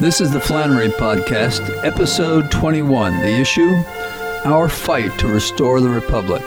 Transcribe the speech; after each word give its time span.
This 0.00 0.22
is 0.22 0.30
the 0.30 0.40
Flannery 0.40 0.88
Podcast, 0.88 1.84
episode 1.84 2.50
21. 2.50 3.20
The 3.20 3.38
issue 3.38 3.74
Our 4.46 4.66
Fight 4.66 5.18
to 5.18 5.28
Restore 5.28 5.82
the 5.82 5.90
Republic. 5.90 6.42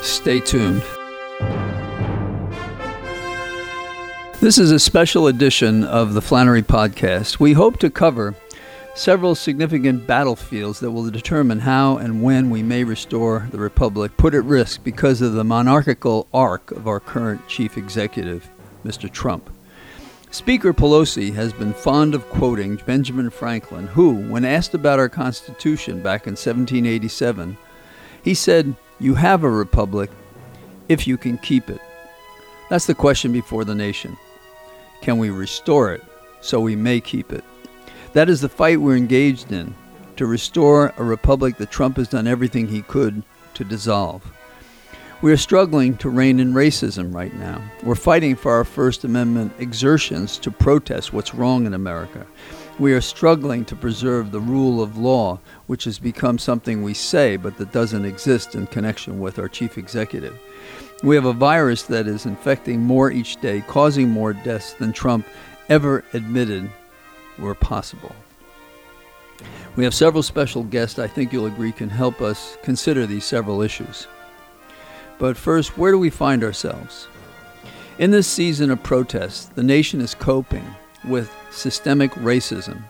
Stay 0.00 0.40
tuned. 0.40 0.82
This 4.40 4.56
is 4.56 4.70
a 4.70 4.78
special 4.78 5.26
edition 5.26 5.84
of 5.84 6.14
the 6.14 6.22
Flannery 6.22 6.62
Podcast. 6.62 7.38
We 7.38 7.52
hope 7.52 7.78
to 7.80 7.90
cover 7.90 8.34
several 8.94 9.34
significant 9.34 10.06
battlefields 10.06 10.80
that 10.80 10.90
will 10.90 11.10
determine 11.10 11.58
how 11.58 11.98
and 11.98 12.22
when 12.22 12.48
we 12.48 12.62
may 12.62 12.84
restore 12.84 13.48
the 13.50 13.58
Republic 13.58 14.16
put 14.16 14.34
at 14.34 14.44
risk 14.44 14.82
because 14.82 15.20
of 15.20 15.34
the 15.34 15.44
monarchical 15.44 16.26
arc 16.32 16.70
of 16.70 16.88
our 16.88 17.00
current 17.00 17.46
chief 17.48 17.76
executive, 17.76 18.48
Mr. 18.82 19.12
Trump. 19.12 19.53
Speaker 20.34 20.74
Pelosi 20.74 21.32
has 21.32 21.52
been 21.52 21.72
fond 21.72 22.12
of 22.12 22.28
quoting 22.28 22.74
Benjamin 22.84 23.30
Franklin, 23.30 23.86
who, 23.86 24.16
when 24.28 24.44
asked 24.44 24.74
about 24.74 24.98
our 24.98 25.08
Constitution 25.08 26.02
back 26.02 26.26
in 26.26 26.32
1787, 26.32 27.56
he 28.24 28.34
said, 28.34 28.74
You 28.98 29.14
have 29.14 29.44
a 29.44 29.48
republic 29.48 30.10
if 30.88 31.06
you 31.06 31.16
can 31.16 31.38
keep 31.38 31.70
it. 31.70 31.80
That's 32.68 32.86
the 32.86 32.96
question 32.96 33.32
before 33.32 33.64
the 33.64 33.76
nation. 33.76 34.16
Can 35.02 35.18
we 35.18 35.30
restore 35.30 35.92
it 35.92 36.02
so 36.40 36.58
we 36.58 36.74
may 36.74 37.00
keep 37.00 37.32
it? 37.32 37.44
That 38.12 38.28
is 38.28 38.40
the 38.40 38.48
fight 38.48 38.80
we're 38.80 38.96
engaged 38.96 39.52
in 39.52 39.72
to 40.16 40.26
restore 40.26 40.92
a 40.96 41.04
republic 41.04 41.58
that 41.58 41.70
Trump 41.70 41.96
has 41.96 42.08
done 42.08 42.26
everything 42.26 42.66
he 42.66 42.82
could 42.82 43.22
to 43.54 43.62
dissolve. 43.62 44.33
We 45.24 45.32
are 45.32 45.38
struggling 45.38 45.96
to 45.96 46.10
rein 46.10 46.38
in 46.38 46.52
racism 46.52 47.14
right 47.14 47.32
now. 47.32 47.62
We're 47.82 47.94
fighting 47.94 48.36
for 48.36 48.52
our 48.52 48.62
First 48.62 49.04
Amendment 49.04 49.54
exertions 49.58 50.36
to 50.36 50.50
protest 50.50 51.14
what's 51.14 51.34
wrong 51.34 51.64
in 51.64 51.72
America. 51.72 52.26
We 52.78 52.92
are 52.92 53.00
struggling 53.00 53.64
to 53.64 53.74
preserve 53.74 54.32
the 54.32 54.40
rule 54.40 54.82
of 54.82 54.98
law, 54.98 55.40
which 55.66 55.84
has 55.84 55.98
become 55.98 56.38
something 56.38 56.82
we 56.82 56.92
say 56.92 57.38
but 57.38 57.56
that 57.56 57.72
doesn't 57.72 58.04
exist 58.04 58.54
in 58.54 58.66
connection 58.66 59.18
with 59.18 59.38
our 59.38 59.48
chief 59.48 59.78
executive. 59.78 60.38
We 61.02 61.14
have 61.14 61.24
a 61.24 61.32
virus 61.32 61.84
that 61.84 62.06
is 62.06 62.26
infecting 62.26 62.80
more 62.80 63.10
each 63.10 63.40
day, 63.40 63.64
causing 63.66 64.10
more 64.10 64.34
deaths 64.34 64.74
than 64.74 64.92
Trump 64.92 65.26
ever 65.70 66.04
admitted 66.12 66.70
were 67.38 67.54
possible. 67.54 68.14
We 69.76 69.84
have 69.84 69.94
several 69.94 70.22
special 70.22 70.64
guests 70.64 70.98
I 70.98 71.06
think 71.06 71.32
you'll 71.32 71.46
agree 71.46 71.72
can 71.72 71.88
help 71.88 72.20
us 72.20 72.58
consider 72.62 73.06
these 73.06 73.24
several 73.24 73.62
issues. 73.62 74.06
But 75.24 75.38
first, 75.38 75.78
where 75.78 75.90
do 75.90 75.98
we 75.98 76.10
find 76.10 76.44
ourselves? 76.44 77.08
In 77.98 78.10
this 78.10 78.26
season 78.26 78.70
of 78.70 78.82
protest, 78.82 79.54
the 79.54 79.62
nation 79.62 80.02
is 80.02 80.14
coping 80.14 80.74
with 81.02 81.34
systemic 81.50 82.10
racism. 82.10 82.82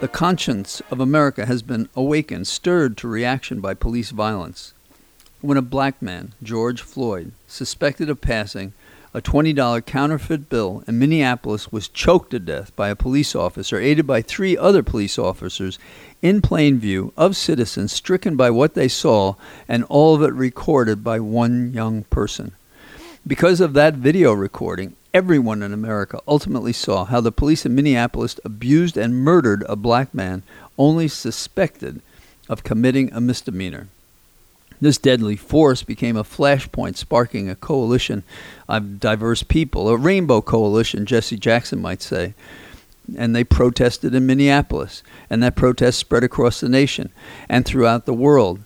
The 0.00 0.06
conscience 0.06 0.80
of 0.92 1.00
America 1.00 1.46
has 1.46 1.62
been 1.62 1.88
awakened, 1.96 2.46
stirred 2.46 2.96
to 2.98 3.08
reaction 3.08 3.60
by 3.60 3.74
police 3.74 4.10
violence. 4.10 4.72
When 5.40 5.56
a 5.58 5.62
black 5.62 6.00
man, 6.00 6.34
George 6.44 6.80
Floyd, 6.80 7.32
suspected 7.48 8.08
of 8.08 8.20
passing 8.20 8.72
a 9.12 9.20
$20 9.20 9.84
counterfeit 9.84 10.48
bill 10.48 10.84
in 10.86 11.00
Minneapolis 11.00 11.72
was 11.72 11.88
choked 11.88 12.30
to 12.30 12.38
death 12.38 12.74
by 12.76 12.88
a 12.88 12.96
police 12.96 13.34
officer, 13.34 13.80
aided 13.80 14.06
by 14.06 14.22
three 14.22 14.56
other 14.56 14.84
police 14.84 15.18
officers, 15.18 15.80
in 16.24 16.40
plain 16.40 16.78
view 16.78 17.12
of 17.18 17.36
citizens 17.36 17.92
stricken 17.92 18.34
by 18.34 18.48
what 18.48 18.72
they 18.72 18.88
saw, 18.88 19.34
and 19.68 19.84
all 19.84 20.14
of 20.14 20.22
it 20.22 20.32
recorded 20.32 21.04
by 21.04 21.20
one 21.20 21.70
young 21.74 22.02
person. 22.04 22.52
Because 23.26 23.60
of 23.60 23.74
that 23.74 23.92
video 23.92 24.32
recording, 24.32 24.96
everyone 25.12 25.62
in 25.62 25.74
America 25.74 26.18
ultimately 26.26 26.72
saw 26.72 27.04
how 27.04 27.20
the 27.20 27.30
police 27.30 27.66
in 27.66 27.74
Minneapolis 27.74 28.40
abused 28.42 28.96
and 28.96 29.14
murdered 29.14 29.66
a 29.68 29.76
black 29.76 30.14
man 30.14 30.42
only 30.78 31.08
suspected 31.08 32.00
of 32.48 32.64
committing 32.64 33.12
a 33.12 33.20
misdemeanor. 33.20 33.88
This 34.80 34.96
deadly 34.96 35.36
force 35.36 35.82
became 35.82 36.16
a 36.16 36.24
flashpoint, 36.24 36.96
sparking 36.96 37.50
a 37.50 37.54
coalition 37.54 38.22
of 38.66 38.98
diverse 38.98 39.42
people, 39.42 39.90
a 39.90 39.96
rainbow 39.98 40.40
coalition, 40.40 41.04
Jesse 41.04 41.36
Jackson 41.36 41.82
might 41.82 42.00
say. 42.00 42.32
And 43.16 43.34
they 43.34 43.44
protested 43.44 44.14
in 44.14 44.26
Minneapolis, 44.26 45.02
and 45.28 45.42
that 45.42 45.56
protest 45.56 45.98
spread 45.98 46.24
across 46.24 46.60
the 46.60 46.68
nation 46.68 47.12
and 47.48 47.64
throughout 47.64 48.06
the 48.06 48.14
world. 48.14 48.60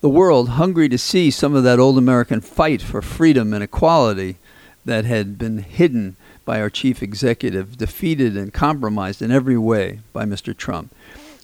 The 0.00 0.08
world, 0.08 0.50
hungry 0.50 0.88
to 0.88 0.98
see 0.98 1.30
some 1.30 1.54
of 1.54 1.64
that 1.64 1.78
old 1.78 1.98
American 1.98 2.40
fight 2.40 2.82
for 2.82 3.02
freedom 3.02 3.52
and 3.52 3.62
equality 3.62 4.36
that 4.84 5.04
had 5.04 5.36
been 5.36 5.58
hidden 5.58 6.16
by 6.44 6.60
our 6.60 6.70
chief 6.70 7.02
executive, 7.02 7.76
defeated 7.76 8.36
and 8.36 8.54
compromised 8.54 9.20
in 9.20 9.30
every 9.30 9.58
way 9.58 10.00
by 10.12 10.24
Mr. 10.24 10.56
Trump. 10.56 10.94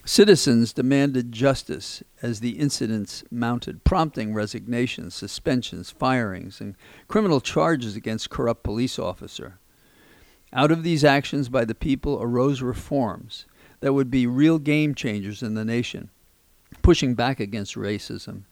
Citizens 0.05 0.73
demanded 0.73 1.31
justice 1.31 2.03
as 2.23 2.41
the 2.41 2.59
incidents 2.59 3.23
mounted, 3.31 3.85
prompting 3.85 4.35
resignations, 4.35 5.15
suspensions, 5.15 5.91
firings, 5.91 6.61
and 6.61 6.75
criminal 7.07 7.41
charges 7.41 7.95
against 7.95 8.31
corrupt 8.31 8.63
police 8.63 8.99
officer. 8.99 9.59
Out 10.53 10.71
of 10.71 10.83
these 10.83 11.05
actions 11.05 11.49
by 11.49 11.65
the 11.65 11.75
people 11.75 12.19
arose 12.21 12.61
reforms 12.61 13.47
that 13.81 13.95
would 13.95 14.11
be 14.11 14.27
real 14.27 14.59
game 14.59 14.95
changers 14.95 15.43
in 15.43 15.55
the 15.55 15.65
nation, 15.65 16.11
pushing 16.83 17.15
back 17.15 17.41
against 17.41 17.75
racism. 17.75 18.43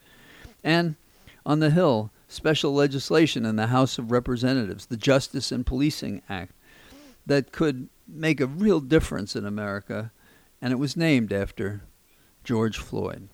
And 0.65 0.97
on 1.44 1.61
the 1.61 1.71
Hill, 1.71 2.11
special 2.28 2.72
legislation 2.72 3.44
in 3.44 3.56
the 3.56 3.69
House 3.69 3.99
of 3.99 4.11
Representatives, 4.11 4.87
the 4.87 4.97
Justice 4.97 5.53
and 5.53 5.66
Policing 5.66 6.22
Act, 6.28 6.53
that 7.27 7.53
could 7.53 7.88
make 8.09 8.41
a 8.41 8.47
real 8.47 8.81
difference 8.81 9.37
in 9.37 9.44
America 9.44 10.11
and 10.62 10.72
it 10.72 10.78
was 10.78 10.97
named 10.97 11.32
after 11.32 11.82
George 12.44 12.78
Floyd. 12.78 13.28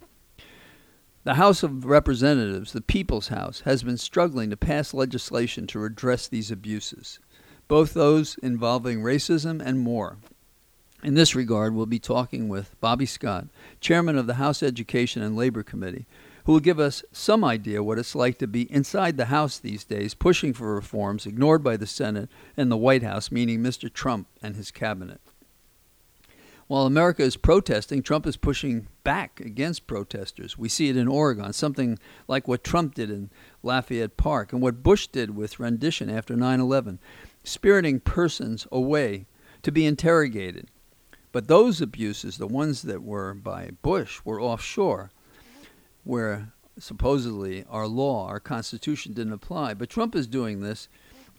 The 1.25 1.35
House 1.35 1.63
of 1.65 1.85
Representatives, 1.85 2.73
the 2.73 2.81
People's 2.81 3.29
House, 3.29 3.61
has 3.61 3.83
been 3.83 3.97
struggling 3.97 4.51
to 4.51 4.57
pass 4.57 4.95
legislation 4.95 5.67
to 5.69 5.79
redress 5.81 6.29
these 6.29 6.53
abuses, 6.53 7.19
both 7.69 7.95
those 7.95 8.37
involving 8.43 9.01
racism 9.01 9.61
and 9.65 9.81
more. 9.81 10.19
In 11.03 11.15
this 11.15 11.35
regard, 11.35 11.75
we'll 11.75 11.87
be 11.87 11.99
talking 11.99 12.49
with 12.49 12.75
Bobby 12.81 13.07
Scott, 13.07 13.47
chairman 13.81 14.17
of 14.17 14.27
the 14.27 14.35
House 14.35 14.63
Education 14.63 15.23
and 15.23 15.37
Labor 15.37 15.63
Committee, 15.63 16.07
who 16.45 16.53
will 16.53 16.61
give 16.61 16.81
us 16.81 17.05
some 17.13 17.45
idea 17.45 17.83
what 17.83 17.99
it's 17.99 18.15
like 18.15 18.39
to 18.39 18.47
be 18.47 18.71
inside 18.73 19.17
the 19.17 19.27
House 19.27 19.59
these 19.59 19.85
days, 19.85 20.15
pushing 20.15 20.53
for 20.53 20.75
reforms 20.75 21.27
ignored 21.27 21.63
by 21.63 21.77
the 21.77 21.87
Senate 21.87 22.29
and 22.57 22.71
the 22.71 22.77
White 22.77 23.03
House, 23.03 23.31
meaning 23.31 23.61
Mr. 23.61 23.93
Trump 23.93 24.29
and 24.43 24.57
his 24.57 24.71
cabinet. 24.71 25.21
While 26.69 26.87
America 26.87 27.23
is 27.23 27.37
protesting, 27.37 28.03
Trump 28.03 28.27
is 28.27 28.37
pushing 28.37 28.89
back 29.05 29.39
against 29.39 29.87
protesters. 29.87 30.59
We 30.59 30.69
see 30.69 30.89
it 30.89 30.97
in 30.97 31.07
Oregon, 31.07 31.53
something 31.53 31.97
like 32.27 32.49
what 32.49 32.65
Trump 32.65 32.95
did 32.95 33.09
in 33.09 33.31
Lafayette 33.63 34.17
Park 34.17 34.53
and 34.53 34.61
what 34.61 34.83
Bush 34.83 35.07
did 35.07 35.37
with 35.37 35.61
rendition 35.61 36.11
after 36.11 36.35
9 36.35 36.59
11, 36.59 36.99
spiriting 37.47 38.01
persons 38.01 38.67
away 38.73 39.27
to 39.63 39.73
be 39.73 39.87
interrogated. 39.87 40.69
But 41.33 41.49
those 41.49 41.81
abuses, 41.81 42.39
the 42.39 42.47
ones 42.47 42.83
that 42.83 43.03
were 43.03 43.35
by 43.35 43.71
Bush, 43.83 44.21
were 44.25 44.41
offshore, 44.41 45.11
where 46.05 46.53
supposedly 46.79 47.65
our 47.69 47.87
law, 47.87 48.27
our 48.27 48.41
Constitution 48.41 49.13
didn't 49.13 49.33
apply. 49.33 49.75
But 49.75 49.91
Trump 49.91 50.15
is 50.15 50.27
doing 50.27 50.61
this 50.61 50.89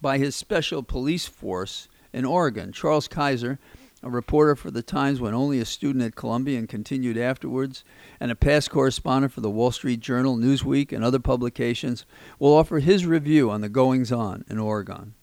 by 0.01 0.17
his 0.17 0.35
special 0.35 0.83
police 0.83 1.25
force 1.25 1.87
in 2.13 2.25
Oregon. 2.25 2.71
Charles 2.71 3.07
Kaiser 3.07 3.59
a 4.03 4.09
reporter 4.09 4.55
for 4.55 4.69
the 4.69 4.83
Times 4.83 5.19
when 5.19 5.33
only 5.33 5.59
a 5.59 5.65
student 5.65 6.03
at 6.05 6.15
Columbia 6.15 6.59
and 6.59 6.69
continued 6.69 7.17
afterwards, 7.17 7.83
and 8.19 8.31
a 8.31 8.35
past 8.35 8.69
correspondent 8.69 9.33
for 9.33 9.41
the 9.41 9.49
Wall 9.49 9.71
Street 9.71 9.99
Journal, 9.99 10.37
Newsweek, 10.37 10.91
and 10.91 11.03
other 11.03 11.19
publications, 11.19 12.05
will 12.39 12.53
offer 12.53 12.79
his 12.79 13.05
review 13.05 13.49
on 13.49 13.61
the 13.61 13.69
goings 13.69 14.11
on 14.11 14.45
in 14.49 14.59
Oregon. 14.59 15.15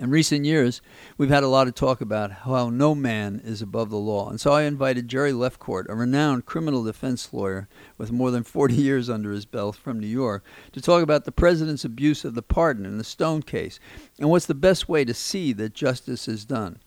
In 0.00 0.10
recent 0.10 0.44
years, 0.44 0.80
we've 1.16 1.28
had 1.28 1.42
a 1.42 1.48
lot 1.48 1.66
of 1.66 1.74
talk 1.74 2.00
about 2.00 2.30
how 2.30 2.70
no 2.70 2.94
man 2.94 3.40
is 3.42 3.60
above 3.60 3.90
the 3.90 3.96
law, 3.96 4.30
and 4.30 4.40
so 4.40 4.52
I 4.52 4.62
invited 4.62 5.08
Jerry 5.08 5.32
Lefcourt, 5.32 5.88
a 5.88 5.96
renowned 5.96 6.46
criminal 6.46 6.84
defense 6.84 7.32
lawyer 7.32 7.68
with 7.96 8.12
more 8.12 8.30
than 8.30 8.44
40 8.44 8.74
years 8.76 9.10
under 9.10 9.32
his 9.32 9.44
belt 9.44 9.74
from 9.74 9.98
New 9.98 10.06
York, 10.06 10.44
to 10.70 10.80
talk 10.80 11.02
about 11.02 11.24
the 11.24 11.32
president's 11.32 11.84
abuse 11.84 12.24
of 12.24 12.36
the 12.36 12.42
pardon 12.42 12.86
in 12.86 12.96
the 12.96 13.02
Stone 13.02 13.42
case 13.42 13.80
and 14.20 14.30
what's 14.30 14.46
the 14.46 14.54
best 14.54 14.88
way 14.88 15.04
to 15.04 15.12
see 15.12 15.52
that 15.54 15.74
justice 15.74 16.28
is 16.28 16.44
done. 16.44 16.78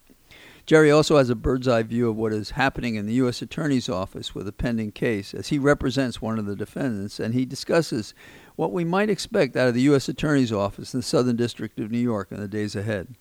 Jerry 0.65 0.89
also 0.89 1.17
has 1.17 1.29
a 1.29 1.35
bird's 1.35 1.67
eye 1.67 1.83
view 1.83 2.09
of 2.09 2.15
what 2.15 2.31
is 2.31 2.51
happening 2.51 2.95
in 2.95 3.07
the 3.07 3.15
U.S. 3.15 3.41
Attorney's 3.41 3.89
Office 3.89 4.33
with 4.33 4.47
a 4.47 4.53
pending 4.53 4.93
case, 4.93 5.33
as 5.33 5.49
he 5.49 5.59
represents 5.59 6.21
one 6.21 6.39
of 6.39 6.45
the 6.45 6.55
defendants, 6.55 7.19
and 7.19 7.33
he 7.33 7.43
discusses 7.43 8.13
what 8.55 8.71
we 8.71 8.83
might 8.83 9.09
expect 9.09 9.55
out 9.55 9.67
of 9.67 9.73
the 9.73 9.81
U.S. 9.81 10.09
Attorney's 10.09 10.51
Office 10.51 10.93
in 10.93 10.99
the 10.99 11.05
Southern 11.05 11.35
District 11.35 11.79
of 11.79 11.91
New 11.91 11.99
York 11.99 12.31
in 12.31 12.39
the 12.39 12.47
days 12.47 12.75
ahead. 12.75 13.15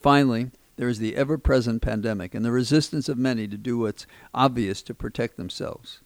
Finally, 0.00 0.50
there 0.76 0.88
is 0.88 0.98
the 0.98 1.16
ever 1.16 1.36
present 1.36 1.82
pandemic 1.82 2.34
and 2.34 2.44
the 2.44 2.50
resistance 2.50 3.08
of 3.08 3.18
many 3.18 3.46
to 3.46 3.58
do 3.58 3.78
what's 3.78 4.06
obvious 4.32 4.82
to 4.82 4.94
protect 4.94 5.36
themselves. 5.36 6.00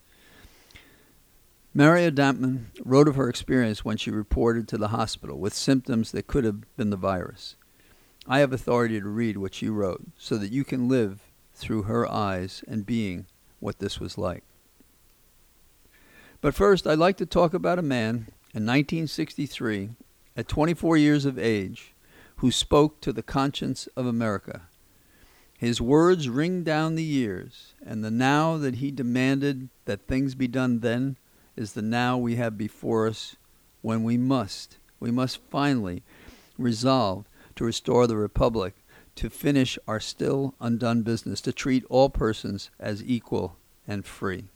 Maria 1.72 2.10
Dampman 2.12 2.66
wrote 2.84 3.08
of 3.08 3.16
her 3.16 3.28
experience 3.28 3.84
when 3.84 3.96
she 3.96 4.10
reported 4.10 4.68
to 4.68 4.78
the 4.78 4.88
hospital 4.88 5.38
with 5.38 5.54
symptoms 5.54 6.12
that 6.12 6.26
could 6.26 6.44
have 6.44 6.76
been 6.76 6.90
the 6.90 6.96
virus. 6.96 7.56
I 8.26 8.38
have 8.38 8.52
authority 8.52 9.00
to 9.00 9.08
read 9.08 9.36
what 9.36 9.54
she 9.54 9.68
wrote 9.68 10.02
so 10.16 10.38
that 10.38 10.52
you 10.52 10.64
can 10.64 10.88
live 10.88 11.20
through 11.52 11.82
her 11.82 12.10
eyes 12.10 12.64
and 12.66 12.86
being 12.86 13.26
what 13.60 13.78
this 13.78 13.98
was 13.98 14.16
like. 14.16 14.44
But 16.44 16.54
first, 16.54 16.86
I'd 16.86 16.98
like 16.98 17.16
to 17.16 17.24
talk 17.24 17.54
about 17.54 17.78
a 17.78 17.82
man 17.82 18.28
in 18.52 18.66
1963, 18.66 19.92
at 20.36 20.46
24 20.46 20.98
years 20.98 21.24
of 21.24 21.38
age, 21.38 21.94
who 22.36 22.50
spoke 22.50 23.00
to 23.00 23.14
the 23.14 23.22
conscience 23.22 23.88
of 23.96 24.04
America. 24.04 24.68
His 25.56 25.80
words 25.80 26.28
ring 26.28 26.62
down 26.62 26.96
the 26.96 27.02
years, 27.02 27.72
and 27.82 28.04
the 28.04 28.10
now 28.10 28.58
that 28.58 28.74
he 28.74 28.90
demanded 28.90 29.70
that 29.86 30.06
things 30.06 30.34
be 30.34 30.46
done 30.46 30.80
then 30.80 31.16
is 31.56 31.72
the 31.72 31.80
now 31.80 32.18
we 32.18 32.36
have 32.36 32.58
before 32.58 33.06
us 33.06 33.36
when 33.80 34.04
we 34.04 34.18
must, 34.18 34.76
we 35.00 35.10
must 35.10 35.40
finally 35.48 36.02
resolve 36.58 37.24
to 37.56 37.64
restore 37.64 38.06
the 38.06 38.18
Republic, 38.18 38.74
to 39.14 39.30
finish 39.30 39.78
our 39.88 39.98
still 39.98 40.52
undone 40.60 41.00
business, 41.00 41.40
to 41.40 41.54
treat 41.54 41.86
all 41.88 42.10
persons 42.10 42.68
as 42.78 43.02
equal 43.02 43.56
and 43.88 44.04
free. 44.04 44.50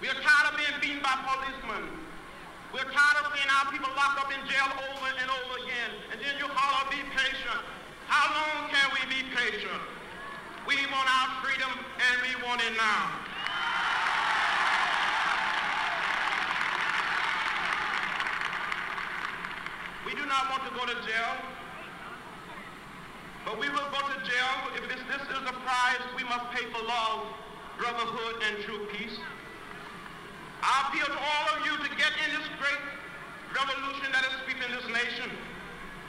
We're 0.00 0.16
tired 0.16 0.48
of 0.48 0.56
being 0.56 0.80
beaten 0.80 1.04
by 1.04 1.12
policemen. 1.28 1.84
We're 2.72 2.88
tired 2.88 3.18
of 3.20 3.36
seeing 3.36 3.52
our 3.52 3.68
people 3.68 3.92
locked 3.92 4.16
up 4.16 4.32
in 4.32 4.40
jail 4.48 4.64
over 4.72 5.08
and 5.12 5.28
over 5.28 5.60
again. 5.60 5.92
And 6.08 6.16
then 6.24 6.40
you 6.40 6.48
holler, 6.48 6.88
be 6.88 7.04
patient. 7.12 7.60
How 8.08 8.32
long 8.32 8.72
can 8.72 8.88
we 8.96 9.04
be 9.12 9.28
patient? 9.28 9.84
We 10.64 10.80
want 10.88 11.04
our 11.04 11.44
freedom 11.44 11.68
and 11.68 12.14
we 12.24 12.32
want 12.48 12.64
it 12.64 12.72
now. 12.80 13.12
We 20.08 20.16
do 20.16 20.24
not 20.24 20.48
want 20.48 20.64
to 20.64 20.72
go 20.72 20.88
to 20.88 20.96
jail. 21.04 21.32
But 23.44 23.60
we 23.60 23.68
will 23.68 23.88
go 23.92 24.00
to 24.00 24.16
jail 24.24 24.56
if 24.80 24.88
this, 24.88 25.04
this 25.12 25.28
is 25.28 25.44
the 25.44 25.56
price 25.60 26.00
we 26.16 26.24
must 26.24 26.48
pay 26.56 26.64
for 26.72 26.80
love, 26.88 27.28
brotherhood, 27.76 28.40
and 28.48 28.64
true 28.64 28.88
peace. 28.96 29.20
I 30.60 30.88
appeal 30.88 31.08
to 31.08 31.20
all 31.20 31.46
of 31.56 31.58
you 31.64 31.72
to 31.72 31.88
get 31.96 32.12
in 32.20 32.36
this 32.36 32.48
great 32.60 32.82
revolution 33.56 34.12
that 34.12 34.28
is 34.28 34.34
sweeping 34.44 34.68
this 34.68 34.84
nation. 34.92 35.28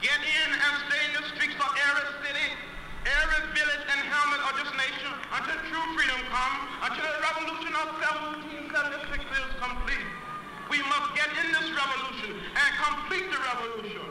Get 0.04 0.20
in 0.20 0.48
and 0.52 0.72
stay 0.88 1.02
in 1.08 1.12
the 1.16 1.24
streets 1.32 1.56
of 1.56 1.70
every 1.72 2.08
city, 2.20 2.48
every 3.08 3.42
village 3.56 3.84
and 3.88 4.00
hamlet 4.04 4.42
of 4.44 4.52
this 4.60 4.72
nation 4.76 5.12
until 5.32 5.58
true 5.72 5.86
freedom 5.96 6.20
comes, 6.28 6.60
until 6.84 7.06
the 7.06 7.20
revolution 7.32 7.72
of 7.80 7.86
1776 8.76 9.24
is 9.24 9.52
complete. 9.56 10.08
We 10.68 10.84
must 10.84 11.08
get 11.16 11.32
in 11.32 11.48
this 11.48 11.68
revolution 11.72 12.36
and 12.36 12.70
complete 12.76 13.28
the 13.32 13.40
revolution. 13.40 14.08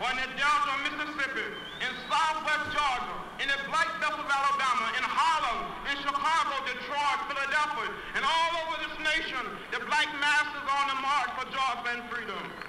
For 0.00 0.08
in 0.08 0.18
the 0.24 0.30
Delta 0.40 0.74
Mississippi, 0.88 1.48
in 1.84 1.90
southwest 2.08 2.72
Georgia, 2.72 3.23
in 3.42 3.48
the 3.48 3.58
Black 3.66 3.90
Belt 3.98 4.14
of 4.14 4.28
Alabama, 4.30 4.86
in 4.94 5.02
Harlem, 5.02 5.66
in 5.90 5.96
Chicago, 5.98 6.54
Detroit, 6.70 7.18
Philadelphia, 7.26 7.90
and 8.14 8.22
all 8.22 8.50
over 8.62 8.74
this 8.78 8.94
nation, 9.02 9.42
the 9.74 9.80
black 9.90 10.06
masses 10.22 10.64
on 10.70 10.84
the 10.94 10.98
march 11.02 11.30
for 11.34 11.46
joy 11.50 11.74
and 11.90 12.02
freedom. 12.10 12.63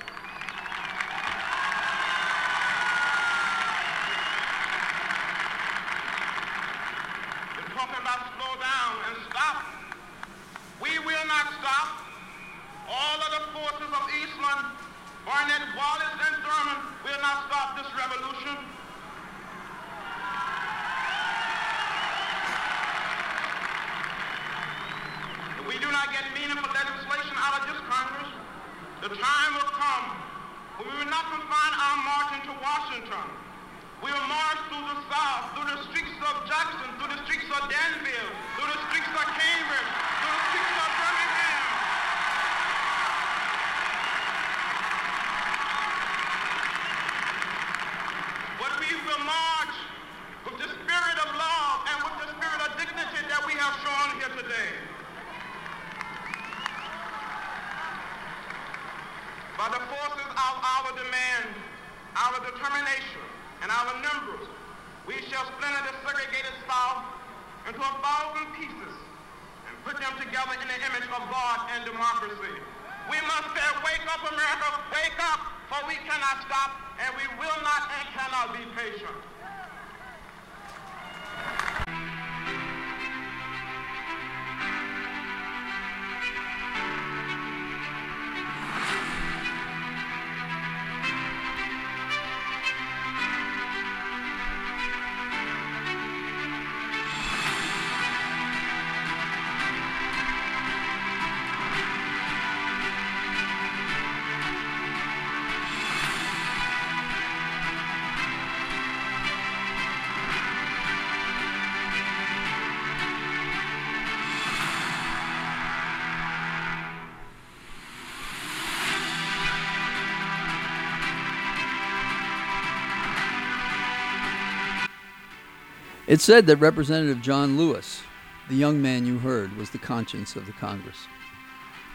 It's 126.07 126.23
said 126.23 126.45
that 126.45 126.57
Representative 126.57 127.19
John 127.19 127.57
Lewis, 127.57 128.03
the 128.47 128.55
young 128.55 128.79
man 128.79 129.07
you 129.07 129.17
heard, 129.17 129.57
was 129.57 129.71
the 129.71 129.79
conscience 129.79 130.35
of 130.35 130.45
the 130.45 130.51
Congress. 130.51 131.07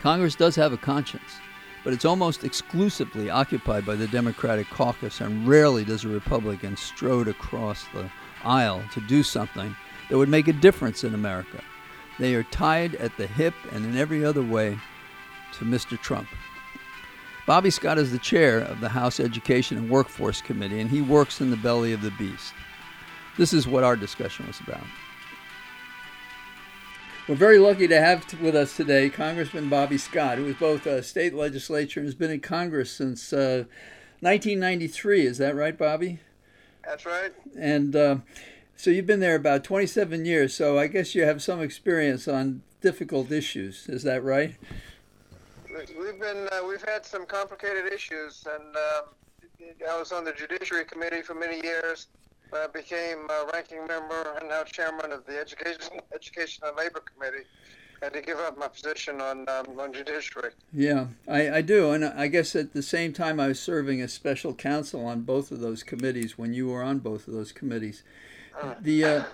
Congress 0.02 0.35
does 0.35 0.57
have 0.57 0.73
a 0.73 0.76
conscience, 0.76 1.38
but 1.85 1.93
it's 1.93 2.05
almost 2.05 2.43
exclusively 2.43 3.31
occupied 3.31 3.87
by 3.87 3.95
the 3.95 4.09
Democratic 4.09 4.69
caucus, 4.69 5.21
and 5.21 5.47
rarely 5.47 5.85
does 5.85 6.05
a 6.05 6.09
Republican 6.09 6.76
strode 6.76 7.29
across 7.29 7.85
the 7.95 8.11
aisle 8.43 8.83
to 8.95 9.00
do 9.02 9.23
something 9.23 9.76
that 10.09 10.19
would 10.19 10.29
make 10.29 10.49
a 10.49 10.52
difference 10.55 11.05
in 11.05 11.14
America. 11.14 11.62
They 12.19 12.35
are 12.35 12.43
tied 12.43 12.97
at 12.97 13.17
the 13.17 13.29
hip 13.29 13.55
and 13.71 13.85
in 13.85 13.97
every 13.97 14.25
other 14.25 14.43
way 14.43 14.76
to 15.52 15.64
Mr. 15.64 15.97
Trump. 15.97 16.26
Bobby 17.47 17.71
Scott 17.71 17.97
is 17.97 18.11
the 18.11 18.19
chair 18.19 18.59
of 18.59 18.81
the 18.81 18.88
House 18.88 19.21
Education 19.21 19.79
and 19.79 19.88
Workforce 19.88 20.43
Committee, 20.43 20.81
and 20.81 20.90
he 20.90 21.00
works 21.00 21.40
in 21.40 21.50
the 21.50 21.57
belly 21.57 21.93
of 21.93 22.02
the 22.02 22.11
beast. 22.12 22.55
This 23.40 23.54
is 23.54 23.66
what 23.66 23.85
our 23.85 23.97
discussion 23.97 24.47
was 24.47 24.61
about. 24.61 24.85
We're 27.26 27.37
very 27.37 27.59
lucky 27.59 27.88
to 27.88 27.99
have 27.99 28.38
with 28.38 28.54
us 28.54 28.76
today 28.76 29.09
Congressman 29.09 29.70
Bobby 29.70 29.97
Scott, 29.97 30.37
who 30.37 30.44
is 30.44 30.56
both 30.56 30.85
a 30.85 31.02
state 31.02 31.32
legislature 31.32 32.00
and 32.00 32.06
has 32.06 32.14
been 32.14 32.30
in 32.30 32.40
Congress 32.40 32.92
since 32.92 33.32
uh, 33.32 33.64
1993. 34.20 35.25
Is 35.25 35.38
that 35.38 35.56
right, 35.56 35.78
Bobby? 35.78 36.20
That's 36.85 37.06
right. 37.06 37.32
And 37.59 37.97
uh, 37.97 38.16
so 38.76 38.90
you've 38.90 39.06
been 39.06 39.20
there 39.20 39.37
about 39.37 39.64
27 39.64 40.26
years, 40.26 40.52
so 40.52 40.78
I 40.78 40.87
guess 40.87 41.14
you 41.14 41.23
have 41.23 41.40
some 41.40 41.62
experience 41.62 42.28
on 42.28 42.61
difficult 42.82 43.32
issues. 43.32 43.88
Is 43.88 44.02
that 44.02 44.23
right? 44.23 44.54
We've 45.66 46.20
been 46.20 46.47
uh, 46.52 46.61
we've 46.68 46.85
had 46.87 47.06
some 47.06 47.25
complicated 47.25 47.90
issues, 47.90 48.47
and 48.47 48.76
um, 48.76 49.04
I 49.90 49.99
was 49.99 50.12
on 50.12 50.26
the 50.26 50.32
Judiciary 50.32 50.85
Committee 50.85 51.23
for 51.23 51.32
many 51.32 51.62
years. 51.64 52.09
I 52.52 52.66
became 52.66 53.28
ranking 53.52 53.87
member 53.87 54.37
and 54.38 54.49
now 54.49 54.64
chairman 54.64 55.12
of 55.12 55.25
the 55.26 55.38
Education 55.38 56.00
Education 56.14 56.64
and 56.66 56.76
Labor 56.76 57.02
Committee 57.14 57.45
had 58.02 58.12
to 58.14 58.23
give 58.23 58.38
up 58.38 58.57
my 58.59 58.69
position 58.69 59.21
on 59.21 59.49
um, 59.49 59.78
on 59.78 59.92
judiciary. 59.92 60.52
Yeah, 60.73 61.07
I, 61.28 61.50
I 61.50 61.61
do, 61.61 61.92
and 61.92 62.04
I 62.04 62.28
guess 62.28 62.57
at 62.57 62.73
the 62.73 62.83
same 62.83 63.12
time 63.12 63.38
I 63.38 63.49
was 63.49 63.61
serving 63.61 64.00
as 64.00 64.12
special 64.12 64.54
counsel 64.54 65.04
on 65.04 65.23
both 65.23 65.50
of 65.50 65.61
those 65.61 65.83
committees 65.83 66.38
when 66.38 66.54
you 66.54 66.69
were 66.69 66.83
on 66.83 66.99
both 66.99 67.28
of 67.28 67.35
those 67.35 67.52
committees. 67.52 68.02
Uh. 68.61 68.75
The 68.80 69.04
uh, 69.04 69.25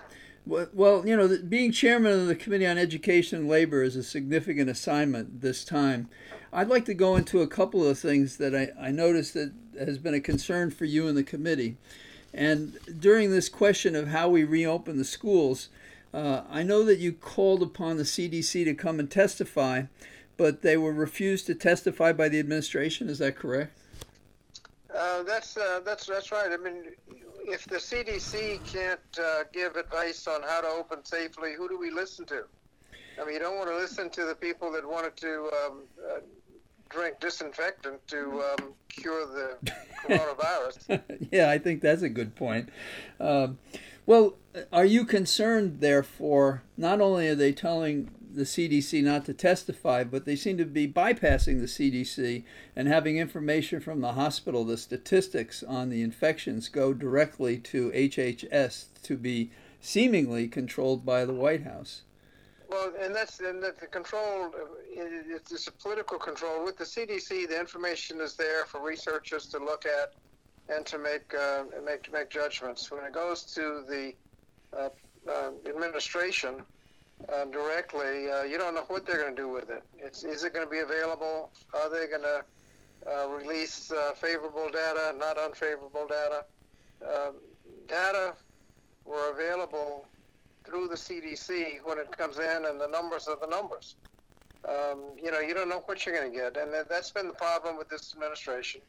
well, 0.45 1.05
you 1.05 1.15
know, 1.15 1.37
being 1.49 1.71
chairman 1.71 2.13
of 2.13 2.27
the 2.27 2.35
Committee 2.35 2.67
on 2.67 2.77
Education 2.77 3.39
and 3.39 3.49
Labor 3.49 3.83
is 3.83 3.95
a 3.95 4.03
significant 4.03 4.69
assignment 4.69 5.41
this 5.41 5.65
time. 5.65 6.09
I'd 6.53 6.69
like 6.69 6.85
to 6.85 6.93
go 6.93 7.17
into 7.17 7.41
a 7.41 7.47
couple 7.47 7.85
of 7.85 7.99
things 7.99 8.37
that 8.37 8.55
I, 8.55 8.87
I 8.87 8.91
noticed 8.91 9.33
that 9.33 9.51
has 9.77 9.97
been 9.97 10.13
a 10.13 10.21
concern 10.21 10.71
for 10.71 10.85
you 10.85 11.07
and 11.07 11.17
the 11.17 11.23
committee. 11.23 11.77
And 12.33 12.77
during 12.99 13.31
this 13.31 13.49
question 13.49 13.95
of 13.95 14.09
how 14.09 14.29
we 14.29 14.43
reopen 14.43 14.97
the 14.97 15.05
schools, 15.05 15.69
uh, 16.13 16.41
I 16.49 16.63
know 16.63 16.83
that 16.83 16.99
you 16.99 17.13
called 17.13 17.61
upon 17.61 17.97
the 17.97 18.03
CDC 18.03 18.65
to 18.65 18.73
come 18.73 18.99
and 18.99 19.09
testify, 19.09 19.83
but 20.35 20.61
they 20.61 20.77
were 20.77 20.93
refused 20.93 21.45
to 21.47 21.55
testify 21.55 22.13
by 22.13 22.29
the 22.29 22.39
administration. 22.39 23.09
Is 23.09 23.19
that 23.19 23.35
correct? 23.35 23.77
Uh, 24.95 25.23
that's 25.23 25.57
uh, 25.57 25.81
that's 25.85 26.05
that's 26.07 26.31
right. 26.31 26.51
I 26.51 26.57
mean, 26.57 26.85
if 27.45 27.65
the 27.65 27.77
CDC 27.77 28.63
can't 28.65 28.99
uh, 29.19 29.43
give 29.53 29.75
advice 29.75 30.27
on 30.27 30.41
how 30.43 30.61
to 30.61 30.67
open 30.67 31.03
safely, 31.05 31.53
who 31.53 31.67
do 31.67 31.77
we 31.77 31.91
listen 31.91 32.25
to? 32.27 32.43
I 33.19 33.25
mean, 33.25 33.33
you 33.33 33.39
don't 33.39 33.57
want 33.57 33.69
to 33.69 33.75
listen 33.75 34.09
to 34.11 34.25
the 34.25 34.35
people 34.35 34.71
that 34.71 34.87
wanted 34.87 35.15
to 35.17 35.49
um, 35.65 35.83
uh, 36.03 36.19
drink 36.89 37.19
disinfectant 37.19 38.05
to 38.07 38.43
um, 38.59 38.73
cure 38.89 39.25
the 39.25 39.71
coronavirus. 40.05 41.01
yeah, 41.31 41.49
I 41.49 41.57
think 41.57 41.81
that's 41.81 42.01
a 42.01 42.09
good 42.09 42.35
point. 42.35 42.69
Um, 43.19 43.57
well, 44.05 44.35
are 44.71 44.85
you 44.85 45.05
concerned, 45.05 45.81
therefore, 45.81 46.63
not 46.77 47.01
only 47.01 47.27
are 47.27 47.35
they 47.35 47.51
telling 47.51 48.09
the 48.33 48.43
CDC 48.43 49.03
not 49.03 49.25
to 49.25 49.33
testify, 49.33 50.03
but 50.03 50.25
they 50.25 50.35
seem 50.35 50.57
to 50.57 50.65
be 50.65 50.87
bypassing 50.87 51.59
the 51.59 51.65
CDC 51.65 52.43
and 52.75 52.87
having 52.87 53.17
information 53.17 53.79
from 53.79 54.01
the 54.01 54.13
hospital, 54.13 54.63
the 54.63 54.77
statistics 54.77 55.63
on 55.63 55.89
the 55.89 56.01
infections 56.01 56.69
go 56.69 56.93
directly 56.93 57.57
to 57.57 57.91
HHS 57.91 58.85
to 59.03 59.17
be 59.17 59.51
seemingly 59.81 60.47
controlled 60.47 61.05
by 61.05 61.25
the 61.25 61.33
White 61.33 61.63
House. 61.63 62.03
Well, 62.69 62.91
and 62.99 63.15
that's 63.15 63.39
and 63.39 63.63
that 63.63 63.79
the 63.79 63.87
control. 63.87 64.51
It's, 64.89 65.51
it's 65.51 65.67
a 65.67 65.71
political 65.71 66.17
control 66.17 66.65
with 66.65 66.77
the 66.77 66.83
CDC. 66.83 67.47
The 67.47 67.59
information 67.59 68.19
is 68.19 68.35
there 68.35 68.65
for 68.65 68.81
researchers 68.81 69.45
to 69.47 69.59
look 69.59 69.85
at 69.85 70.13
and 70.69 70.85
to 70.85 70.97
make 70.97 71.33
uh, 71.33 71.63
make 71.85 72.11
make 72.11 72.29
judgments. 72.29 72.91
When 72.91 73.03
it 73.05 73.13
goes 73.13 73.43
to 73.55 73.83
the 73.87 74.13
uh, 74.77 74.89
uh, 75.29 75.51
administration 75.67 76.63
uh, 77.29 77.45
directly, 77.45 78.29
uh, 78.29 78.43
you 78.43 78.57
don't 78.57 78.75
know 78.75 78.85
what 78.87 79.05
they're 79.05 79.21
going 79.21 79.35
to 79.35 79.41
do 79.41 79.49
with 79.49 79.69
it. 79.69 79.83
It's, 79.97 80.25
is 80.25 80.43
it 80.43 80.53
going 80.53 80.65
to 80.65 80.71
be 80.71 80.79
available? 80.79 81.51
Are 81.73 81.89
they 81.89 82.07
going 82.07 82.23
to 82.23 82.43
uh, 83.09 83.27
release 83.29 83.91
favorable 84.15 84.69
data, 84.69 85.15
not 85.17 85.37
unfavorable 85.37 86.07
data? 86.07 86.43
Data 87.87 88.33
were 89.05 89.31
available 89.31 90.05
through 90.67 90.87
the 90.89 90.95
CDC 90.95 91.79
when 91.83 91.97
it 91.97 92.15
comes 92.15 92.37
in, 92.37 92.65
and 92.65 92.79
the 92.79 92.87
numbers 92.87 93.27
are 93.27 93.37
the 93.39 93.47
numbers. 93.47 93.95
Um, 94.67 94.99
you 95.21 95.31
know, 95.31 95.39
you 95.39 95.53
don't 95.53 95.69
know 95.69 95.81
what 95.85 96.05
you're 96.05 96.15
going 96.15 96.31
to 96.31 96.37
get, 96.37 96.57
and 96.57 96.73
that's 96.89 97.11
been 97.11 97.27
the 97.27 97.33
problem 97.33 97.77
with 97.77 97.87
this 97.89 98.13
administration 98.13 98.81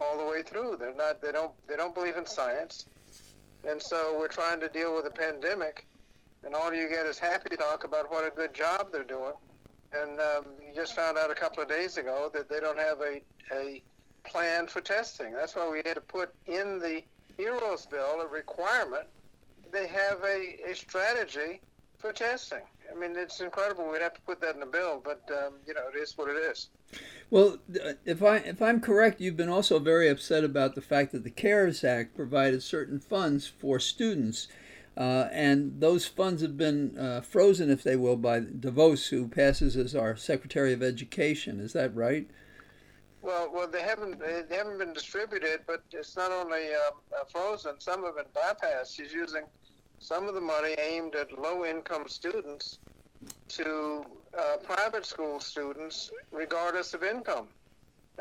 all 0.00 0.18
the 0.18 0.24
way 0.24 0.42
through. 0.42 0.76
They're 0.78 0.94
not. 0.94 1.22
They 1.22 1.32
don't. 1.32 1.52
They 1.66 1.76
don't 1.76 1.94
believe 1.94 2.16
in 2.16 2.26
science, 2.26 2.86
and 3.66 3.80
so 3.80 4.16
we're 4.18 4.28
trying 4.28 4.60
to 4.60 4.68
deal 4.68 4.94
with 4.94 5.06
a 5.06 5.10
pandemic, 5.10 5.86
and 6.44 6.54
all 6.54 6.74
you 6.74 6.88
get 6.88 7.06
is 7.06 7.18
happy 7.18 7.56
talk 7.56 7.84
about 7.84 8.10
what 8.10 8.26
a 8.26 8.30
good 8.30 8.52
job 8.52 8.88
they're 8.92 9.02
doing. 9.02 9.32
And 9.94 10.20
um, 10.20 10.44
you 10.60 10.74
just 10.74 10.94
found 10.94 11.16
out 11.16 11.30
a 11.30 11.34
couple 11.34 11.62
of 11.62 11.68
days 11.68 11.96
ago 11.96 12.28
that 12.34 12.50
they 12.50 12.60
don't 12.60 12.78
have 12.78 13.00
a 13.00 13.22
a 13.54 13.82
plan 14.24 14.66
for 14.66 14.80
testing. 14.80 15.32
That's 15.32 15.54
why 15.54 15.70
we 15.70 15.78
had 15.84 15.94
to 15.94 16.00
put 16.00 16.34
in 16.46 16.80
the 16.80 17.02
Heroes 17.36 17.86
Bill 17.86 18.20
a 18.20 18.26
requirement. 18.26 19.06
They 19.74 19.88
have 19.88 20.22
a, 20.22 20.70
a 20.70 20.74
strategy 20.74 21.60
for 21.98 22.12
testing. 22.12 22.60
I 22.88 22.96
mean, 22.96 23.16
it's 23.16 23.40
incredible. 23.40 23.90
We'd 23.90 24.02
have 24.02 24.14
to 24.14 24.20
put 24.20 24.40
that 24.40 24.54
in 24.54 24.60
the 24.60 24.66
bill, 24.66 25.02
but 25.04 25.28
um, 25.32 25.54
you 25.66 25.74
know, 25.74 25.82
it 25.92 25.98
is 25.98 26.16
what 26.16 26.30
it 26.30 26.36
is. 26.36 26.68
Well, 27.28 27.58
if 28.04 28.22
I 28.22 28.36
if 28.36 28.62
I'm 28.62 28.80
correct, 28.80 29.20
you've 29.20 29.36
been 29.36 29.48
also 29.48 29.80
very 29.80 30.08
upset 30.08 30.44
about 30.44 30.76
the 30.76 30.80
fact 30.80 31.10
that 31.10 31.24
the 31.24 31.30
CARES 31.30 31.82
Act 31.82 32.14
provided 32.14 32.62
certain 32.62 33.00
funds 33.00 33.48
for 33.48 33.80
students, 33.80 34.46
uh, 34.96 35.26
and 35.32 35.80
those 35.80 36.06
funds 36.06 36.42
have 36.42 36.56
been 36.56 36.96
uh, 36.96 37.22
frozen, 37.22 37.68
if 37.68 37.82
they 37.82 37.96
will, 37.96 38.16
by 38.16 38.40
DeVos, 38.40 39.08
who 39.08 39.26
passes 39.26 39.76
as 39.76 39.96
our 39.96 40.14
Secretary 40.14 40.72
of 40.72 40.84
Education. 40.84 41.58
Is 41.58 41.72
that 41.72 41.92
right? 41.96 42.28
Well, 43.22 43.50
well, 43.52 43.66
they 43.66 43.82
haven't 43.82 44.20
they 44.20 44.56
haven't 44.56 44.78
been 44.78 44.92
distributed, 44.92 45.60
but 45.66 45.82
it's 45.90 46.14
not 46.14 46.30
only 46.30 46.68
uh, 46.74 47.24
frozen; 47.32 47.80
some 47.80 48.04
have 48.04 48.16
been 48.16 48.26
bypassed. 48.36 48.94
She's 48.94 49.12
using 49.12 49.44
some 50.04 50.28
of 50.28 50.34
the 50.34 50.40
money 50.40 50.74
aimed 50.78 51.14
at 51.14 51.32
low-income 51.38 52.04
students 52.08 52.78
to 53.48 54.04
uh, 54.38 54.58
private 54.62 55.06
school 55.06 55.40
students, 55.40 56.10
regardless 56.30 56.92
of 56.92 57.02
income. 57.02 57.46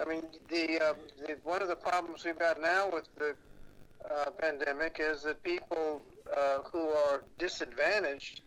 I 0.02 0.06
mean, 0.06 0.24
the, 0.50 0.80
uh, 0.82 0.94
the, 1.28 1.36
one 1.44 1.62
of 1.62 1.68
the 1.68 1.76
problems 1.76 2.24
we've 2.24 2.40
got 2.40 2.62
now 2.62 2.90
with 2.90 3.10
the 3.18 3.36
uh, 4.10 4.30
pandemic 4.40 4.96
is 5.02 5.24
that 5.24 5.44
people 5.44 6.02
uh, 6.38 6.60
who 6.72 6.88
are 6.88 7.26
disadvantaged 7.38 8.44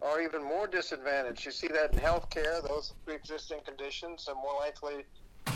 are 0.00 0.22
even 0.22 0.42
more 0.42 0.66
disadvantaged. 0.66 1.44
You 1.44 1.52
see 1.52 1.68
that 1.68 1.92
in 1.92 1.98
healthcare; 1.98 2.66
those 2.66 2.94
pre-existing 3.04 3.58
conditions 3.66 4.26
are 4.26 4.34
more 4.34 4.58
likely 4.58 5.04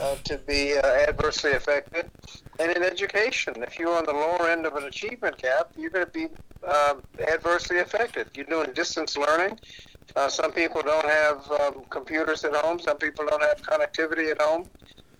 uh, 0.00 0.17
to 0.25 0.38
be 0.38 0.76
uh, 0.76 0.87
adversely 1.09 1.53
affected. 1.53 2.11
And 2.59 2.73
in 2.73 2.83
education, 2.83 3.55
if 3.62 3.79
you're 3.79 3.97
on 3.97 4.05
the 4.05 4.12
lower 4.12 4.49
end 4.49 4.67
of 4.67 4.75
an 4.76 4.85
achievement 4.85 5.38
gap, 5.38 5.73
you're 5.76 5.91
going 5.91 6.07
to 6.07 6.12
be 6.12 6.29
uh, 6.67 6.95
adversely 7.29 7.79
affected. 7.79 8.29
You're 8.35 8.47
doing 8.47 8.73
distance 8.73 9.17
learning. 9.17 9.59
Uh, 10.17 10.29
some 10.29 10.53
people 10.53 10.83
don't 10.83 11.09
have 11.09 11.50
um, 11.53 11.83
computers 11.91 12.45
at 12.45 12.55
home. 12.55 12.79
Some 12.79 12.99
people 12.99 13.26
don't 13.29 13.43
have 13.43 13.62
connectivity 13.62 14.31
at 14.31 14.41
home. 14.41 14.67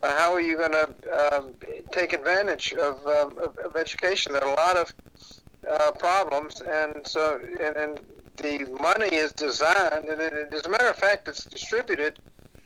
Uh, 0.03 0.17
how 0.19 0.33
are 0.33 0.41
you 0.41 0.57
going 0.57 0.73
to 0.73 1.35
um, 1.35 1.55
take 1.91 2.13
advantage 2.13 2.75
of, 2.75 3.05
um, 3.07 3.39
of, 3.39 3.57
of, 3.59 3.77
education? 3.77 4.33
There 4.33 4.45
are 4.45 4.53
a 4.53 4.55
lot 4.55 4.77
of 4.77 5.99
problems, 5.99 6.61
and 6.61 7.07
so 7.07 7.41
and, 7.61 7.77
and, 7.77 8.01
the 8.37 8.67
money 8.81 9.15
is 9.15 9.33
designed, 9.33 10.07
and 10.07 10.21
it, 10.21 10.53
as 10.53 10.67
a 10.67 10.69
matter 10.69 10.89
of 10.89 10.97
fact, 10.97 11.29
it's 11.29 11.45
distributed 11.45 12.19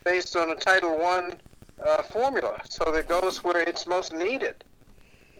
based 0.03 0.35
on 0.35 0.49
a 0.49 0.55
Title 0.55 0.97
One 0.97 1.33
uh, 1.85 2.03
formula, 2.03 2.61
so 2.69 2.91
that 2.91 3.07
goes 3.07 3.43
where 3.43 3.61
it's 3.61 3.87
most 3.87 4.13
needed. 4.13 4.55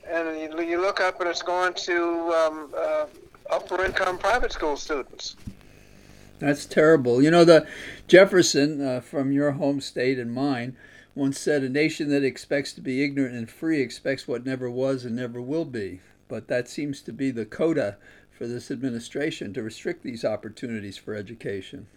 And 0.07 0.39
you, 0.39 0.61
you 0.61 0.81
look 0.81 0.99
up, 0.99 1.19
and 1.19 1.29
it's 1.29 1.41
going 1.41 1.73
to 1.73 2.33
um, 2.33 2.73
uh, 2.75 3.05
upper 3.49 3.83
income 3.83 4.17
private 4.17 4.51
school 4.51 4.77
students. 4.77 5.35
That's 6.39 6.65
terrible. 6.65 7.21
You 7.21 7.31
know, 7.31 7.43
the 7.43 7.67
Jefferson 8.07 8.81
uh, 8.81 9.01
from 9.01 9.31
your 9.31 9.51
home 9.51 9.81
state 9.81 10.17
and 10.17 10.33
mine 10.33 10.75
once 11.13 11.39
said, 11.39 11.63
"A 11.63 11.69
nation 11.69 12.09
that 12.09 12.23
expects 12.23 12.73
to 12.73 12.81
be 12.81 13.03
ignorant 13.03 13.35
and 13.35 13.49
free 13.49 13.81
expects 13.81 14.27
what 14.27 14.45
never 14.45 14.69
was 14.69 15.05
and 15.05 15.15
never 15.15 15.41
will 15.41 15.65
be." 15.65 15.99
But 16.27 16.47
that 16.47 16.69
seems 16.69 17.01
to 17.01 17.11
be 17.11 17.31
the 17.31 17.45
coda 17.45 17.97
for 18.31 18.47
this 18.47 18.71
administration 18.71 19.53
to 19.53 19.63
restrict 19.63 20.03
these 20.03 20.23
opportunities 20.23 20.97
for 20.97 21.13
education. 21.13 21.87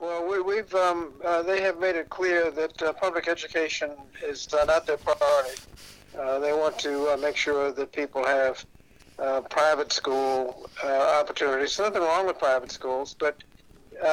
Well, 0.00 0.42
we, 0.46 0.56
have 0.56 0.74
um, 0.74 1.12
uh, 1.22 1.42
they 1.42 1.60
have 1.60 1.78
made 1.78 1.94
it 1.94 2.08
clear 2.08 2.50
that 2.52 2.80
uh, 2.80 2.94
public 2.94 3.28
education 3.28 3.90
is 4.26 4.48
uh, 4.54 4.64
not 4.64 4.86
their 4.86 4.96
priority. 4.96 5.60
Uh, 6.18 6.38
they 6.38 6.54
want 6.54 6.78
to 6.78 7.12
uh, 7.12 7.18
make 7.18 7.36
sure 7.36 7.70
that 7.70 7.92
people 7.92 8.24
have 8.24 8.64
private 9.50 9.92
school 9.92 10.70
opportunities. 10.82 11.78
Nothing 11.78 12.00
wrong 12.00 12.26
with 12.26 12.38
private 12.38 12.72
schools, 12.72 13.14
but 13.18 13.36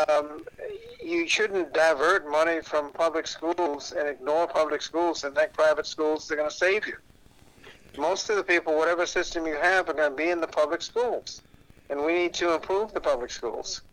um, 0.10 0.44
you 1.02 1.26
shouldn't 1.26 1.74
divert 1.74 2.30
money 2.30 2.60
from 2.60 2.92
public 2.92 3.26
schools 3.26 3.94
and 3.98 4.10
ignore 4.10 4.46
public 4.46 4.82
schools 4.82 5.24
and 5.24 5.34
think 5.34 5.54
private 5.54 5.86
schools 5.86 6.30
are 6.30 6.36
going 6.36 6.50
to 6.50 6.56
save 6.56 6.86
you. 6.86 6.98
Most 7.98 8.30
of 8.30 8.36
the 8.36 8.44
people, 8.44 8.76
whatever 8.76 9.06
system 9.06 9.48
you 9.48 9.56
have, 9.56 9.88
are 9.88 9.94
going 9.94 10.12
to 10.12 10.18
be 10.18 10.30
in 10.30 10.42
the 10.42 10.48
public 10.48 10.82
schools, 10.82 11.42
and 11.90 12.04
we 12.04 12.14
need 12.14 12.34
to 12.34 12.54
improve 12.54 12.94
the 12.94 13.00
public 13.00 13.32
schools. 13.32 13.84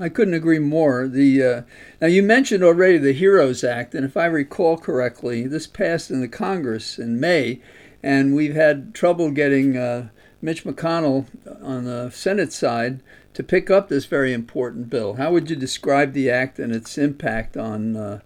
I 0.00 0.08
couldn't 0.08 0.32
agree 0.32 0.58
more. 0.58 1.06
The 1.06 1.42
uh, 1.42 1.62
now 2.00 2.06
you 2.06 2.22
mentioned 2.22 2.64
already 2.64 2.96
the 2.96 3.12
Heroes 3.12 3.62
Act, 3.62 3.94
and 3.94 4.02
if 4.02 4.16
I 4.16 4.24
recall 4.24 4.78
correctly, 4.78 5.46
this 5.46 5.66
passed 5.66 6.10
in 6.10 6.22
the 6.22 6.28
Congress 6.28 6.98
in 6.98 7.20
May, 7.20 7.60
and 8.02 8.34
we've 8.34 8.54
had 8.54 8.94
trouble 8.94 9.30
getting 9.30 9.76
uh, 9.76 10.08
Mitch 10.40 10.64
McConnell 10.64 11.26
on 11.62 11.84
the 11.84 12.08
Senate 12.10 12.50
side 12.50 13.02
to 13.34 13.42
pick 13.42 13.70
up 13.70 13.88
this 13.88 14.06
very 14.06 14.32
important 14.32 14.88
bill. 14.88 15.14
How 15.14 15.32
would 15.32 15.50
you 15.50 15.56
describe 15.56 16.14
the 16.14 16.30
act 16.30 16.58
and 16.58 16.74
its 16.74 16.96
impact 16.96 17.58
on 17.58 17.94
uh, 17.94 18.20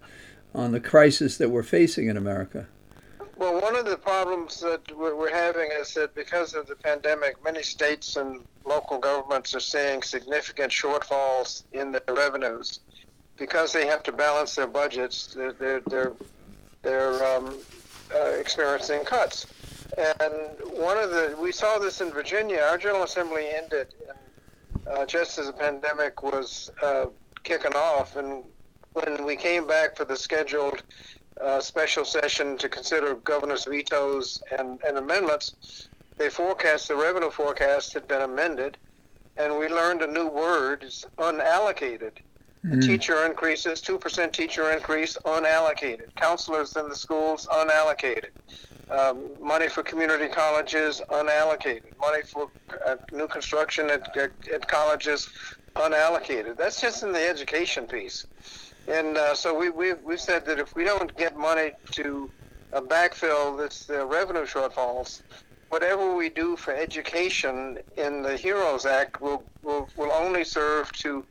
on 0.53 0.71
the 0.71 0.79
crisis 0.79 1.37
that 1.37 1.49
we're 1.49 1.61
facing 1.61 2.07
in 2.07 2.15
America? 2.15 2.67
Well, 3.37 3.59
one 3.59 3.75
of 3.75 3.85
the 3.85 3.97
problems 3.97 4.61
that 4.61 4.95
we're 4.97 5.33
having 5.33 5.69
is 5.69 5.93
that 5.95 6.15
because 6.15 6.53
of 6.53 6.67
the 6.67 6.75
pandemic, 6.75 7.43
many 7.43 7.63
states 7.63 8.15
and 8.15 8.39
local 8.63 8.97
governments 8.97 9.53
are 9.53 9.59
seeing 9.59 10.01
significant 10.03 10.71
shortfalls 10.71 11.63
in 11.73 11.91
their 11.91 12.15
revenues 12.15 12.79
because 13.35 13.73
they 13.73 13.87
have 13.87 14.03
to 14.03 14.13
balance 14.13 14.55
their 14.55 14.67
budgets. 14.67 15.33
They're 15.33 15.51
they're 15.51 15.81
they're, 15.81 16.13
they're 16.81 17.35
um, 17.35 17.57
uh, 18.13 18.29
experiencing 18.39 19.03
cuts. 19.03 19.47
And 19.97 20.33
one 20.71 20.97
of 20.97 21.11
the 21.11 21.35
we 21.37 21.51
saw 21.51 21.77
this 21.77 21.99
in 21.99 22.11
Virginia. 22.11 22.61
Our 22.61 22.77
General 22.77 23.03
Assembly 23.03 23.47
ended 23.53 23.93
uh, 24.89 25.05
just 25.05 25.37
as 25.37 25.47
the 25.47 25.53
pandemic 25.53 26.23
was 26.23 26.71
uh, 26.81 27.07
kicking 27.43 27.75
off, 27.75 28.15
and 28.15 28.45
when 28.93 29.25
we 29.25 29.35
came 29.35 29.67
back 29.67 29.97
for 29.97 30.05
the 30.05 30.15
scheduled 30.15 30.83
uh, 31.41 31.59
special 31.59 32.05
session 32.05 32.57
to 32.57 32.69
consider 32.69 33.15
governor's 33.15 33.65
vetoes 33.65 34.41
and, 34.57 34.79
and 34.87 34.97
amendments, 34.97 35.87
they 36.17 36.29
forecast 36.29 36.87
the 36.87 36.95
revenue 36.95 37.29
forecast 37.29 37.93
had 37.93 38.07
been 38.07 38.21
amended, 38.21 38.77
and 39.37 39.57
we 39.57 39.67
learned 39.67 40.01
a 40.01 40.07
new 40.07 40.27
word: 40.27 40.83
it's 40.83 41.05
unallocated. 41.17 42.13
Mm. 42.65 42.83
Teacher 42.83 43.25
increases, 43.25 43.81
2% 43.81 44.31
teacher 44.31 44.71
increase, 44.71 45.17
unallocated. 45.25 46.15
Counselors 46.15 46.75
in 46.75 46.89
the 46.89 46.95
schools, 46.95 47.47
unallocated. 47.51 48.29
Um, 48.89 49.29
money 49.39 49.67
for 49.67 49.83
community 49.83 50.27
colleges, 50.27 51.01
unallocated. 51.09 51.97
Money 51.99 52.23
for 52.23 52.49
uh, 52.85 52.95
new 53.11 53.27
construction 53.27 53.89
at, 53.89 54.15
at, 54.17 54.31
at, 54.51 54.67
colleges, 54.67 55.29
unallocated. 55.75 56.57
That's 56.57 56.81
just 56.81 57.03
in 57.03 57.11
the 57.11 57.27
education 57.27 57.85
piece. 57.85 58.25
And 58.87 59.17
uh, 59.17 59.33
so 59.33 59.57
we, 59.57 59.69
we, 59.69 59.93
we 59.93 60.17
said 60.17 60.45
that 60.45 60.59
if 60.59 60.75
we 60.75 60.83
don't 60.83 61.15
get 61.17 61.37
money 61.37 61.71
to 61.91 62.29
uh, 62.71 62.81
backfill 62.81 63.57
this 63.57 63.89
uh, 63.89 64.05
revenue 64.05 64.45
shortfalls, 64.45 65.21
whatever 65.69 66.15
we 66.15 66.29
do 66.29 66.55
for 66.55 66.73
education 66.73 67.79
in 67.97 68.21
the 68.21 68.37
HEROES 68.37 68.85
Act 68.85 69.21
will, 69.21 69.43
will, 69.63 69.89
will 69.97 70.11
only 70.11 70.43
serve 70.43 70.91
to 70.93 71.23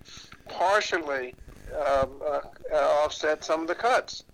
partially 0.48 1.34
um, 1.74 2.10
uh, 2.24 2.40
uh, 2.72 2.76
offset 2.76 3.44
some 3.44 3.62
of 3.62 3.68
the 3.68 3.74
cuts. 3.74 4.24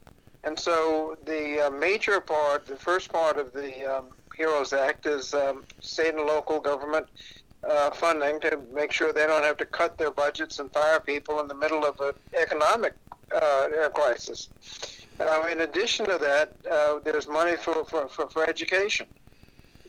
And 0.42 0.58
so 0.58 1.16
the 1.26 1.66
uh, 1.66 1.70
major 1.70 2.20
part, 2.20 2.66
the 2.66 2.76
first 2.76 3.12
part 3.12 3.36
of 3.36 3.52
the 3.52 3.98
um, 3.98 4.06
HEROES 4.36 4.72
Act 4.72 5.04
is 5.06 5.34
um, 5.34 5.64
state 5.80 6.14
and 6.14 6.24
local 6.24 6.58
government 6.60 7.06
uh, 7.68 7.90
funding 7.90 8.40
to 8.40 8.58
make 8.72 8.90
sure 8.90 9.12
they 9.12 9.26
don't 9.26 9.44
have 9.44 9.58
to 9.58 9.66
cut 9.66 9.98
their 9.98 10.10
budgets 10.10 10.58
and 10.58 10.72
fire 10.72 10.98
people 10.98 11.40
in 11.40 11.48
the 11.48 11.54
middle 11.54 11.84
of 11.84 12.00
an 12.00 12.12
economic 12.40 12.94
crisis. 13.94 14.49
Uh, 15.18 15.46
in 15.50 15.60
addition 15.60 16.06
to 16.06 16.18
that, 16.18 16.52
there's 17.04 17.28
money 17.28 17.56
for, 17.56 17.84
for, 17.84 18.08
for, 18.08 18.28
for 18.28 18.49
education. 18.49 19.06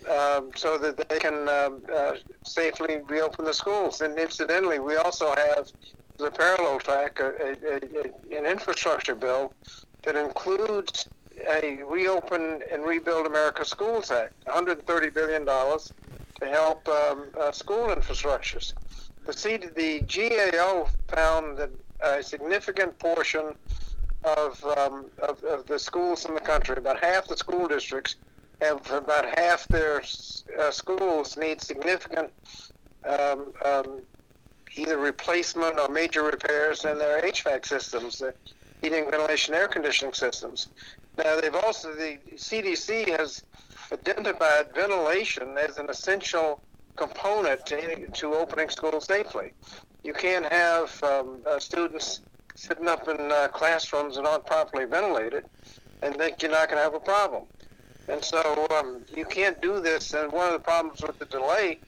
Um, 0.10 0.50
so 0.56 0.80
that 0.80 0.98
they 1.10 1.20
can 1.20 1.48
um, 1.48 1.84
uh, 1.94 2.14
safely 2.44 3.02
reopen 3.08 3.46
the 3.46 3.54
schools. 3.54 4.02
And 4.02 4.18
incidentally, 4.18 4.80
we 4.80 4.96
also 4.96 5.36
have 5.36 5.72
the 6.18 6.32
parallel 6.32 6.80
track, 6.80 7.20
a, 7.20 7.28
a, 7.30 8.36
a, 8.36 8.38
an 8.38 8.46
infrastructure 8.48 9.14
bill 9.14 9.54
that 10.04 10.16
includes 10.16 11.08
a 11.48 11.84
Reopen 11.84 12.62
and 12.72 12.84
Rebuild 12.84 13.26
America 13.26 13.66
Schools 13.66 14.12
Act, 14.12 14.34
$130 14.46 15.14
billion 15.14 15.46
to 15.46 16.48
help 16.48 16.88
um, 16.88 17.26
uh, 17.40 17.52
school 17.52 17.88
infrastructures. 17.88 18.74
The, 19.26 19.34
C- 19.34 19.58
the 19.58 20.02
GAO 20.02 20.88
found 21.08 21.58
that 21.58 21.70
a 22.04 22.24
significant 22.24 22.98
portion 23.00 23.54
of, 24.24 24.64
um, 24.78 25.06
of, 25.22 25.44
of, 25.44 25.66
the 25.66 25.80
schools 25.80 26.26
in 26.26 26.34
the 26.34 26.40
country, 26.40 26.76
about 26.78 27.04
half 27.04 27.28
the 27.28 27.38
school 27.38 27.68
districts, 27.68 28.16
have 28.62 28.90
about 28.92 29.26
half 29.38 29.68
their 29.68 30.04
uh, 30.60 30.70
schools 30.70 31.38
need 31.38 31.62
significant 31.62 32.30
um, 33.04 33.52
um 33.66 34.02
either 34.76 34.98
replacement 34.98 35.80
or 35.80 35.90
major 35.90 36.24
repairs 36.24 36.86
in 36.86 36.98
their 36.98 37.22
HVAC 37.22 37.66
systems, 37.66 38.20
the 38.20 38.34
heating, 38.82 39.10
ventilation, 39.10 39.54
air 39.54 39.68
conditioning 39.68 40.14
systems. 40.14 40.68
Now, 41.18 41.40
they've 41.40 41.56
also, 41.56 41.94
the 41.94 42.18
CDC 42.36 43.18
has 43.18 43.44
identified 43.92 44.74
ventilation 44.74 45.58
as 45.58 45.78
an 45.78 45.90
essential 45.90 46.62
component 46.96 47.66
to, 47.68 48.08
to 48.08 48.34
opening 48.34 48.70
schools 48.70 49.06
safely. 49.06 49.54
You 50.04 50.14
can't 50.14 50.46
have 50.46 51.04
um, 51.04 51.40
uh, 51.48 51.60
students 51.60 52.22
sitting 52.56 52.88
up 52.88 53.08
in 53.08 53.32
uh, 53.32 53.48
classrooms 53.50 54.18
and 54.18 54.26
not 54.26 54.46
properly 54.46 54.86
ventilated 54.86 55.46
and 56.02 56.16
think 56.16 56.42
you're 56.42 56.52
not 56.52 56.68
going 56.68 56.78
to 56.78 56.84
have 56.84 56.94
a 56.94 57.00
problem. 57.00 57.44
And 58.08 58.24
so 58.24 58.68
um, 58.72 59.04
you 59.16 59.26
can't 59.26 59.62
do 59.62 59.80
this. 59.80 60.14
And 60.14 60.32
one 60.32 60.48
of 60.48 60.54
the 60.54 60.60
problems 60.60 61.02
with 61.02 61.20
the 61.20 61.26
delay 61.26 61.80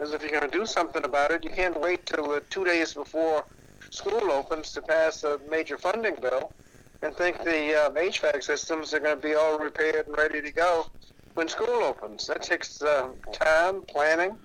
is 0.00 0.12
if 0.12 0.22
you're 0.22 0.30
going 0.30 0.50
to 0.50 0.58
do 0.58 0.66
something 0.66 1.04
about 1.04 1.30
it, 1.32 1.44
you 1.44 1.50
can't 1.50 1.78
wait 1.80 2.06
till 2.06 2.30
uh, 2.30 2.40
two 2.50 2.64
days 2.64 2.94
before 2.94 3.44
school 3.90 4.30
opens 4.30 4.72
to 4.72 4.82
pass 4.82 5.24
a 5.24 5.40
major 5.50 5.78
funding 5.78 6.16
bill 6.20 6.52
and 7.02 7.14
think 7.16 7.42
the 7.44 7.86
um, 7.86 7.94
HVAC 7.94 8.42
systems 8.42 8.94
are 8.94 9.00
going 9.00 9.16
to 9.16 9.22
be 9.22 9.34
all 9.34 9.58
repaired 9.58 10.06
and 10.06 10.16
ready 10.16 10.40
to 10.40 10.50
go 10.50 10.86
when 11.34 11.48
school 11.48 11.82
opens. 11.82 12.26
That 12.26 12.42
takes 12.42 12.80
uh, 12.82 13.08
time, 13.32 13.82
planning, 13.82 14.36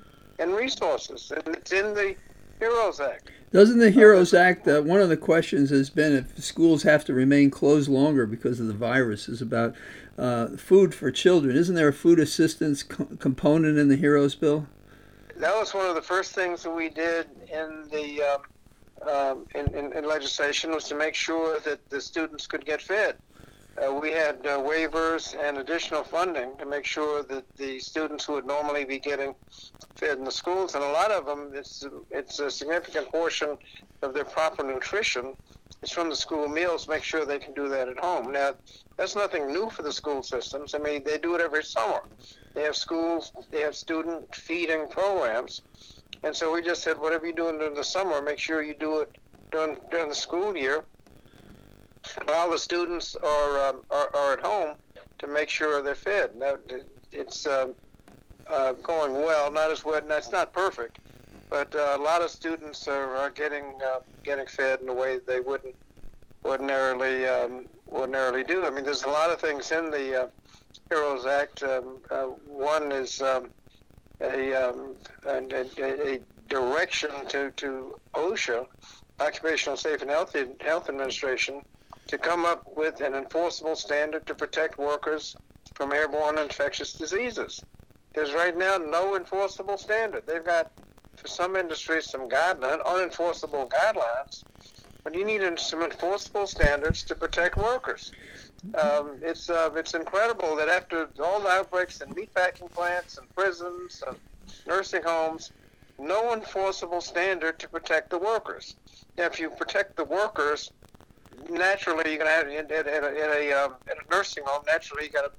and 0.42 0.56
resources, 0.56 1.32
and 1.32 1.56
it's 1.56 1.72
in 1.72 1.94
the 1.94 2.16
HEROES 2.60 3.00
Act. 3.00 3.30
Doesn't 3.52 3.80
the 3.80 3.92
HEROES 3.92 4.34
Act, 4.34 4.68
uh, 4.68 4.82
one 4.82 5.02
of 5.02 5.10
the 5.10 5.18
questions 5.18 5.70
has 5.70 5.90
been 5.90 6.14
if 6.14 6.44
schools 6.44 6.84
have 6.84 7.06
to 7.06 7.14
remain 7.14 7.52
closed 7.52 7.90
longer 7.90 8.26
because 8.26 8.60
of 8.60 8.68
the 8.68 8.74
virus, 8.74 9.30
is 9.30 9.42
about 9.42 9.76
uh, 10.18 10.50
food 10.58 10.94
for 10.94 11.12
children. 11.12 11.56
Isn't 11.56 11.76
there 11.76 11.88
a 11.88 11.94
food 11.94 12.20
assistance 12.20 12.84
co- 12.84 13.06
component 13.20 13.78
in 13.78 13.88
the 13.88 13.98
HEROES 13.98 14.36
bill? 14.36 14.68
that 15.42 15.56
was 15.56 15.74
one 15.74 15.88
of 15.88 15.96
the 15.96 16.02
first 16.02 16.34
things 16.34 16.64
that 16.64 16.72
we 16.72 16.88
did 16.88 17.28
in 17.52 17.88
the 17.92 18.22
um, 18.22 19.10
um, 19.10 19.48
in, 19.56 19.66
in, 19.76 19.92
in, 19.94 20.06
legislation 20.06 20.70
was 20.70 20.84
to 20.84 20.96
make 20.96 21.16
sure 21.16 21.60
that 21.62 21.90
the 21.90 22.00
students 22.00 22.46
could 22.46 22.64
get 22.64 22.80
fed. 22.80 23.18
Uh, 23.78 23.94
we 23.94 24.12
had 24.12 24.36
uh, 24.46 24.60
waivers 24.60 25.36
and 25.42 25.58
additional 25.58 26.04
funding 26.04 26.56
to 26.58 26.66
make 26.66 26.86
sure 26.86 27.24
that 27.24 27.46
the 27.56 27.80
students 27.80 28.26
who 28.26 28.34
would 28.34 28.46
normally 28.46 28.84
be 28.84 29.00
getting 29.00 29.34
fed 29.96 30.18
in 30.18 30.26
the 30.26 30.32
schools, 30.32 30.76
and 30.76 30.84
a 30.84 30.92
lot 30.92 31.10
of 31.10 31.26
them, 31.26 31.52
it's 31.54 31.86
it's 32.10 32.40
a 32.40 32.52
significant 32.52 33.10
portion 33.10 33.58
of 34.02 34.14
their 34.14 34.26
proper 34.26 34.64
nutrition 34.64 35.36
is 35.82 35.92
from 35.92 36.10
the 36.10 36.16
school 36.16 36.48
meals. 36.48 36.88
Make 36.88 37.04
sure 37.04 37.26
they 37.26 37.40
can 37.40 37.54
do 37.54 37.70
that 37.70 37.88
at 37.88 37.98
home. 37.98 38.32
Now, 38.32 38.56
that's 38.98 39.16
nothing 39.16 39.48
new 39.48 39.70
for 39.70 39.84
the 39.84 39.94
school 39.94 40.22
systems. 40.22 40.76
I 40.76 40.80
mean, 40.80 41.04
they 41.04 41.18
do 41.18 41.36
it 41.36 41.42
every 41.42 41.64
summer. 41.64 42.02
They 42.54 42.64
have 42.64 42.76
schools, 42.76 43.32
they 43.52 43.62
have 43.62 43.76
student 43.76 44.36
feeding 44.36 44.88
programs. 44.90 45.62
And 46.24 46.36
so 46.36 46.54
we 46.54 46.62
just 46.62 46.84
said, 46.84 47.00
whatever 47.00 47.26
you're 47.26 47.36
doing 47.36 47.58
during 47.58 47.74
the 47.74 47.84
summer, 47.84 48.22
make 48.22 48.38
sure 48.38 48.62
you 48.62 48.76
do 48.76 49.00
it 49.00 49.18
during, 49.52 49.78
during 49.90 50.10
the 50.10 50.16
school 50.16 50.56
year 50.56 50.84
while 52.26 52.52
the 52.52 52.58
students 52.58 53.16
are, 53.16 53.70
um, 53.70 53.82
are, 53.90 54.10
are, 54.16 54.34
at 54.34 54.40
home 54.40 54.76
to 55.20 55.28
make 55.28 55.50
sure 55.50 55.82
they're 55.82 55.96
fed. 55.96 56.36
Now, 56.36 56.56
it's 57.12 57.46
um, 57.46 57.74
uh, 58.48 58.74
going 58.74 59.14
well, 59.14 59.52
not 59.52 59.72
as 59.72 59.86
well, 59.86 60.02
it's 60.10 60.32
not 60.32 60.54
perfect, 60.54 61.00
but 61.50 61.74
uh, 61.76 61.96
a 61.98 62.02
lot 62.02 62.22
of 62.22 62.30
students 62.30 62.88
are, 62.88 63.16
are 63.16 63.30
getting 63.30 63.66
uh, 63.86 64.00
getting 64.24 64.48
fed 64.48 64.82
in 64.82 64.90
a 64.90 64.94
way 64.94 65.20
they 65.20 65.40
wouldn't 65.40 65.76
ordinarily 66.44 67.28
um, 67.28 67.66
ordinarily 67.92 68.44
do. 68.44 68.66
I 68.66 68.70
mean, 68.70 68.84
there's 68.84 69.04
a 69.04 69.10
lot 69.10 69.30
of 69.30 69.40
things 69.40 69.72
in 69.72 69.92
the 69.92 70.24
uh, 70.24 70.28
HEROES 70.90 71.26
Act. 71.26 71.64
Um, 71.64 71.98
uh, 72.10 72.24
one 72.48 72.92
is 72.92 73.22
um, 73.22 73.50
a, 74.22 74.54
um, 74.54 74.96
a, 75.26 76.16
a, 76.16 76.20
direction 76.48 77.10
to, 77.30 77.50
to 77.52 77.98
OSHA, 78.14 78.68
Occupational 79.22 79.78
Safe 79.78 80.02
and 80.02 80.12
Health, 80.12 80.36
Health 80.60 80.90
Administration, 80.90 81.62
to 82.12 82.18
come 82.18 82.44
up 82.44 82.68
with 82.76 83.00
an 83.00 83.16
enforceable 83.16 83.74
standard 83.74 84.26
to 84.26 84.36
protect 84.36 84.78
workers 84.78 85.34
from 85.76 85.94
airborne 85.94 86.38
infectious 86.38 86.92
diseases. 86.92 87.64
There's 88.14 88.34
right 88.34 88.56
now 88.56 88.78
no 88.78 89.16
enforceable 89.16 89.78
standard. 89.78 90.24
They've 90.28 90.44
got, 90.44 90.74
for 91.16 91.30
some 91.30 91.56
industries, 91.56 92.10
some 92.10 92.28
guidelines, 92.28 92.84
unenforceable 92.84 93.70
guidelines, 93.70 94.44
but 95.06 95.16
you 95.16 95.24
need 95.24 95.42
some 95.58 95.84
enforceable 95.84 96.48
standards 96.48 97.04
to 97.04 97.16
protect 97.16 97.56
workers. 97.56 98.12
Um, 98.76 99.18
it's 99.22 99.50
uh, 99.50 99.72
it's 99.76 99.94
incredible 99.94 100.58
that 100.58 100.68
after 100.68 101.08
all 101.24 101.40
the 101.40 101.48
outbreaks 101.48 102.02
in 102.02 102.10
meatpacking 102.10 102.70
plants 102.72 103.18
and 103.18 103.34
prisons 103.34 104.04
and 104.06 104.18
nursing 104.68 105.02
homes, 105.02 105.52
no 105.98 106.34
enforceable 106.34 107.00
standard 107.00 107.58
to 107.60 107.70
protect 107.70 108.10
the 108.10 108.20
workers. 108.20 108.76
Now, 109.18 109.28
if 109.28 109.40
you 109.40 109.50
protect 109.50 109.96
the 109.96 110.04
workers, 110.04 110.72
naturally 111.50 112.12
you're 112.12 112.24
going 112.24 112.30
to 112.30 112.36
have 112.36 112.48
in, 112.48 112.66
in, 112.72 112.88
in, 113.16 113.30
a, 113.30 113.54
um, 113.54 113.76
in 113.88 113.94
a 113.94 114.16
nursing 114.16 114.44
home. 114.46 114.64
Naturally, 114.68 115.06
you 115.06 115.10
got 115.10 115.24
to 115.24 115.32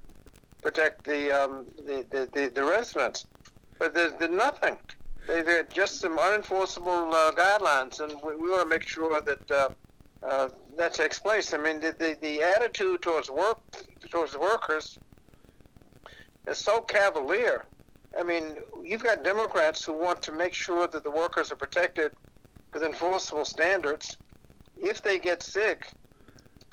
protect 0.61 1.03
the, 1.03 1.31
um, 1.31 1.65
the, 1.85 2.05
the, 2.09 2.29
the 2.33 2.51
the 2.53 2.63
residents. 2.63 3.25
But 3.79 3.93
there's, 3.93 4.13
there's 4.13 4.31
nothing. 4.31 4.77
They're 5.27 5.63
just 5.63 5.99
some 5.99 6.17
unenforceable 6.17 7.13
uh, 7.13 7.31
guidelines, 7.31 7.99
and 7.99 8.13
we, 8.23 8.35
we 8.35 8.49
want 8.49 8.63
to 8.63 8.69
make 8.69 8.87
sure 8.87 9.21
that 9.21 9.51
uh, 9.51 9.69
uh, 10.21 10.49
that 10.77 10.93
takes 10.93 11.19
place. 11.19 11.53
I 11.53 11.57
mean, 11.57 11.79
the, 11.79 11.93
the, 11.97 12.17
the 12.21 12.41
attitude 12.43 13.01
towards 13.01 13.29
work 13.29 13.59
towards 14.09 14.33
the 14.33 14.39
workers 14.39 14.99
is 16.47 16.57
so 16.57 16.81
cavalier. 16.81 17.65
I 18.17 18.23
mean, 18.23 18.57
you've 18.83 19.03
got 19.03 19.23
Democrats 19.23 19.83
who 19.83 19.93
want 19.93 20.21
to 20.23 20.31
make 20.31 20.53
sure 20.53 20.87
that 20.87 21.03
the 21.03 21.11
workers 21.11 21.51
are 21.51 21.55
protected 21.55 22.11
with 22.73 22.83
enforceable 22.83 23.45
standards. 23.45 24.17
If 24.77 25.01
they 25.01 25.19
get 25.19 25.43
sick, 25.43 25.87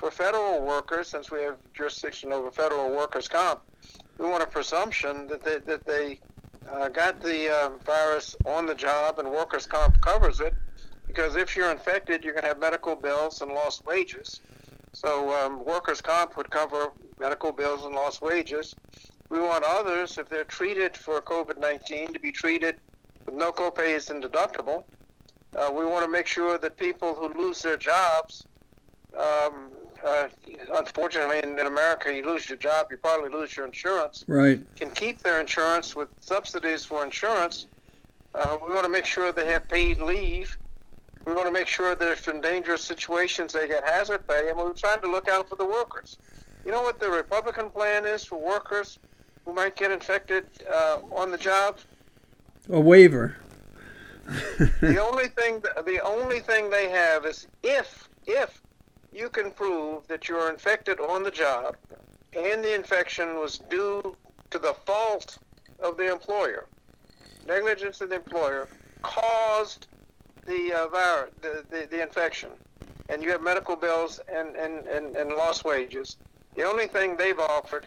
for 0.01 0.09
federal 0.09 0.65
workers, 0.65 1.07
since 1.09 1.29
we 1.29 1.43
have 1.43 1.57
jurisdiction 1.75 2.33
over 2.33 2.49
federal 2.49 2.89
workers' 2.89 3.27
comp, 3.27 3.61
we 4.17 4.25
want 4.25 4.41
a 4.41 4.47
presumption 4.47 5.27
that 5.27 5.43
they 5.43 5.59
that 5.59 5.85
they 5.85 6.19
uh, 6.71 6.89
got 6.89 7.21
the 7.21 7.53
uh, 7.53 7.69
virus 7.85 8.35
on 8.45 8.65
the 8.65 8.73
job 8.73 9.19
and 9.19 9.29
workers' 9.29 9.67
comp 9.67 10.01
covers 10.01 10.39
it. 10.39 10.55
Because 11.05 11.35
if 11.35 11.55
you're 11.55 11.69
infected, 11.69 12.23
you're 12.23 12.33
going 12.33 12.41
to 12.41 12.47
have 12.47 12.59
medical 12.59 12.95
bills 12.95 13.41
and 13.41 13.51
lost 13.51 13.85
wages. 13.85 14.39
So 14.93 15.31
um, 15.33 15.63
workers' 15.63 16.01
comp 16.01 16.35
would 16.35 16.49
cover 16.49 16.91
medical 17.19 17.51
bills 17.51 17.85
and 17.85 17.93
lost 17.93 18.23
wages. 18.23 18.75
We 19.29 19.39
want 19.39 19.63
others, 19.63 20.17
if 20.17 20.29
they're 20.29 20.45
treated 20.45 20.97
for 20.97 21.21
COVID 21.21 21.59
19, 21.59 22.13
to 22.13 22.19
be 22.19 22.31
treated 22.31 22.77
with 23.27 23.35
no 23.35 23.51
copays 23.51 24.09
and 24.09 24.23
deductible. 24.23 24.83
Uh, 25.55 25.69
we 25.71 25.85
want 25.85 26.05
to 26.05 26.11
make 26.11 26.27
sure 26.27 26.57
that 26.57 26.77
people 26.77 27.13
who 27.13 27.33
lose 27.39 27.61
their 27.61 27.77
jobs, 27.77 28.45
um, 29.17 29.69
uh, 30.05 30.27
unfortunately 30.75 31.39
in, 31.39 31.59
in, 31.59 31.67
America, 31.67 32.13
you 32.13 32.25
lose 32.25 32.49
your 32.49 32.57
job, 32.57 32.87
you 32.89 32.97
probably 32.97 33.29
lose 33.29 33.55
your 33.55 33.65
insurance. 33.65 34.23
Right. 34.27 34.61
Can 34.75 34.89
keep 34.91 35.21
their 35.21 35.41
insurance 35.41 35.95
with 35.95 36.07
subsidies 36.21 36.85
for 36.85 37.03
insurance. 37.03 37.67
Uh, 38.33 38.57
we 38.65 38.73
want 38.73 38.85
to 38.85 38.89
make 38.89 39.05
sure 39.05 39.31
they 39.31 39.47
have 39.47 39.67
paid 39.67 39.99
leave. 39.99 40.57
We 41.25 41.33
want 41.33 41.47
to 41.47 41.51
make 41.51 41.67
sure 41.67 41.95
that 41.95 42.11
if 42.11 42.27
in 42.27 42.41
dangerous 42.41 42.83
situations 42.83 43.53
they 43.53 43.67
get 43.67 43.83
hazard 43.83 44.25
pay, 44.27 44.49
and 44.49 44.57
we're 44.57 44.73
trying 44.73 45.01
to 45.01 45.11
look 45.11 45.27
out 45.27 45.49
for 45.49 45.55
the 45.55 45.65
workers. 45.65 46.17
You 46.65 46.71
know 46.71 46.81
what 46.81 46.99
the 46.99 47.09
Republican 47.09 47.69
plan 47.69 48.05
is 48.05 48.23
for 48.23 48.39
workers 48.39 48.99
who 49.45 49.53
might 49.53 49.75
get 49.75 49.91
infected 49.91 50.45
uh, 50.71 50.99
on 51.11 51.31
the 51.31 51.37
job? 51.37 51.77
A 52.69 52.79
waiver. 52.79 53.35
The 54.81 55.01
only 55.01 55.27
thing 55.27 55.61
the 55.85 55.99
only 56.03 56.39
thing 56.39 56.69
they 56.69 56.89
have 56.89 57.25
is 57.25 57.47
if 57.63 58.07
if 58.25 58.61
you 59.11 59.29
can 59.29 59.51
prove 59.51 60.07
that 60.07 60.29
you're 60.29 60.49
infected 60.49 60.99
on 60.99 61.23
the 61.23 61.31
job 61.31 61.75
and 62.33 62.63
the 62.63 62.73
infection 62.73 63.35
was 63.35 63.57
due 63.57 64.15
to 64.49 64.59
the 64.59 64.73
fault 64.85 65.37
of 65.79 65.97
the 65.97 66.11
employer, 66.11 66.65
negligence 67.47 67.99
of 68.01 68.09
the 68.09 68.15
employer 68.15 68.67
caused 69.01 69.87
the 70.45 70.73
uh, 70.73 70.87
virus, 70.87 71.31
the, 71.41 71.63
the, 71.69 71.87
the 71.89 72.01
infection, 72.01 72.49
and 73.09 73.21
you 73.21 73.29
have 73.29 73.41
medical 73.41 73.75
bills 73.75 74.19
and, 74.33 74.55
and, 74.55 74.87
and, 74.87 75.15
and 75.15 75.29
lost 75.31 75.65
wages, 75.65 76.17
the 76.55 76.63
only 76.63 76.87
thing 76.87 77.17
they've 77.17 77.39
offered 77.39 77.85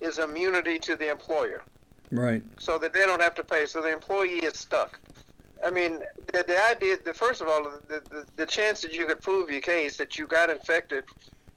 is 0.00 0.18
immunity 0.18 0.78
to 0.80 0.96
the 0.96 1.10
employer. 1.10 1.62
Right. 2.10 2.42
So 2.58 2.78
that 2.78 2.92
they 2.92 3.00
don't 3.00 3.22
have 3.22 3.34
to 3.36 3.44
pay. 3.44 3.66
So 3.66 3.80
the 3.80 3.92
employee 3.92 4.44
is 4.44 4.58
stuck. 4.58 5.00
I 5.64 5.70
mean, 5.70 6.00
the, 6.32 6.44
the 6.46 6.62
idea, 6.70 6.98
the, 7.02 7.14
first 7.14 7.40
of 7.40 7.48
all, 7.48 7.64
the, 7.88 8.02
the, 8.10 8.26
the 8.36 8.46
chance 8.46 8.82
that 8.82 8.92
you 8.92 9.06
could 9.06 9.20
prove 9.20 9.50
your 9.50 9.62
case 9.62 9.96
that 9.96 10.18
you 10.18 10.26
got 10.26 10.50
infected 10.50 11.04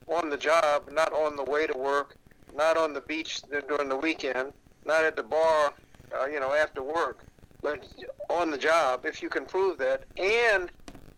on 0.08 0.30
the 0.30 0.38
job, 0.38 0.89
not 0.91 1.12
on 1.12 1.36
the 1.36 1.43
way 1.43 1.67
to 1.67 1.78
work, 1.78 2.15
not 2.56 2.78
on 2.78 2.93
the 2.93 3.02
beach 3.02 3.41
during 3.67 3.89
the 3.89 3.98
weekend, 3.98 4.54
not 4.86 5.04
at 5.04 5.17
the 5.17 5.24
bar, 5.24 5.74
uh, 6.17 6.26
you 6.26 6.39
know, 6.39 6.54
after 6.54 6.82
work, 6.82 7.26
but 7.62 7.86
on 8.30 8.50
the 8.50 8.58
job, 8.58 9.06
if 9.06 9.22
you 9.22 9.30
can 9.30 9.46
prove 9.46 9.78
that, 9.78 10.04
and 10.17 10.72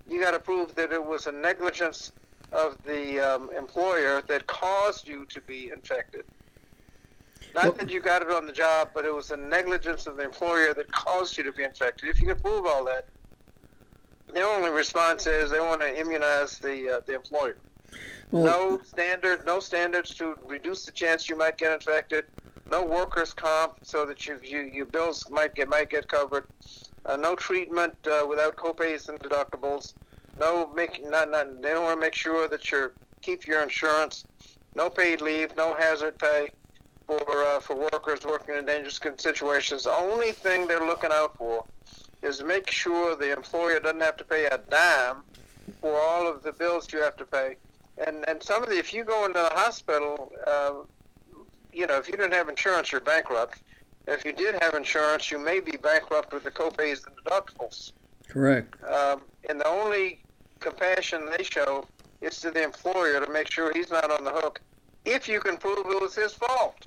you 0.10 0.20
got 0.20 0.32
to 0.32 0.40
prove 0.40 0.74
that 0.74 0.92
it 0.92 1.06
was 1.06 1.28
a 1.28 1.32
negligence 1.32 2.12
of 2.52 2.76
the 2.84 3.20
um, 3.20 3.52
employer 3.56 4.24
that 4.28 4.48
caused 4.48 5.08
you 5.08 5.26
to 5.26 5.40
be 5.42 5.70
infected. 5.72 6.24
Not 7.56 7.64
well, 7.64 7.74
that 7.74 7.90
you 7.90 8.00
got 8.00 8.22
it 8.22 8.30
on 8.30 8.46
the 8.46 8.52
job, 8.52 8.90
but 8.94 9.06
it 9.06 9.14
was 9.14 9.30
the 9.30 9.38
negligence 9.38 10.08
of 10.08 10.18
the 10.18 10.24
employer 10.24 10.74
that 10.74 10.92
caused 10.92 11.38
you 11.38 11.44
to 11.44 11.52
be 11.52 11.64
infected. 11.64 12.10
If 12.10 12.20
you 12.20 12.28
can 12.28 12.40
prove 12.40 12.66
all 12.66 12.86
that, 12.86 13.08
their 14.34 14.46
only 14.46 14.70
response 14.70 15.26
is 15.26 15.50
they 15.50 15.60
want 15.60 15.82
to 15.82 16.00
immunize 16.00 16.60
the 16.60 16.98
uh, 16.98 17.02
the 17.06 17.16
employer. 17.16 17.58
Well, 18.32 18.44
no 18.44 18.82
standard, 18.84 19.46
no 19.46 19.60
standards 19.60 20.14
to 20.16 20.38
reduce 20.46 20.86
the 20.86 20.92
chance 20.92 21.28
you 21.28 21.36
might 21.36 21.58
get 21.58 21.74
infected. 21.74 22.26
No 22.70 22.86
workers' 22.86 23.34
comp, 23.34 23.80
so 23.82 24.06
that 24.06 24.28
you, 24.28 24.40
you 24.44 24.60
your 24.60 24.86
bills 24.86 25.28
might 25.32 25.56
get 25.56 25.68
might 25.68 25.90
get 25.90 26.08
covered. 26.08 26.46
Uh, 27.06 27.16
no 27.16 27.36
treatment 27.36 27.96
uh, 28.06 28.26
without 28.28 28.56
copays 28.56 29.10
and 29.10 29.20
deductibles. 29.20 29.94
No 30.40 30.72
making 30.76 31.10
not, 31.10 31.32
not 31.32 31.62
they 31.64 31.70
don't 31.70 31.86
want 31.86 31.98
to 31.98 32.02
make 32.02 32.14
sure 32.14 32.48
that 32.48 32.72
you 32.72 32.92
keep 33.22 33.48
your 33.48 33.64
insurance. 33.64 34.26
No 34.76 34.92
paid 34.92 35.22
leave. 35.22 35.56
No 35.58 35.74
hazard 35.74 36.20
pay 36.20 36.50
for 37.10 37.44
uh, 37.44 37.60
for 37.60 37.76
workers 37.76 38.20
working 38.24 38.56
in 38.56 38.66
dangerous 38.66 39.00
situations. 39.18 39.84
The 39.86 39.92
only 39.92 40.32
thing 40.32 40.68
they're 40.68 40.86
looking 40.86 41.10
out 41.12 41.36
for 41.38 41.66
is 42.22 42.44
make 42.44 42.70
sure 42.70 43.16
the 43.16 43.34
employer 43.34 43.80
doesn't 43.80 44.02
have 44.02 44.18
to 44.18 44.24
pay 44.24 44.46
a 44.46 44.60
dime 44.70 45.24
for 45.82 46.00
all 46.00 46.28
of 46.28 46.44
the 46.44 46.52
bills 46.52 46.92
you 46.94 47.02
have 47.02 47.18
to 47.18 47.26
pay. 47.26 47.56
And 48.06 48.28
and 48.30 48.44
some 48.44 48.62
of 48.62 48.70
the 48.70 48.78
if 48.78 48.94
you 48.94 49.04
go 49.04 49.26
into 49.26 49.40
the 49.40 49.50
hospital, 49.50 50.32
uh, 50.46 50.74
you 51.74 51.88
know 51.88 51.98
if 51.98 52.08
you 52.08 52.16
didn't 52.16 52.34
have 52.34 52.48
insurance, 52.48 52.92
you're 52.92 53.02
bankrupt. 53.02 53.58
If 54.08 54.24
you 54.24 54.34
did 54.34 54.62
have 54.62 54.76
insurance, 54.76 55.32
you 55.32 55.40
may 55.40 55.60
be 55.60 55.78
bankrupt 55.78 56.32
with 56.32 56.44
the 56.44 56.52
copays 56.52 57.06
and 57.08 57.16
deductibles. 57.24 57.92
Correct. 58.28 58.76
Um, 58.84 59.22
and 59.50 59.60
the 59.60 59.68
only 59.68 60.22
compassion 60.60 61.28
they 61.36 61.44
show 61.44 61.88
is 62.22 62.40
to 62.42 62.52
the 62.52 62.64
employer 62.64 63.24
to 63.24 63.32
make 63.32 63.50
sure 63.52 63.72
he's 63.74 63.90
not 63.90 64.12
on 64.12 64.24
the 64.24 64.32
hook 64.32 64.62
if 65.06 65.28
you 65.28 65.40
can 65.40 65.58
prove 65.58 65.86
it 65.88 66.02
was 66.02 66.16
his 66.16 66.34
fault. 66.34 66.86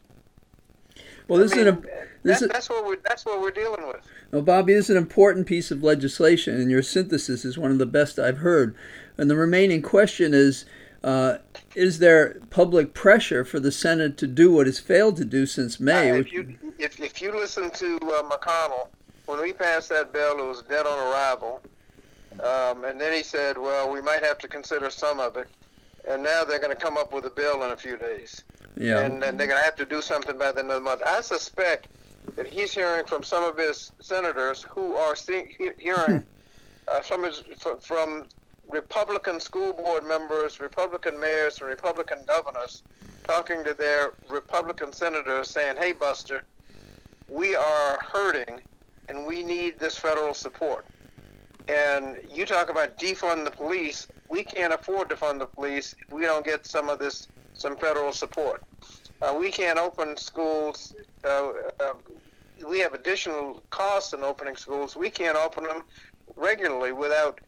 Well, 1.29 1.39
this 1.39 1.53
I 1.53 1.57
mean, 1.57 1.67
is 1.67 1.73
an, 1.75 1.83
this 2.23 2.41
that, 2.41 2.45
is, 2.47 2.53
that's 2.53 2.71
what 2.71 2.87
we're 2.87 2.97
that's 3.05 3.25
what 3.25 3.41
we're 3.41 3.51
dealing 3.51 3.87
with. 3.87 4.07
Well, 4.31 4.43
Bobby, 4.43 4.75
this 4.75 4.87
is 4.87 4.91
an 4.91 4.97
important 4.97 5.47
piece 5.47 5.71
of 5.71 5.83
legislation, 5.83 6.61
and 6.61 6.71
your 6.71 6.83
synthesis 6.83 7.45
is 7.45 7.59
one 7.59 7.71
of 7.71 7.79
the 7.79 7.87
best 7.87 8.19
I've 8.19 8.39
heard. 8.39 8.75
And 9.19 9.31
the 9.31 9.37
remaining 9.37 9.83
question 9.83 10.35
is: 10.35 10.65
uh, 11.05 11.39
Is 11.75 11.99
there 11.99 12.41
public 12.51 12.95
pressure 12.95 13.45
for 13.45 13.61
the 13.61 13.73
Senate 13.73 14.17
to 14.19 14.27
do 14.27 14.53
what 14.53 14.69
it's 14.69 14.79
failed 14.79 15.17
to 15.17 15.25
do 15.25 15.47
since 15.47 15.81
May? 15.81 16.11
Uh, 16.11 16.17
if 16.17 16.33
you 16.33 16.57
if, 16.79 17.01
if 17.01 17.21
you 17.21 17.33
listen 17.33 17.71
to 17.71 17.97
uh, 17.97 18.23
McConnell 18.23 18.89
when 19.27 19.41
we 19.41 19.53
passed 19.53 19.89
that 19.91 20.13
bill, 20.13 20.39
it 20.39 20.47
was 20.47 20.63
dead 20.63 20.87
on 20.87 20.99
arrival, 20.99 21.63
um, 22.41 22.85
and 22.85 23.01
then 23.01 23.13
he 23.13 23.23
said, 23.23 23.59
"Well, 23.59 23.91
we 23.91 24.01
might 24.01 24.23
have 24.23 24.39
to 24.39 24.49
consider 24.49 24.91
some 24.91 25.21
of 25.21 25.37
it." 25.37 25.49
And 26.09 26.23
now 26.23 26.43
they're 26.43 26.59
going 26.59 26.75
to 26.75 26.83
come 26.83 26.97
up 26.97 27.13
with 27.13 27.27
a 27.27 27.31
bill 27.31 27.63
in 27.63 27.71
a 27.71 27.77
few 27.77 27.97
days. 27.97 28.43
Yeah. 28.77 29.01
And, 29.01 29.23
and 29.23 29.39
they're 29.39 29.47
going 29.47 29.59
to 29.59 29.65
have 29.65 29.77
to 29.77 29.87
do 29.87 30.01
something 30.01 30.39
by 30.39 30.53
the 30.53 30.61
end 30.61 30.71
of 30.71 30.77
the 30.77 30.81
month. 30.81 31.03
I 31.05 31.21
suspect 31.21 31.89
that 32.37 32.47
he's 32.47 32.73
hearing 32.73 33.05
from 33.05 33.23
some 33.23 33.45
of 33.45 33.57
his 33.57 33.93
senators 34.01 34.63
who 34.63 34.95
are 34.95 35.17
see, 35.17 35.57
hearing 35.79 36.25
uh, 36.89 37.01
from 37.01 37.25
his, 37.25 37.43
from 37.81 38.27
Republican 38.71 39.41
school 39.41 39.73
board 39.73 40.05
members, 40.05 40.61
Republican 40.61 41.19
mayors, 41.21 41.59
and 41.61 41.69
Republican 41.69 42.19
governors 42.27 42.83
talking 43.25 43.63
to 43.65 43.75
their 43.75 44.15
Republican 44.29 44.93
senators 44.93 45.51
saying, 45.51 45.77
hey, 45.79 45.93
Buster, 45.93 46.43
we 47.29 47.55
are 47.55 47.99
hurting 48.03 48.61
and 49.09 49.27
we 49.27 49.43
need 49.43 49.79
this 49.79 49.97
federal 49.97 50.35
support. 50.35 50.87
And 51.69 52.19
you 52.33 52.47
talk 52.47 52.71
about 52.71 52.99
defund 52.99 53.45
the 53.45 53.51
police. 53.51 54.09
We 54.29 54.43
can't 54.43 54.73
afford 54.73 55.09
to 55.11 55.17
fund 55.17 55.41
the 55.41 55.47
police 55.47 55.95
if 56.01 56.13
we 56.13 56.23
don't 56.23 56.45
get 56.45 56.67
some 56.67 56.89
of 56.89 56.99
this 56.99 57.29
some 57.63 57.77
federal 57.77 58.13
support. 58.13 58.63
Uh, 59.23 59.35
we 59.39 59.51
can't 59.51 59.79
open 59.79 60.17
schools. 60.17 60.95
Uh, 61.25 61.53
uh, 61.81 61.95
we 62.69 62.81
have 62.81 62.93
additional 62.93 63.63
costs 63.71 64.13
in 64.13 64.23
opening 64.23 64.57
schools. 64.57 64.97
We 64.97 65.11
can't 65.11 65.37
open 65.37 65.65
them 65.65 65.85
regularly 66.37 66.93
without 66.93 67.41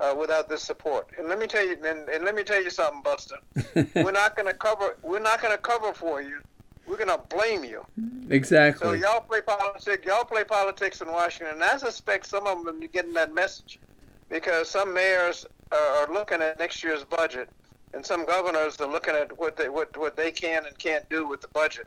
uh, 0.00 0.14
without 0.18 0.48
this 0.48 0.62
support. 0.62 1.08
And 1.18 1.28
let 1.28 1.38
me 1.38 1.46
tell 1.46 1.66
you, 1.66 1.76
and, 1.84 2.08
and 2.08 2.24
let 2.24 2.34
me 2.34 2.42
tell 2.42 2.62
you 2.62 2.70
something, 2.70 3.02
Buster. 3.02 3.36
we're 3.94 4.12
not 4.12 4.36
going 4.36 4.48
to 4.48 4.54
cover. 4.54 4.96
We're 5.02 5.20
not 5.20 5.40
going 5.42 5.54
to 5.54 5.62
cover 5.62 5.92
for 5.92 6.22
you. 6.22 6.40
We're 6.86 6.96
going 6.96 7.08
to 7.08 7.20
blame 7.28 7.64
you. 7.64 7.84
Exactly. 8.28 8.86
So 8.86 8.92
y'all 8.92 9.20
play 9.20 9.40
politics. 9.40 10.04
Y'all 10.04 10.24
play 10.24 10.44
politics 10.44 11.00
in 11.00 11.08
Washington. 11.08 11.54
And 11.54 11.64
I 11.64 11.76
suspect 11.76 12.26
some 12.26 12.46
of 12.46 12.64
them 12.64 12.82
are 12.82 12.86
getting 12.88 13.12
that 13.14 13.32
message 13.32 13.78
because 14.28 14.68
some 14.68 14.92
mayors 14.92 15.46
are 15.70 16.12
looking 16.12 16.42
at 16.42 16.58
next 16.58 16.82
year's 16.82 17.04
budget 17.04 17.48
and 17.94 18.04
some 18.04 18.24
governors 18.24 18.80
are 18.80 18.90
looking 18.90 19.14
at 19.14 19.36
what 19.38 19.56
they 19.56 19.68
what 19.68 19.96
what 19.96 20.16
they 20.16 20.30
can 20.30 20.66
and 20.66 20.76
can't 20.78 21.08
do 21.08 21.26
with 21.26 21.40
the 21.40 21.48
budget, 21.48 21.86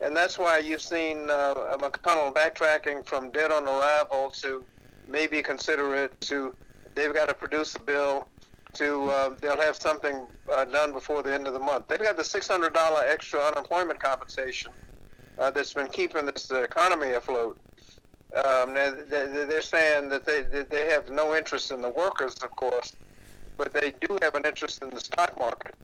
and 0.00 0.16
that's 0.16 0.38
why 0.38 0.58
you've 0.58 0.82
seen 0.82 1.30
uh, 1.30 1.76
McConnell 1.78 2.32
backtracking 2.34 3.04
from 3.04 3.30
dead 3.30 3.50
on 3.52 3.64
arrival 3.64 4.30
to 4.42 4.64
maybe 5.08 5.42
consider 5.42 5.94
it 5.94 6.18
to 6.22 6.54
they've 6.94 7.14
got 7.14 7.28
to 7.28 7.34
produce 7.34 7.74
a 7.74 7.80
bill 7.80 8.26
to 8.74 9.10
uh, 9.10 9.34
they'll 9.40 9.60
have 9.60 9.76
something 9.76 10.26
uh, 10.52 10.64
done 10.64 10.92
before 10.92 11.22
the 11.22 11.32
end 11.32 11.46
of 11.46 11.52
the 11.52 11.60
month. 11.60 11.86
They've 11.88 11.98
got 11.98 12.16
the 12.16 12.24
six 12.24 12.48
hundred 12.48 12.74
dollar 12.74 13.02
extra 13.06 13.40
unemployment 13.40 14.00
compensation 14.00 14.72
uh, 15.38 15.50
that's 15.50 15.72
been 15.72 15.88
keeping 15.88 16.26
this 16.26 16.50
economy 16.50 17.12
afloat. 17.12 17.58
Um, 18.44 18.74
they, 18.74 18.90
they're 19.08 19.62
saying 19.62 20.08
that 20.08 20.26
they 20.26 20.42
they 20.42 20.86
have 20.86 21.08
no 21.10 21.36
interest 21.36 21.70
in 21.70 21.80
the 21.82 21.90
workers, 21.90 22.34
of 22.42 22.50
course, 22.56 22.92
but 23.56 23.72
they 23.72 23.92
do 24.00 24.18
have 24.22 24.34
an 24.34 24.44
interest 24.44 24.82
in 24.82 24.90
the 24.90 25.00
stock 25.00 25.38
market. 25.38 25.74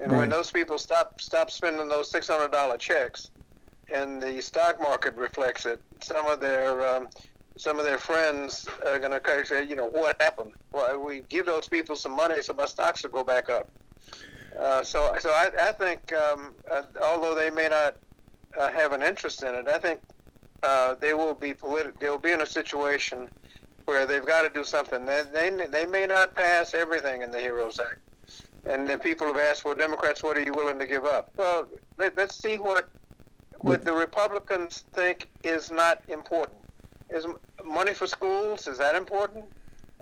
And 0.00 0.12
right. 0.12 0.18
when 0.18 0.28
those 0.28 0.50
people 0.50 0.78
stop 0.78 1.20
stop 1.20 1.50
spending 1.50 1.88
those 1.88 2.10
six 2.10 2.28
hundred 2.28 2.52
dollar 2.52 2.76
checks, 2.76 3.30
and 3.92 4.22
the 4.22 4.40
stock 4.40 4.80
market 4.80 5.14
reflects 5.14 5.66
it, 5.66 5.80
some 6.02 6.26
of 6.26 6.40
their 6.40 6.86
um, 6.86 7.08
some 7.56 7.78
of 7.78 7.84
their 7.84 7.98
friends 7.98 8.68
are 8.86 8.98
going 8.98 9.10
to 9.10 9.46
say, 9.46 9.64
you 9.64 9.74
know, 9.74 9.86
what 9.88 10.20
happened? 10.22 10.52
Well, 10.72 11.00
we 11.00 11.22
give 11.28 11.44
those 11.46 11.68
people 11.68 11.96
some 11.96 12.14
money 12.14 12.40
so 12.40 12.54
my 12.54 12.66
stocks 12.66 13.02
will 13.02 13.10
go 13.10 13.24
back 13.24 13.50
up. 13.50 13.68
Uh, 14.58 14.82
so, 14.82 15.14
so 15.18 15.30
I, 15.30 15.50
I 15.60 15.72
think, 15.72 16.12
um, 16.12 16.54
uh, 16.70 16.82
although 17.02 17.34
they 17.34 17.50
may 17.50 17.68
not 17.68 17.96
uh, 18.58 18.70
have 18.70 18.92
an 18.92 19.02
interest 19.02 19.42
in 19.42 19.54
it, 19.54 19.68
I 19.68 19.78
think 19.78 20.00
uh, 20.62 20.94
they 21.00 21.14
will 21.14 21.34
be 21.34 21.52
politi- 21.52 21.98
They 21.98 22.08
will 22.08 22.18
be 22.18 22.30
in 22.32 22.42
a 22.42 22.46
situation 22.46 23.28
where 23.88 24.04
they've 24.04 24.26
got 24.26 24.42
to 24.42 24.50
do 24.50 24.62
something. 24.62 25.06
They, 25.06 25.22
they 25.32 25.66
they 25.66 25.86
may 25.86 26.06
not 26.06 26.34
pass 26.34 26.74
everything 26.74 27.22
in 27.22 27.30
the 27.30 27.40
Heroes 27.40 27.80
Act, 27.80 28.00
and 28.66 28.86
then 28.86 28.98
people 28.98 29.26
have 29.26 29.38
asked, 29.38 29.64
well, 29.64 29.74
Democrats, 29.74 30.22
what 30.22 30.36
are 30.36 30.42
you 30.42 30.52
willing 30.52 30.78
to 30.78 30.86
give 30.86 31.06
up? 31.06 31.30
Well, 31.38 31.66
let, 31.96 32.16
us 32.18 32.36
see 32.36 32.56
what 32.56 32.86
what 33.60 33.86
the 33.86 33.92
Republicans 33.92 34.84
think 34.92 35.28
is 35.42 35.70
not 35.70 36.02
important. 36.08 36.58
Is 37.08 37.26
money 37.64 37.94
for 37.94 38.06
schools 38.06 38.68
is 38.68 38.76
that 38.76 38.94
important? 38.94 39.46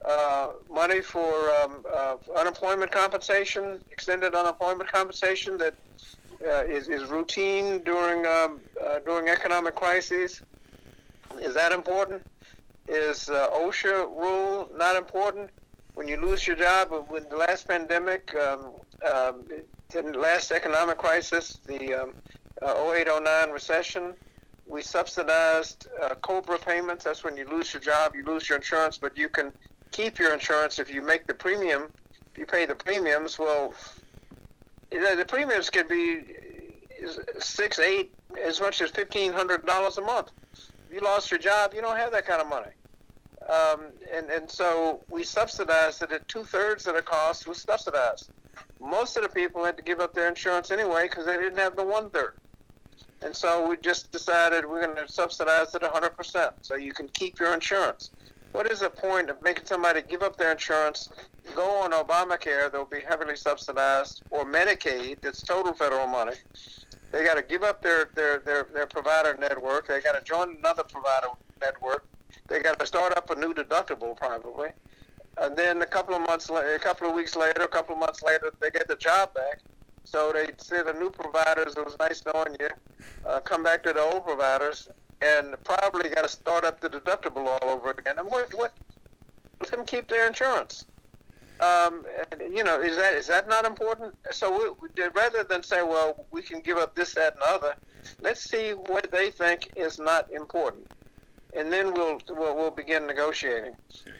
Uh, 0.05 0.49
money 0.69 1.01
for 1.01 1.33
um, 1.53 1.85
uh, 1.93 2.17
unemployment 2.37 2.91
compensation, 2.91 3.81
extended 3.93 4.35
unemployment 4.35 4.91
compensation 4.91 5.57
that 5.59 5.75
uh, 6.45 6.65
is, 6.65 6.89
is 6.89 7.09
routine 7.09 7.83
during 7.85 8.27
um, 8.27 8.61
uh, 8.85 8.99
during 9.07 9.29
economic 9.29 9.77
crises. 9.77 10.43
Is 11.41 11.55
that 11.55 11.71
important? 11.71 12.23
Is 12.89 13.29
uh, 13.29 13.51
OSHA 13.51 14.17
rule 14.17 14.71
not 14.77 14.97
important? 14.97 15.51
When 15.95 16.07
you 16.07 16.21
lose 16.21 16.47
your 16.47 16.57
job, 16.57 16.93
with 17.11 17.31
the 17.31 17.37
last 17.37 17.67
pandemic, 17.67 18.35
um, 18.35 18.73
um, 19.05 19.45
the 19.91 20.03
last 20.03 20.53
economic 20.53 20.99
crisis, 20.99 21.59
the 21.67 21.95
um, 21.95 22.15
uh, 22.63 22.93
0809 22.93 23.51
recession, 23.51 24.15
we 24.67 24.83
subsidized 24.83 25.87
uh, 26.03 26.15
COBRA 26.17 26.59
payments. 26.59 27.05
That's 27.05 27.25
when 27.25 27.37
you 27.37 27.49
lose 27.49 27.73
your 27.73 27.81
job, 27.81 28.15
you 28.15 28.25
lose 28.25 28.49
your 28.49 28.59
insurance, 28.59 28.99
but 28.99 29.17
you 29.17 29.29
can 29.29 29.53
keep 29.91 30.19
your 30.19 30.35
insurance 30.35 30.79
if 30.79 30.93
you 30.93 31.03
make 31.03 31.27
the 31.27 31.35
premium. 31.35 31.91
If 32.33 32.39
you 32.39 32.47
pay 32.47 32.67
the 32.67 32.75
premiums, 32.75 33.39
well, 33.39 33.73
the 34.91 35.25
premiums 35.27 35.71
could 35.71 35.89
be 35.89 36.23
six, 37.39 37.79
eight, 37.79 38.13
as 38.45 38.61
much 38.61 38.81
as 38.81 38.91
fifteen 38.91 39.33
hundred 39.33 39.65
dollars 39.65 39.99
a 39.99 40.03
month. 40.03 40.31
You 40.93 41.01
lost 41.01 41.31
your 41.31 41.41
job, 41.41 41.73
you 41.75 41.81
don't 41.81 41.97
have 41.97 42.13
that 42.13 42.27
kind 42.27 42.41
of 42.41 42.49
money. 42.49 42.71
Um, 43.49 43.93
and 44.13 44.29
and 44.31 44.51
so 44.51 45.01
we 45.09 45.23
subsidized 45.23 46.03
it 46.03 46.11
at 46.11 46.27
two 46.27 46.43
thirds 46.43 46.87
of 46.87 46.95
the 46.95 47.03
cost 47.03 47.47
was 47.47 47.59
subsidized. 47.59 48.31
Most 48.81 49.17
of 49.17 49.23
the 49.23 49.29
people 49.29 49.65
had 49.65 49.77
to 49.77 49.83
give 49.83 50.01
up 50.01 50.15
their 50.15 50.29
insurance 50.29 50.71
anyway 50.71 51.09
because 51.09 51.27
they 51.27 51.37
didn't 51.37 51.59
have 51.59 51.77
the 51.77 51.85
one 51.85 52.11
third. 52.11 52.35
And 53.23 53.35
so 53.35 53.67
we 53.67 53.77
just 53.79 54.13
decided 54.13 54.67
we're 54.67 54.85
going 54.85 54.97
to 54.97 55.11
subsidize 55.11 55.75
it 55.75 55.83
100%, 55.83 56.53
so 56.61 56.75
you 56.75 56.93
can 56.93 57.09
keep 57.09 57.39
your 57.39 57.55
insurance. 57.55 58.11
What 58.53 58.71
is 58.71 58.81
the 58.81 58.91
point 58.91 59.31
of 59.31 59.43
making 59.43 59.67
somebody 59.67 60.03
give 60.03 60.23
up 60.23 60.37
their 60.37 60.53
insurance, 60.53 61.11
go 61.55 61.69
on 61.83 61.93
Obamacare, 61.93 62.71
they'll 62.71 62.85
be 62.85 63.01
heavily 63.01 63.37
subsidized, 63.37 64.23
or 64.31 64.45
Medicaid, 64.45 65.21
that's 65.23 65.43
total 65.43 65.73
federal 65.73 66.07
money. 66.07 66.37
They 67.13 67.25
got 67.25 67.35
to 67.35 67.43
give 67.43 67.63
up 67.63 67.83
their, 67.83 68.11
their, 68.15 68.41
their, 68.41 68.67
their 68.73 68.87
provider 68.87 69.37
network. 69.39 69.89
They 69.89 70.01
got 70.01 70.13
to 70.13 70.25
join 70.25 70.57
another 70.59 70.83
provider 70.83 71.29
network. 71.61 72.07
They 72.49 72.61
got 72.61 72.79
to 72.79 72.87
start 72.87 73.17
up 73.17 73.31
a 73.31 73.35
new 73.35 73.55
deductible, 73.55 74.17
probably. 74.17 74.71
And 75.39 75.57
then 75.57 75.83
a 75.83 75.87
couple 75.87 76.15
of 76.15 76.23
months, 76.23 76.51
later, 76.51 76.75
a 76.75 76.79
couple 76.79 77.09
of 77.09 77.15
weeks 77.15 77.37
later, 77.37 77.63
a 77.63 77.69
couple 77.69 77.95
of 77.95 78.01
months 78.01 78.23
later, 78.23 78.53
they 78.61 78.71
get 78.71 78.89
the 78.89 78.97
job 78.97 79.35
back 79.35 79.61
so 80.07 80.33
they 80.33 80.47
say 80.59 80.83
the 80.83 80.93
new 80.93 81.11
providers, 81.11 81.75
it 81.77 81.85
was 81.85 81.97
nice 81.99 82.23
knowing 82.25 82.57
you, 82.61 82.69
uh, 83.27 83.41
come 83.41 83.65
back 83.65 83.83
to 83.83 83.93
the 83.93 84.01
old 84.01 84.25
providers 84.25 84.89
and 85.21 85.57
probably 85.65 86.09
got 86.09 86.23
to 86.23 86.29
start 86.29 86.65
up 86.65 86.81
the 86.81 86.89
deductible 86.89 87.47
all 87.47 87.69
over 87.69 87.91
again. 87.91 88.17
And 88.19 88.31
what, 88.31 88.55
what, 88.55 88.73
let 89.61 89.73
them 89.73 89.85
keep 89.85 90.07
their 90.07 90.29
insurance. 90.29 90.85
Um, 91.61 92.05
you 92.41 92.65
know, 92.65 92.81
is 92.81 92.97
that 92.97 93.15
is 93.15 93.27
that 93.29 93.49
not 93.49 93.65
important? 93.65 94.15
So 94.31 94.75
we, 94.87 95.05
rather 95.15 95.43
than 95.43 95.63
say, 95.63 95.83
well, 95.83 96.27
we 96.31 96.43
can 96.43 96.61
give 96.61 96.77
up 96.77 96.95
this, 96.95 97.15
that, 97.15 97.35
and 97.35 97.43
other, 97.43 97.75
let's 98.21 98.43
see 98.43 98.73
what 98.73 99.11
they 99.11 99.31
think 99.31 99.71
is 99.75 99.99
not 99.99 100.31
important, 100.31 100.91
and 101.55 101.73
then 101.73 101.95
we'll 101.95 102.21
we'll, 102.29 102.55
we'll 102.55 102.71
begin 102.71 103.07
negotiating. 103.07 103.75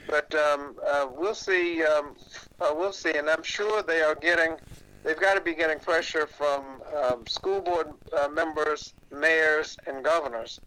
But 0.09 0.35
um, 0.35 0.77
uh, 0.87 1.09
we'll 1.11 1.35
see. 1.35 1.83
Um, 1.83 2.17
uh, 2.61 2.73
we'll 2.75 2.93
see, 2.93 3.17
and 3.17 3.29
I'm 3.29 3.43
sure 3.43 3.83
they 3.83 4.01
are 4.01 4.15
getting 4.15 4.57
they've 5.05 5.21
got 5.21 5.35
to 5.35 5.43
be 5.43 5.55
getting 5.55 5.79
pressure 5.79 6.27
from 6.27 6.65
um, 6.97 7.27
school 7.27 7.61
board 7.61 7.93
uh, 8.19 8.29
members, 8.29 8.95
mayors, 9.11 9.77
and 9.87 10.03
governors 10.03 10.59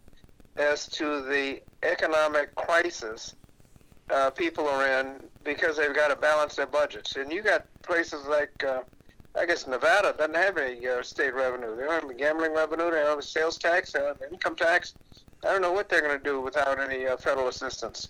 as 0.56 0.86
to 0.86 1.22
the 1.22 1.60
economic 1.82 2.54
crisis 2.54 3.34
uh, 4.10 4.30
people 4.30 4.68
are 4.68 4.86
in 4.86 5.16
because 5.44 5.76
they've 5.76 5.94
got 5.94 6.08
to 6.08 6.16
balance 6.16 6.56
their 6.56 6.66
budgets. 6.66 7.16
And 7.16 7.32
you 7.32 7.42
got 7.42 7.64
places 7.82 8.26
like, 8.26 8.64
uh, 8.64 8.82
I 9.36 9.46
guess 9.46 9.66
Nevada 9.66 10.14
doesn't 10.16 10.34
have 10.34 10.58
any 10.58 10.86
uh, 10.86 11.02
state 11.02 11.34
revenue. 11.34 11.76
They 11.76 11.82
don't 11.82 12.08
have 12.08 12.18
gambling 12.18 12.54
revenue. 12.54 12.90
They 12.90 12.98
don't 12.98 13.06
have 13.06 13.18
a 13.18 13.22
sales 13.22 13.58
tax, 13.58 13.92
they 13.92 14.00
don't 14.00 14.20
have 14.20 14.32
income 14.32 14.56
tax. 14.56 14.94
I 15.44 15.52
don't 15.52 15.62
know 15.62 15.72
what 15.72 15.88
they're 15.88 16.02
going 16.02 16.18
to 16.18 16.24
do 16.24 16.40
without 16.40 16.78
any 16.78 17.06
uh, 17.06 17.16
federal 17.16 17.48
assistance. 17.48 18.08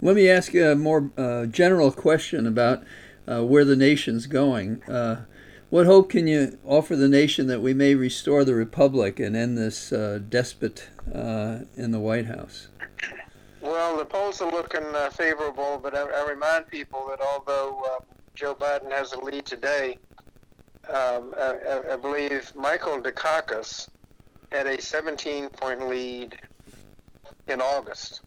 Let 0.00 0.16
me 0.16 0.28
ask 0.28 0.54
you 0.54 0.70
a 0.70 0.76
more 0.76 1.10
uh, 1.16 1.46
general 1.46 1.90
question 1.90 2.46
about 2.46 2.84
where 3.26 3.64
the 3.64 3.76
nation's 3.76 4.26
going. 4.26 4.82
What 5.68 5.86
hope 5.86 6.10
can 6.10 6.28
you 6.28 6.58
offer 6.64 6.94
the 6.94 7.08
nation 7.08 7.48
that 7.48 7.60
we 7.60 7.74
may 7.74 7.96
restore 7.96 8.44
the 8.44 8.54
republic 8.54 9.18
and 9.18 9.34
end 9.34 9.58
this 9.58 9.92
uh, 9.92 10.20
despot 10.28 10.88
uh, 11.12 11.60
in 11.76 11.90
the 11.90 11.98
White 11.98 12.26
House? 12.26 12.68
Well, 13.66 13.96
the 13.96 14.04
polls 14.04 14.40
are 14.40 14.50
looking 14.50 14.84
uh, 14.94 15.10
favorable, 15.10 15.80
but 15.82 15.92
I, 15.92 16.02
I, 16.02 16.28
remind 16.28 16.68
people 16.68 17.08
that 17.08 17.20
although 17.20 17.82
uh, 17.84 18.04
Joe 18.36 18.54
Biden 18.54 18.92
has 18.92 19.12
a 19.12 19.18
lead 19.18 19.44
today, 19.44 19.98
um, 20.88 21.34
I, 21.36 21.80
I, 21.90 21.96
believe 21.96 22.52
Michael 22.54 23.02
Dukakis 23.02 23.88
had 24.52 24.68
a 24.68 24.76
17-point 24.76 25.88
lead 25.88 26.38
in 27.48 27.60
August. 27.60 28.20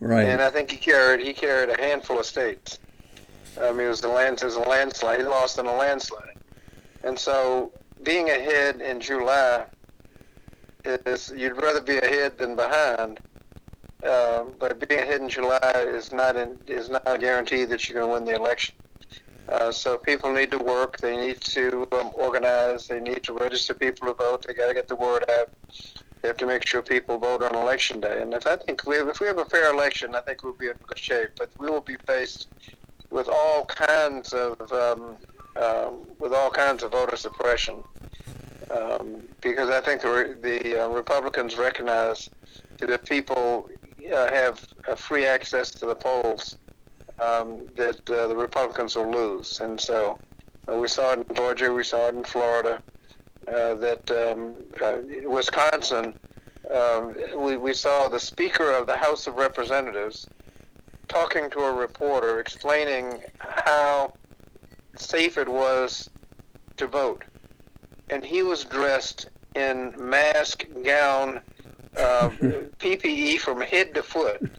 Right. 0.00 0.26
And 0.26 0.42
I 0.42 0.50
think 0.50 0.72
he 0.72 0.76
carried 0.76 1.24
he 1.24 1.32
carried 1.32 1.68
a 1.68 1.80
handful 1.80 2.18
of 2.18 2.26
states. 2.26 2.80
I 3.60 3.70
mean, 3.70 3.86
it 3.86 3.90
was 3.90 4.00
the 4.00 4.08
land, 4.08 4.38
it 4.42 4.44
was 4.44 4.56
a 4.56 4.60
landslide. 4.60 5.20
He 5.20 5.24
lost 5.24 5.56
in 5.58 5.66
a 5.66 5.76
landslide, 5.76 6.38
and 7.04 7.16
so 7.16 7.70
being 8.02 8.28
ahead 8.28 8.80
in 8.80 9.00
July 9.00 9.66
is 10.84 11.32
you'd 11.36 11.60
rather 11.60 11.80
be 11.80 11.98
ahead 11.98 12.38
than 12.38 12.56
behind. 12.56 13.20
Uh, 14.04 14.44
but 14.58 14.88
being 14.88 15.00
ahead 15.00 15.20
in 15.20 15.28
July 15.28 15.72
is 15.74 16.12
not 16.12 16.36
in, 16.36 16.56
is 16.66 16.88
not 16.88 17.02
a 17.04 17.18
guarantee 17.18 17.64
that 17.66 17.88
you're 17.88 18.00
going 18.00 18.08
to 18.08 18.14
win 18.14 18.24
the 18.24 18.34
election. 18.34 18.74
Uh, 19.48 19.70
so 19.70 19.98
people 19.98 20.32
need 20.32 20.50
to 20.50 20.58
work. 20.58 20.98
They 20.98 21.16
need 21.16 21.40
to 21.42 21.86
um, 21.92 22.10
organize. 22.14 22.86
They 22.86 23.00
need 23.00 23.22
to 23.24 23.32
register 23.32 23.74
people 23.74 24.08
to 24.08 24.14
vote. 24.14 24.46
They 24.46 24.54
got 24.54 24.68
to 24.68 24.74
get 24.74 24.88
the 24.88 24.96
word 24.96 25.24
out. 25.28 25.50
They 26.22 26.28
have 26.28 26.36
to 26.38 26.46
make 26.46 26.66
sure 26.66 26.82
people 26.82 27.18
vote 27.18 27.42
on 27.42 27.54
election 27.54 28.00
day. 28.00 28.22
And 28.22 28.32
if 28.32 28.46
I 28.46 28.56
think 28.56 28.86
we 28.86 28.96
have, 28.96 29.08
if 29.08 29.20
we 29.20 29.26
have 29.26 29.38
a 29.38 29.44
fair 29.44 29.72
election, 29.72 30.14
I 30.14 30.20
think 30.20 30.44
we'll 30.44 30.52
be 30.52 30.68
in 30.68 30.74
good 30.86 30.98
shape. 30.98 31.30
But 31.36 31.50
we 31.58 31.68
will 31.68 31.80
be 31.80 31.96
faced 32.06 32.48
with 33.10 33.28
all 33.28 33.64
kinds 33.64 34.32
of 34.32 34.72
um, 34.72 35.16
um, 35.56 36.06
with 36.18 36.32
all 36.32 36.50
kinds 36.50 36.82
of 36.82 36.92
voter 36.92 37.16
suppression, 37.16 37.82
um, 38.70 39.22
because 39.40 39.70
I 39.70 39.80
think 39.80 40.02
the, 40.02 40.36
the 40.42 40.84
uh, 40.84 40.88
Republicans 40.88 41.56
recognize 41.56 42.30
that 42.78 42.90
if 42.90 43.04
people 43.04 43.68
uh, 44.12 44.28
have 44.30 44.66
free 44.96 45.26
access 45.26 45.70
to 45.72 45.86
the 45.86 45.94
polls, 45.94 46.56
um, 47.18 47.66
that 47.76 48.08
uh, 48.08 48.28
the 48.28 48.36
Republicans 48.36 48.96
will 48.96 49.10
lose, 49.10 49.60
and 49.60 49.80
so 49.80 50.18
uh, 50.68 50.76
we 50.76 50.88
saw 50.88 51.12
it 51.12 51.26
in 51.28 51.34
Georgia, 51.34 51.72
we 51.72 51.84
saw 51.84 52.08
it 52.08 52.14
in 52.14 52.24
Florida, 52.24 52.82
uh, 53.48 53.74
that 53.74 54.10
um, 54.10 54.54
uh, 54.82 54.98
Wisconsin. 55.28 56.14
Um, 56.70 57.16
we, 57.36 57.56
we 57.56 57.74
saw 57.74 58.08
the 58.08 58.20
Speaker 58.20 58.70
of 58.70 58.86
the 58.86 58.96
House 58.96 59.26
of 59.26 59.34
Representatives 59.34 60.28
talking 61.08 61.50
to 61.50 61.58
a 61.58 61.72
reporter 61.72 62.38
explaining 62.38 63.20
how 63.38 64.12
safe 64.96 65.36
it 65.36 65.48
was 65.48 66.08
to 66.76 66.86
vote. 66.86 67.24
And 68.10 68.24
he 68.24 68.42
was 68.42 68.64
dressed 68.64 69.28
in 69.54 69.94
mask, 69.98 70.66
gown, 70.84 71.40
uh, 71.96 72.28
PPE 72.78 73.38
from 73.38 73.60
head 73.60 73.94
to 73.94 74.02
foot, 74.02 74.50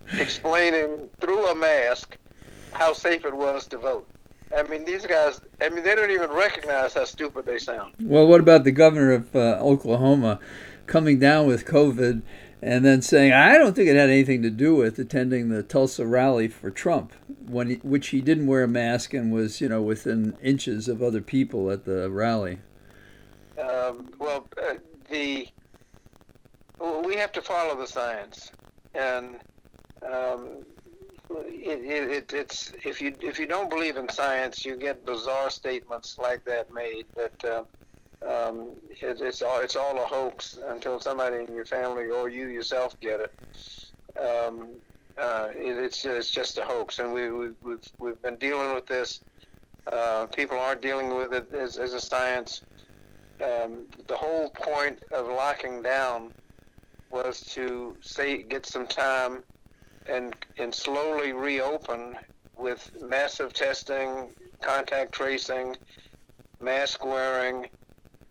explaining 0.14 1.08
through 1.20 1.46
a 1.48 1.54
mask 1.54 2.16
how 2.72 2.92
safe 2.92 3.24
it 3.24 3.34
was 3.34 3.66
to 3.68 3.78
vote. 3.78 4.08
I 4.56 4.62
mean, 4.62 4.84
these 4.84 5.04
guys, 5.04 5.40
I 5.60 5.68
mean, 5.68 5.84
they 5.84 5.94
don't 5.94 6.10
even 6.10 6.30
recognize 6.30 6.94
how 6.94 7.04
stupid 7.04 7.44
they 7.44 7.58
sound. 7.58 7.94
Well, 8.00 8.26
what 8.26 8.40
about 8.40 8.64
the 8.64 8.72
governor 8.72 9.12
of 9.12 9.36
uh, 9.36 9.58
Oklahoma 9.60 10.40
coming 10.86 11.18
down 11.18 11.46
with 11.46 11.66
COVID 11.66 12.22
and 12.62 12.84
then 12.84 13.02
saying, 13.02 13.32
I 13.32 13.58
don't 13.58 13.76
think 13.76 13.88
it 13.88 13.96
had 13.96 14.10
anything 14.10 14.42
to 14.42 14.50
do 14.50 14.74
with 14.74 14.98
attending 14.98 15.48
the 15.48 15.62
Tulsa 15.62 16.06
rally 16.06 16.48
for 16.48 16.70
Trump, 16.70 17.12
when 17.46 17.68
he, 17.68 17.74
which 17.76 18.08
he 18.08 18.20
didn't 18.20 18.46
wear 18.46 18.64
a 18.64 18.68
mask 18.68 19.14
and 19.14 19.32
was, 19.32 19.60
you 19.60 19.68
know, 19.68 19.82
within 19.82 20.36
inches 20.42 20.88
of 20.88 21.02
other 21.02 21.20
people 21.20 21.70
at 21.70 21.84
the 21.84 22.10
rally. 22.10 22.58
Um, 23.88 24.08
well, 24.18 24.46
uh, 24.62 24.74
the 25.10 25.48
we 27.04 27.16
have 27.16 27.32
to 27.32 27.42
follow 27.42 27.76
the 27.76 27.86
science, 27.86 28.52
and 28.94 29.36
um, 30.06 30.64
it, 31.30 32.10
it, 32.10 32.32
it's 32.32 32.72
if 32.84 33.00
you 33.00 33.14
if 33.20 33.38
you 33.38 33.46
don't 33.46 33.70
believe 33.70 33.96
in 33.96 34.08
science, 34.08 34.64
you 34.64 34.76
get 34.76 35.04
bizarre 35.04 35.50
statements 35.50 36.18
like 36.18 36.44
that 36.44 36.72
made 36.72 37.06
that. 37.16 37.44
Uh, 37.44 37.64
um, 38.26 38.70
it, 39.00 39.20
it's 39.20 39.42
all 39.42 39.60
it's 39.60 39.76
all 39.76 39.96
a 39.96 40.06
hoax 40.06 40.58
until 40.68 40.98
somebody 40.98 41.44
in 41.44 41.54
your 41.54 41.64
family 41.64 42.10
or 42.10 42.28
you 42.28 42.48
yourself 42.48 42.98
get 42.98 43.20
it. 43.20 43.32
Um, 44.18 44.70
uh, 45.16 45.48
it 45.54 45.78
it's 45.78 46.04
it's 46.04 46.30
just 46.30 46.58
a 46.58 46.64
hoax, 46.64 46.98
and 46.98 47.12
we, 47.12 47.30
we 47.30 47.50
we've 47.62 47.92
we've 48.00 48.20
been 48.20 48.36
dealing 48.36 48.74
with 48.74 48.86
this. 48.86 49.20
Uh, 49.90 50.26
people 50.26 50.58
aren't 50.58 50.82
dealing 50.82 51.14
with 51.16 51.32
it 51.32 51.54
as, 51.54 51.78
as 51.78 51.94
a 51.94 52.00
science. 52.00 52.62
Um, 53.42 53.86
the 54.06 54.16
whole 54.16 54.50
point 54.50 55.02
of 55.12 55.26
locking 55.26 55.82
down 55.82 56.32
was 57.10 57.40
to 57.54 57.96
say 58.00 58.42
get 58.42 58.66
some 58.66 58.86
time 58.86 59.42
and 60.08 60.34
and 60.58 60.74
slowly 60.74 61.32
reopen 61.32 62.16
with 62.56 62.90
massive 63.00 63.52
testing, 63.52 64.30
contact 64.60 65.12
tracing, 65.12 65.76
mask 66.60 67.04
wearing, 67.04 67.66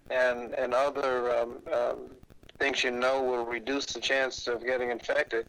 and 0.09 0.53
and 0.53 0.73
other 0.73 1.35
um, 1.37 1.59
um, 1.73 1.97
things 2.59 2.83
you 2.83 2.91
know 2.91 3.23
will 3.23 3.45
reduce 3.45 3.85
the 3.87 4.01
chance 4.01 4.47
of 4.47 4.65
getting 4.65 4.91
infected. 4.91 5.45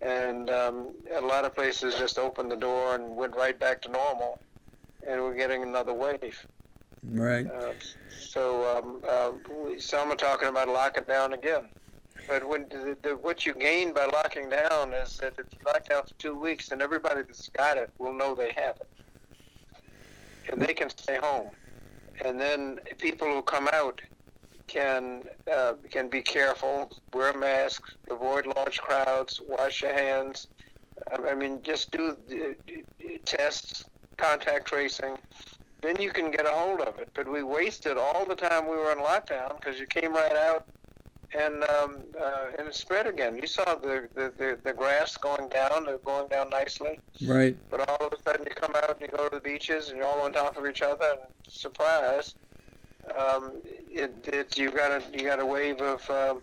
And 0.00 0.50
um, 0.50 0.94
a 1.14 1.20
lot 1.20 1.44
of 1.44 1.54
places 1.54 1.94
just 1.96 2.18
opened 2.18 2.50
the 2.50 2.56
door 2.56 2.94
and 2.94 3.16
went 3.16 3.34
right 3.34 3.58
back 3.58 3.82
to 3.82 3.90
normal, 3.90 4.38
and 5.06 5.20
we're 5.22 5.34
getting 5.34 5.62
another 5.62 5.94
wave. 5.94 6.46
Right. 7.10 7.46
Uh, 7.46 7.72
so 8.18 8.76
um, 8.76 9.02
uh, 9.08 9.78
some 9.78 10.10
are 10.10 10.16
talking 10.16 10.48
about 10.48 10.68
locking 10.68 11.04
down 11.04 11.32
again. 11.32 11.68
But 12.28 12.48
when 12.48 12.66
the, 12.68 12.96
the, 13.02 13.16
what 13.16 13.46
you 13.46 13.54
gain 13.54 13.92
by 13.92 14.06
locking 14.06 14.48
down 14.48 14.92
is 14.92 15.16
that 15.18 15.34
if 15.38 15.46
you 15.52 15.58
lock 15.64 15.88
down 15.88 16.02
for 16.04 16.14
two 16.14 16.34
weeks, 16.34 16.68
then 16.70 16.82
everybody 16.82 17.22
that's 17.22 17.48
got 17.50 17.76
it 17.76 17.90
will 17.98 18.12
know 18.12 18.34
they 18.34 18.52
have 18.56 18.76
it, 18.76 18.88
and 20.50 20.60
they 20.60 20.74
can 20.74 20.90
stay 20.90 21.18
home 21.22 21.50
and 22.24 22.40
then 22.40 22.78
people 22.98 23.28
who 23.28 23.42
come 23.42 23.68
out 23.72 24.00
can 24.66 25.22
uh, 25.52 25.74
can 25.90 26.08
be 26.08 26.22
careful, 26.22 26.90
wear 27.12 27.32
masks, 27.32 27.94
avoid 28.10 28.46
large 28.46 28.80
crowds, 28.80 29.40
wash 29.46 29.82
your 29.82 29.92
hands. 29.92 30.48
I 31.12 31.34
mean, 31.34 31.60
just 31.62 31.90
do 31.92 32.16
tests, 33.24 33.84
contact 34.16 34.66
tracing. 34.66 35.16
Then 35.86 36.02
you 36.02 36.10
can 36.10 36.32
get 36.32 36.46
a 36.46 36.50
hold 36.50 36.80
of 36.80 36.98
it. 36.98 37.10
But 37.14 37.30
we 37.30 37.44
wasted 37.44 37.96
all 37.96 38.24
the 38.26 38.34
time 38.34 38.68
we 38.68 38.76
were 38.76 38.90
in 38.90 38.98
lockdown 38.98 39.54
because 39.60 39.78
you 39.78 39.86
came 39.86 40.12
right 40.12 40.34
out 40.34 40.66
and 41.32 41.62
um, 41.62 41.98
uh, 42.20 42.46
and 42.58 42.66
it 42.66 42.74
spread 42.74 43.06
again. 43.06 43.36
You 43.36 43.46
saw 43.46 43.76
the, 43.76 44.08
the, 44.16 44.32
the, 44.36 44.58
the 44.64 44.72
grass 44.72 45.16
going 45.16 45.48
down, 45.48 45.84
they're 45.84 45.98
going 45.98 46.26
down 46.26 46.50
nicely. 46.50 46.98
Right. 47.24 47.56
But 47.70 47.88
all 47.88 48.04
of 48.04 48.12
a 48.12 48.20
sudden 48.20 48.46
you 48.48 48.54
come 48.56 48.74
out 48.74 48.90
and 48.90 49.00
you 49.00 49.16
go 49.16 49.28
to 49.28 49.36
the 49.36 49.40
beaches 49.40 49.90
and 49.90 49.98
you're 49.98 50.06
all 50.08 50.22
on 50.22 50.32
top 50.32 50.56
of 50.56 50.66
each 50.66 50.82
other 50.82 51.04
and 51.08 51.20
surprise, 51.46 52.34
um, 53.16 53.52
it, 53.88 54.12
it 54.26 54.58
you 54.58 54.72
got 54.72 54.90
a 54.90 55.02
you 55.16 55.22
got 55.22 55.38
a 55.38 55.46
wave 55.46 55.80
of 55.80 56.10
um, 56.10 56.42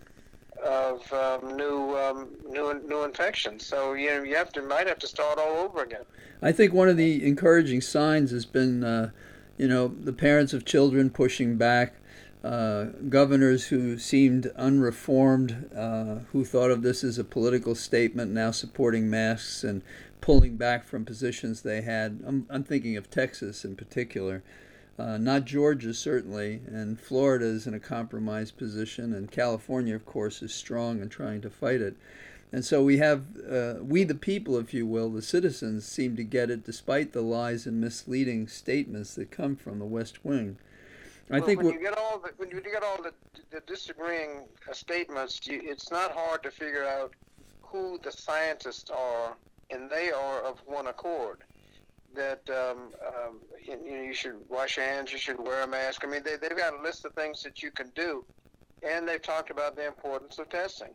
of 0.64 1.12
um, 1.12 1.54
new 1.54 1.94
um, 1.98 2.28
new 2.48 2.80
new 2.88 3.04
infections. 3.04 3.66
So 3.66 3.92
you 3.92 4.08
know 4.08 4.22
you 4.22 4.36
have 4.36 4.54
to 4.54 4.62
might 4.62 4.86
have 4.86 5.00
to 5.00 5.06
start 5.06 5.38
all 5.38 5.58
over 5.58 5.82
again. 5.82 6.04
I 6.44 6.52
think 6.52 6.74
one 6.74 6.90
of 6.90 6.98
the 6.98 7.26
encouraging 7.26 7.80
signs 7.80 8.30
has 8.30 8.44
been, 8.44 8.84
uh, 8.84 9.10
you 9.56 9.68
know, 9.68 9.88
the 9.88 10.12
parents 10.12 10.52
of 10.52 10.64
children 10.64 11.10
pushing 11.10 11.56
back 11.56 11.94
uh, 12.42 12.84
governors 13.08 13.68
who 13.68 13.98
seemed 13.98 14.46
unreformed, 14.56 15.70
uh, 15.74 16.16
who 16.32 16.44
thought 16.44 16.70
of 16.70 16.82
this 16.82 17.02
as 17.02 17.18
a 17.18 17.24
political 17.24 17.74
statement, 17.74 18.30
now 18.30 18.50
supporting 18.50 19.08
masks 19.08 19.64
and 19.64 19.80
pulling 20.20 20.56
back 20.56 20.84
from 20.84 21.04
positions 21.04 21.62
they 21.62 21.80
had. 21.80 22.22
I'm, 22.26 22.46
I'm 22.50 22.64
thinking 22.64 22.96
of 22.96 23.10
Texas 23.10 23.64
in 23.64 23.76
particular. 23.76 24.42
Uh, 24.98 25.16
not 25.16 25.44
Georgia, 25.44 25.92
certainly, 25.92 26.60
and 26.66 27.00
Florida 27.00 27.46
is 27.46 27.66
in 27.66 27.74
a 27.74 27.80
compromised 27.80 28.56
position, 28.56 29.12
and 29.12 29.30
California, 29.30 29.94
of 29.94 30.06
course, 30.06 30.40
is 30.40 30.54
strong 30.54 31.00
and 31.00 31.10
trying 31.10 31.40
to 31.40 31.50
fight 31.50 31.80
it. 31.80 31.96
And 32.52 32.64
so 32.64 32.82
we 32.84 32.98
have, 32.98 33.24
uh, 33.50 33.74
we 33.80 34.04
the 34.04 34.14
people, 34.14 34.58
if 34.58 34.72
you 34.72 34.86
will, 34.86 35.10
the 35.10 35.22
citizens, 35.22 35.84
seem 35.84 36.16
to 36.16 36.24
get 36.24 36.50
it 36.50 36.64
despite 36.64 37.12
the 37.12 37.20
lies 37.20 37.66
and 37.66 37.80
misleading 37.80 38.46
statements 38.46 39.14
that 39.16 39.30
come 39.30 39.56
from 39.56 39.80
the 39.80 39.84
West 39.84 40.24
Wing. 40.24 40.58
I 41.30 41.38
well, 41.38 41.46
think 41.46 41.62
when 41.62 41.72
you 41.72 41.80
get 41.80 41.96
all 41.96 42.18
the 42.18 42.32
when 42.36 42.50
you 42.50 42.60
get 42.60 42.82
all 42.82 43.02
the, 43.02 43.12
the 43.50 43.60
disagreeing 43.60 44.46
uh, 44.68 44.72
statements, 44.72 45.46
you, 45.46 45.60
it's 45.64 45.90
not 45.90 46.12
hard 46.12 46.42
to 46.42 46.50
figure 46.50 46.84
out 46.84 47.14
who 47.62 47.98
the 48.02 48.12
scientists 48.12 48.90
are, 48.90 49.36
and 49.70 49.90
they 49.90 50.10
are 50.10 50.40
of 50.42 50.60
one 50.66 50.86
accord. 50.86 51.38
That 52.14 52.48
um, 52.50 52.92
um, 53.04 53.40
you, 53.64 53.76
know, 53.76 54.02
you 54.02 54.14
should 54.14 54.36
wash 54.48 54.76
your 54.76 54.86
hands, 54.86 55.10
you 55.12 55.18
should 55.18 55.40
wear 55.40 55.62
a 55.62 55.66
mask. 55.66 56.04
I 56.04 56.08
mean, 56.08 56.22
they, 56.22 56.36
they've 56.36 56.56
got 56.56 56.78
a 56.78 56.82
list 56.82 57.04
of 57.04 57.12
things 57.14 57.42
that 57.42 57.62
you 57.62 57.72
can 57.72 57.90
do, 57.96 58.24
and 58.82 59.08
they've 59.08 59.20
talked 59.20 59.50
about 59.50 59.74
the 59.74 59.86
importance 59.86 60.38
of 60.38 60.48
testing. 60.48 60.94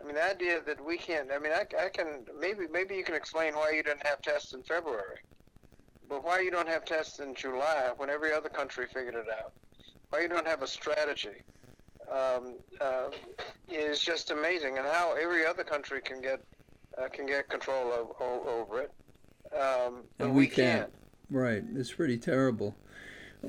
I 0.00 0.04
mean, 0.04 0.14
the 0.14 0.24
idea 0.24 0.60
that 0.64 0.84
we 0.84 0.96
can't. 0.96 1.30
I 1.32 1.38
mean, 1.38 1.52
I, 1.52 1.66
I 1.84 1.88
can 1.88 2.24
maybe 2.38 2.66
maybe 2.70 2.94
you 2.96 3.04
can 3.04 3.14
explain 3.14 3.54
why 3.54 3.70
you 3.70 3.82
didn't 3.82 4.06
have 4.06 4.22
tests 4.22 4.52
in 4.52 4.62
February, 4.62 5.18
but 6.08 6.24
why 6.24 6.40
you 6.40 6.50
don't 6.50 6.68
have 6.68 6.84
tests 6.84 7.18
in 7.18 7.34
July 7.34 7.90
when 7.96 8.08
every 8.08 8.32
other 8.32 8.48
country 8.48 8.86
figured 8.86 9.14
it 9.14 9.26
out 9.28 9.52
why 10.10 10.20
you 10.20 10.28
don't 10.28 10.46
have 10.46 10.62
a 10.62 10.66
strategy 10.66 11.42
um, 12.10 12.56
uh, 12.80 13.10
is 13.68 14.00
just 14.00 14.30
amazing, 14.30 14.78
and 14.78 14.86
how 14.86 15.14
every 15.14 15.44
other 15.44 15.64
country 15.64 16.00
can 16.00 16.20
get 16.20 16.40
uh, 16.96 17.08
can 17.08 17.26
get 17.26 17.48
control 17.48 17.92
of, 17.92 18.08
over 18.20 18.82
it, 18.82 18.92
um, 19.54 20.04
and 20.18 20.34
we, 20.34 20.42
we 20.42 20.46
can't. 20.46 20.80
can't. 20.80 20.92
Right, 21.30 21.62
it's 21.74 21.92
pretty 21.92 22.16
terrible. 22.16 22.74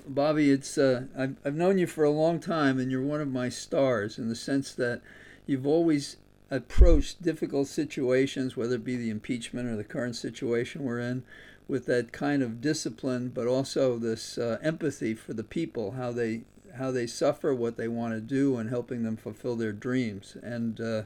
Bobby, 0.08 0.52
it's 0.52 0.78
uh, 0.78 1.06
I've 1.18 1.38
I've 1.46 1.56
known 1.56 1.78
you 1.78 1.88
for 1.88 2.04
a 2.04 2.10
long 2.10 2.40
time, 2.40 2.80
and 2.80 2.92
you're 2.92 3.02
one 3.02 3.22
of 3.22 3.30
my 3.30 3.48
stars 3.48 4.18
in 4.18 4.28
the 4.28 4.36
sense 4.36 4.74
that 4.74 5.02
you've 5.46 5.66
always 5.66 6.18
approached 6.52 7.22
difficult 7.22 7.68
situations, 7.68 8.58
whether 8.58 8.76
it 8.76 8.84
be 8.84 8.96
the 8.96 9.10
impeachment 9.10 9.70
or 9.70 9.76
the 9.76 9.84
current 9.84 10.16
situation 10.16 10.84
we're 10.84 11.00
in, 11.00 11.24
with 11.68 11.86
that 11.86 12.12
kind 12.12 12.42
of 12.42 12.62
discipline, 12.62 13.30
but 13.30 13.48
also 13.48 13.98
this 13.98 14.38
uh, 14.38 14.58
empathy 14.62 15.14
for 15.14 15.34
the 15.34 15.44
people, 15.44 15.92
how 15.92 16.12
they 16.12 16.42
how 16.78 16.92
they 16.92 17.08
suffer, 17.08 17.54
what 17.54 17.78
they 17.78 17.88
want 17.88 18.14
to 18.14 18.22
do, 18.22 18.58
and 18.58 18.70
helping 18.70 19.04
them 19.04 19.18
fulfill 19.18 19.56
their 19.56 19.72
dreams. 19.74 20.38
And 20.42 20.80
uh, 20.80 21.04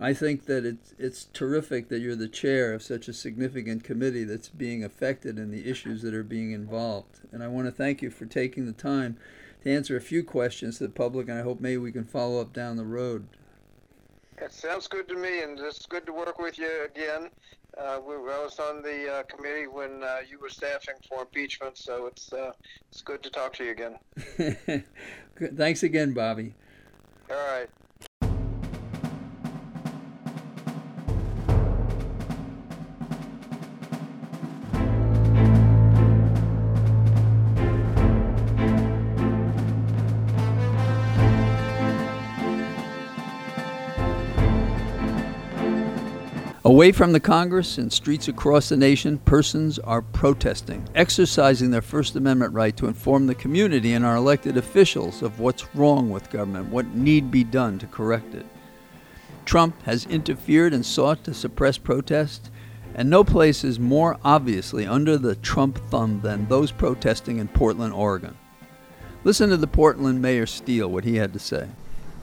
I 0.00 0.12
think 0.12 0.46
that 0.46 0.64
it's 0.66 0.94
it's 0.98 1.24
terrific 1.32 1.88
that 1.88 2.00
you're 2.00 2.16
the 2.16 2.28
chair 2.28 2.74
of 2.74 2.82
such 2.82 3.08
a 3.08 3.12
significant 3.12 3.84
committee 3.84 4.24
that's 4.24 4.48
being 4.48 4.84
affected 4.84 5.38
in 5.38 5.50
the 5.50 5.68
issues 5.68 6.02
that 6.02 6.14
are 6.14 6.24
being 6.24 6.52
involved. 6.52 7.20
And 7.32 7.42
I 7.42 7.48
want 7.48 7.66
to 7.66 7.72
thank 7.72 8.02
you 8.02 8.10
for 8.10 8.26
taking 8.26 8.66
the 8.66 8.72
time 8.72 9.16
to 9.62 9.72
answer 9.72 9.96
a 9.96 10.00
few 10.00 10.22
questions 10.22 10.78
to 10.78 10.84
the 10.84 10.92
public, 10.92 11.28
and 11.28 11.38
I 11.38 11.42
hope 11.42 11.60
maybe 11.60 11.78
we 11.78 11.92
can 11.92 12.04
follow 12.04 12.40
up 12.40 12.52
down 12.52 12.76
the 12.76 12.84
road. 12.84 13.26
It 14.38 14.52
sounds 14.52 14.86
good 14.86 15.08
to 15.08 15.14
me, 15.14 15.42
and 15.42 15.58
it's 15.58 15.86
good 15.86 16.04
to 16.06 16.12
work 16.12 16.38
with 16.38 16.58
you 16.58 16.84
again. 16.84 17.30
Uh, 17.76 18.00
we, 18.06 18.14
I 18.14 18.42
was 18.42 18.58
on 18.58 18.82
the 18.82 19.10
uh, 19.10 19.22
committee 19.24 19.66
when 19.66 20.02
uh, 20.02 20.18
you 20.28 20.38
were 20.38 20.48
staffing 20.48 20.94
for 21.08 21.22
impeachment, 21.22 21.78
so 21.78 22.06
it's 22.06 22.32
uh, 22.32 22.52
it's 22.90 23.02
good 23.02 23.22
to 23.22 23.30
talk 23.30 23.54
to 23.54 23.64
you 23.64 23.70
again. 23.70 23.96
Thanks 25.56 25.82
again, 25.82 26.12
Bobby. 26.12 26.54
All 27.30 27.36
right. 27.36 27.68
Away 46.66 46.90
from 46.90 47.12
the 47.12 47.20
Congress 47.20 47.78
and 47.78 47.92
streets 47.92 48.26
across 48.26 48.70
the 48.70 48.76
nation, 48.76 49.18
persons 49.18 49.78
are 49.78 50.02
protesting, 50.02 50.84
exercising 50.96 51.70
their 51.70 51.80
First 51.80 52.16
Amendment 52.16 52.52
right 52.54 52.76
to 52.76 52.88
inform 52.88 53.28
the 53.28 53.36
community 53.36 53.92
and 53.92 54.04
our 54.04 54.16
elected 54.16 54.56
officials 54.56 55.22
of 55.22 55.38
what's 55.38 55.72
wrong 55.76 56.10
with 56.10 56.28
government, 56.28 56.68
what 56.68 56.88
need 56.88 57.30
be 57.30 57.44
done 57.44 57.78
to 57.78 57.86
correct 57.86 58.34
it. 58.34 58.44
Trump 59.44 59.80
has 59.82 60.06
interfered 60.06 60.74
and 60.74 60.84
sought 60.84 61.22
to 61.22 61.34
suppress 61.34 61.78
protest, 61.78 62.50
and 62.96 63.08
no 63.08 63.22
place 63.22 63.62
is 63.62 63.78
more 63.78 64.18
obviously 64.24 64.84
under 64.84 65.16
the 65.16 65.36
Trump 65.36 65.78
thumb 65.88 66.20
than 66.20 66.48
those 66.48 66.72
protesting 66.72 67.38
in 67.38 67.46
Portland, 67.46 67.94
Oregon. 67.94 68.36
Listen 69.22 69.50
to 69.50 69.56
the 69.56 69.68
Portland 69.68 70.20
Mayor 70.20 70.46
Steele, 70.46 70.90
what 70.90 71.04
he 71.04 71.14
had 71.14 71.32
to 71.32 71.38
say. 71.38 71.68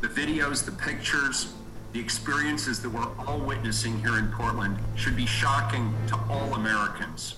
The 0.02 0.10
videos, 0.10 0.66
the 0.66 0.74
pictures, 0.74 1.54
The 1.94 2.00
experiences 2.00 2.82
that 2.82 2.90
we're 2.90 3.08
all 3.20 3.40
witnessing 3.40 4.00
here 4.00 4.18
in 4.18 4.32
Portland 4.32 4.80
should 4.96 5.16
be 5.16 5.28
shocking 5.28 5.94
to 6.08 6.20
all 6.28 6.56
Americans. 6.56 7.36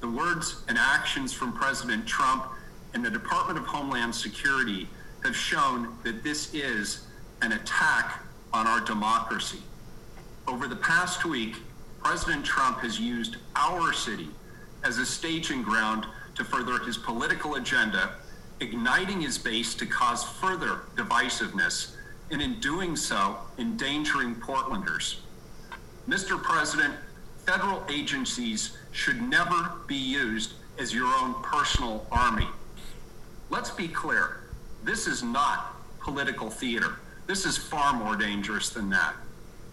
The 0.00 0.10
words 0.10 0.64
and 0.66 0.76
actions 0.76 1.32
from 1.32 1.52
President 1.52 2.04
Trump 2.04 2.44
and 2.92 3.04
the 3.04 3.10
Department 3.10 3.56
of 3.56 3.66
Homeland 3.66 4.12
Security 4.12 4.88
have 5.22 5.36
shown 5.36 5.96
that 6.02 6.24
this 6.24 6.52
is 6.52 7.06
an 7.40 7.52
attack 7.52 8.20
on 8.52 8.66
our 8.66 8.80
democracy. 8.80 9.62
Over 10.48 10.66
the 10.66 10.76
past 10.76 11.24
week, 11.24 11.54
President 12.02 12.44
Trump 12.44 12.78
has 12.80 12.98
used 12.98 13.36
our 13.54 13.92
city 13.92 14.28
as 14.82 14.98
a 14.98 15.06
staging 15.06 15.62
ground 15.62 16.04
to 16.34 16.42
further 16.44 16.80
his 16.80 16.98
political 16.98 17.54
agenda, 17.54 18.14
igniting 18.58 19.20
his 19.20 19.38
base 19.38 19.72
to 19.76 19.86
cause 19.86 20.24
further 20.24 20.80
divisiveness, 20.96 21.93
and 22.30 22.40
in 22.40 22.58
doing 22.60 22.96
so, 22.96 23.36
endangering 23.58 24.34
Portlanders. 24.36 25.16
Mr. 26.08 26.42
President, 26.42 26.94
federal 27.46 27.82
agencies 27.90 28.76
should 28.92 29.20
never 29.22 29.72
be 29.86 29.96
used 29.96 30.54
as 30.78 30.92
your 30.92 31.06
own 31.06 31.34
personal 31.42 32.06
army. 32.10 32.48
Let's 33.50 33.70
be 33.70 33.88
clear 33.88 34.40
this 34.82 35.06
is 35.06 35.22
not 35.22 35.74
political 36.00 36.50
theater. 36.50 36.96
This 37.26 37.46
is 37.46 37.56
far 37.56 37.94
more 37.94 38.16
dangerous 38.16 38.70
than 38.70 38.90
that. 38.90 39.14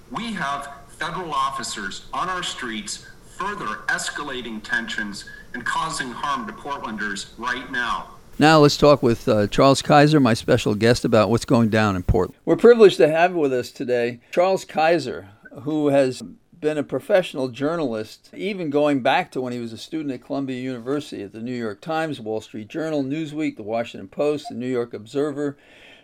We 0.09 0.33
have 0.33 0.69
federal 0.87 1.33
officers 1.33 2.05
on 2.13 2.29
our 2.29 2.43
streets 2.43 3.07
further 3.37 3.77
escalating 3.87 4.61
tensions 4.63 5.25
and 5.53 5.65
causing 5.65 6.11
harm 6.11 6.45
to 6.47 6.53
Portlanders 6.53 7.31
right 7.37 7.71
now. 7.71 8.11
Now 8.41 8.57
let's 8.57 8.75
talk 8.75 9.03
with 9.03 9.27
uh, 9.27 9.45
Charles 9.45 9.83
Kaiser, 9.83 10.19
my 10.19 10.33
special 10.33 10.73
guest, 10.73 11.05
about 11.05 11.29
what's 11.29 11.45
going 11.45 11.69
down 11.69 11.95
in 11.95 12.01
Portland. 12.01 12.39
We're 12.43 12.55
privileged 12.55 12.97
to 12.97 13.07
have 13.07 13.35
with 13.35 13.53
us 13.53 13.69
today 13.69 14.19
Charles 14.31 14.65
Kaiser, 14.65 15.29
who 15.61 15.89
has 15.89 16.23
been 16.59 16.79
a 16.79 16.83
professional 16.83 17.49
journalist, 17.49 18.31
even 18.35 18.71
going 18.71 19.03
back 19.03 19.31
to 19.33 19.41
when 19.41 19.53
he 19.53 19.59
was 19.59 19.71
a 19.73 19.77
student 19.77 20.11
at 20.11 20.23
Columbia 20.25 20.59
University 20.59 21.21
at 21.21 21.33
the 21.33 21.39
New 21.39 21.53
York 21.53 21.81
Times, 21.81 22.19
Wall 22.19 22.41
Street 22.41 22.67
Journal, 22.67 23.03
Newsweek, 23.03 23.57
the 23.57 23.61
Washington 23.61 24.07
Post, 24.07 24.47
the 24.49 24.55
New 24.55 24.65
York 24.65 24.95
Observer, 24.95 25.55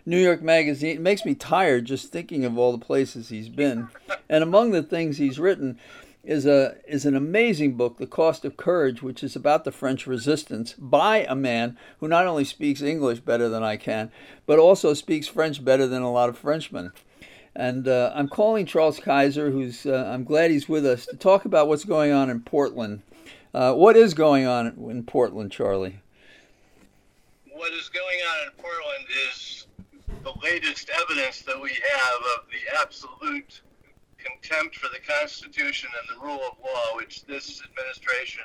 New 0.06 0.20
York 0.20 0.44
Magazine. 0.44 0.98
It 0.98 1.02
makes 1.02 1.26
me 1.26 1.34
tired 1.34 1.86
just 1.86 2.12
thinking 2.12 2.46
of 2.46 2.56
all 2.56 2.72
the 2.72 2.86
places 2.86 3.30
he's 3.30 3.50
been. 3.50 3.88
And 4.30 4.44
among 4.44 4.74
the 4.74 4.84
things 4.84 5.18
he's 5.18 5.40
written 5.40 5.80
is 6.28 6.46
a 6.46 6.76
is 6.86 7.06
an 7.06 7.16
amazing 7.16 7.76
book, 7.76 7.98
The 7.98 8.06
Cost 8.06 8.44
of 8.44 8.58
Courage, 8.58 9.02
which 9.02 9.24
is 9.24 9.36
about 9.36 9.64
the 9.64 9.72
French 9.72 10.06
resistance 10.06 10.74
by 10.78 11.26
a 11.28 11.34
man 11.34 11.78
who 12.00 12.08
not 12.10 12.28
only 12.28 12.44
speaks 12.44 12.82
English 12.82 13.22
better 13.22 13.48
than 13.48 13.64
I 13.64 13.78
can, 13.78 14.12
but 14.46 14.60
also 14.60 14.94
speaks 14.94 15.28
French 15.28 15.64
better 15.64 15.88
than 15.88 16.02
a 16.02 16.12
lot 16.12 16.28
of 16.28 16.38
Frenchmen. 16.38 16.92
And 17.56 17.88
uh, 17.88 18.12
I'm 18.14 18.28
calling 18.28 18.66
Charles 18.66 19.00
Kaiser, 19.00 19.52
who's 19.52 19.86
uh, 19.86 20.12
I'm 20.14 20.26
glad 20.26 20.52
he's 20.52 20.68
with 20.68 20.86
us, 20.86 21.06
to 21.06 21.16
talk 21.16 21.46
about 21.46 21.70
what's 21.70 21.86
going 21.86 22.12
on 22.12 22.30
in 22.30 22.42
Portland. 22.42 23.04
Uh, 23.54 23.74
what 23.74 23.96
is 23.96 24.14
going 24.14 24.46
on 24.46 24.68
in 24.68 25.04
Portland, 25.06 25.52
Charlie? 25.54 26.02
What 27.54 27.72
is 27.72 27.88
going 27.88 28.20
on 28.32 28.48
in 28.48 28.62
Portland 28.62 29.06
is 29.32 29.66
the 30.24 30.34
latest 30.44 30.90
evidence 31.02 31.42
that 31.44 31.60
we 31.60 31.70
have 31.70 32.22
of 32.38 32.48
the 32.52 32.80
absolute 32.82 33.62
contempt 34.28 34.76
for 34.76 34.90
the 34.90 35.00
Constitution 35.00 35.90
and 36.00 36.18
the 36.18 36.24
rule 36.24 36.42
of 36.52 36.58
law, 36.64 36.96
which 36.96 37.26
this 37.26 37.62
administration 37.64 38.44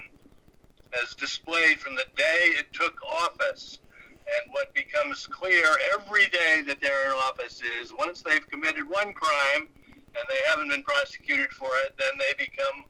has 0.93 1.15
displayed 1.15 1.79
from 1.81 1.95
the 1.95 2.07
day 2.17 2.53
it 2.59 2.73
took 2.73 2.95
office. 3.03 3.79
And 4.11 4.53
what 4.53 4.73
becomes 4.75 5.27
clear 5.27 5.67
every 5.95 6.27
day 6.27 6.63
that 6.67 6.81
they're 6.81 7.07
in 7.07 7.13
office 7.13 7.61
is 7.81 7.93
once 7.99 8.23
they've 8.23 8.49
committed 8.49 8.89
one 8.89 9.13
crime 9.13 9.69
and 9.89 10.25
they 10.29 10.39
haven't 10.49 10.69
been 10.69 10.83
prosecuted 10.83 11.51
for 11.51 11.71
it, 11.85 11.95
then 11.99 12.13
they 12.19 12.45
become 12.45 12.85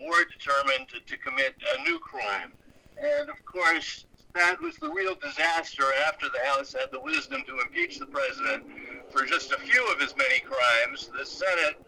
more 0.00 0.24
determined 0.24 0.88
to, 0.88 1.00
to 1.00 1.16
commit 1.18 1.54
a 1.78 1.82
new 1.82 1.98
crime. 1.98 2.52
And 3.00 3.30
of 3.30 3.44
course, 3.44 4.04
that 4.34 4.60
was 4.60 4.76
the 4.76 4.90
real 4.90 5.14
disaster 5.14 5.84
after 6.06 6.26
the 6.28 6.40
House 6.46 6.72
had 6.72 6.90
the 6.92 7.00
wisdom 7.00 7.42
to 7.46 7.60
impeach 7.60 7.98
the 7.98 8.06
president 8.06 8.64
for 9.10 9.24
just 9.24 9.52
a 9.52 9.58
few 9.58 9.92
of 9.92 10.00
his 10.00 10.14
many 10.16 10.40
crimes. 10.40 11.10
The 11.16 11.24
Senate 11.24 11.84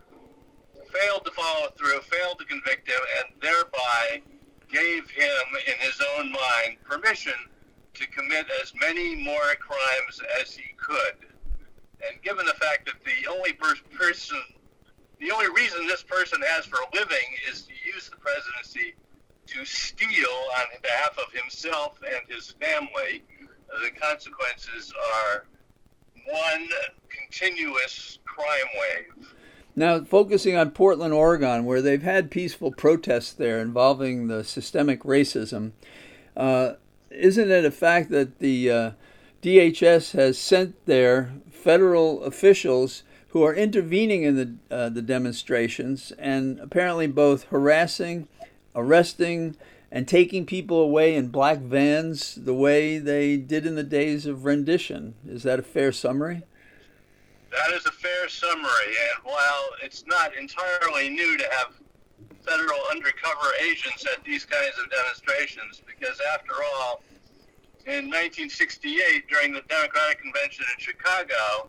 failed 0.92 1.24
to 1.24 1.30
follow 1.32 1.68
through, 1.76 2.00
failed 2.02 2.38
to 2.38 2.44
convict 2.44 2.88
him, 2.88 3.00
and 3.18 3.40
thereby 3.40 4.22
gave 4.68 5.08
him, 5.10 5.44
in 5.66 5.74
his 5.78 6.00
own 6.16 6.32
mind, 6.32 6.76
permission 6.84 7.34
to 7.94 8.06
commit 8.08 8.46
as 8.62 8.72
many 8.80 9.16
more 9.22 9.54
crimes 9.60 10.20
as 10.40 10.54
he 10.54 10.64
could. 10.76 11.14
And 12.08 12.20
given 12.22 12.46
the 12.46 12.54
fact 12.54 12.86
that 12.86 12.94
the 13.04 13.30
only 13.30 13.52
per- 13.52 13.76
person, 13.96 14.38
the 15.20 15.30
only 15.30 15.50
reason 15.50 15.86
this 15.86 16.02
person 16.02 16.40
has 16.42 16.64
for 16.66 16.78
living 16.94 17.36
is 17.50 17.62
to 17.62 17.72
use 17.84 18.08
the 18.08 18.16
presidency 18.16 18.94
to 19.46 19.64
steal 19.64 20.36
on 20.58 20.66
behalf 20.82 21.18
of 21.18 21.32
himself 21.32 21.98
and 22.06 22.20
his 22.28 22.54
family, 22.60 23.22
the 23.82 23.90
consequences 24.00 24.92
are 25.14 25.44
one 26.26 26.68
continuous 27.08 28.18
crime 28.24 28.46
wave. 28.80 29.34
Now, 29.74 30.04
focusing 30.04 30.56
on 30.56 30.72
Portland, 30.72 31.14
Oregon, 31.14 31.64
where 31.64 31.80
they've 31.80 32.02
had 32.02 32.30
peaceful 32.30 32.72
protests 32.72 33.32
there 33.32 33.58
involving 33.60 34.28
the 34.28 34.44
systemic 34.44 35.02
racism, 35.02 35.72
uh, 36.36 36.74
isn't 37.10 37.50
it 37.50 37.64
a 37.64 37.70
fact 37.70 38.10
that 38.10 38.38
the 38.38 38.70
uh, 38.70 38.90
DHS 39.42 40.12
has 40.12 40.38
sent 40.38 40.84
their 40.86 41.32
federal 41.50 42.22
officials 42.24 43.02
who 43.28 43.42
are 43.42 43.54
intervening 43.54 44.24
in 44.24 44.36
the 44.36 44.74
uh, 44.74 44.88
the 44.90 45.00
demonstrations 45.00 46.12
and 46.18 46.58
apparently 46.60 47.06
both 47.06 47.44
harassing, 47.44 48.28
arresting, 48.74 49.56
and 49.90 50.06
taking 50.06 50.44
people 50.44 50.80
away 50.80 51.14
in 51.14 51.28
black 51.28 51.58
vans 51.58 52.34
the 52.34 52.54
way 52.54 52.98
they 52.98 53.38
did 53.38 53.64
in 53.64 53.74
the 53.74 53.82
days 53.82 54.26
of 54.26 54.44
rendition? 54.44 55.14
Is 55.26 55.44
that 55.44 55.58
a 55.58 55.62
fair 55.62 55.92
summary? 55.92 56.42
That 57.52 57.70
is 57.72 57.84
a 57.84 57.92
fair 57.92 58.30
summary, 58.30 58.96
and 59.12 59.24
while 59.24 59.64
it's 59.82 60.04
not 60.06 60.34
entirely 60.34 61.10
new 61.10 61.36
to 61.36 61.44
have 61.50 61.74
federal 62.46 62.80
undercover 62.90 63.52
agents 63.62 64.06
at 64.06 64.24
these 64.24 64.46
kinds 64.46 64.72
of 64.82 64.90
demonstrations 64.90 65.82
because, 65.86 66.18
after 66.32 66.54
all, 66.64 67.02
in 67.84 68.08
1968, 68.08 69.28
during 69.28 69.52
the 69.52 69.60
Democratic 69.68 70.22
Convention 70.22 70.64
in 70.72 70.80
Chicago, 70.80 71.68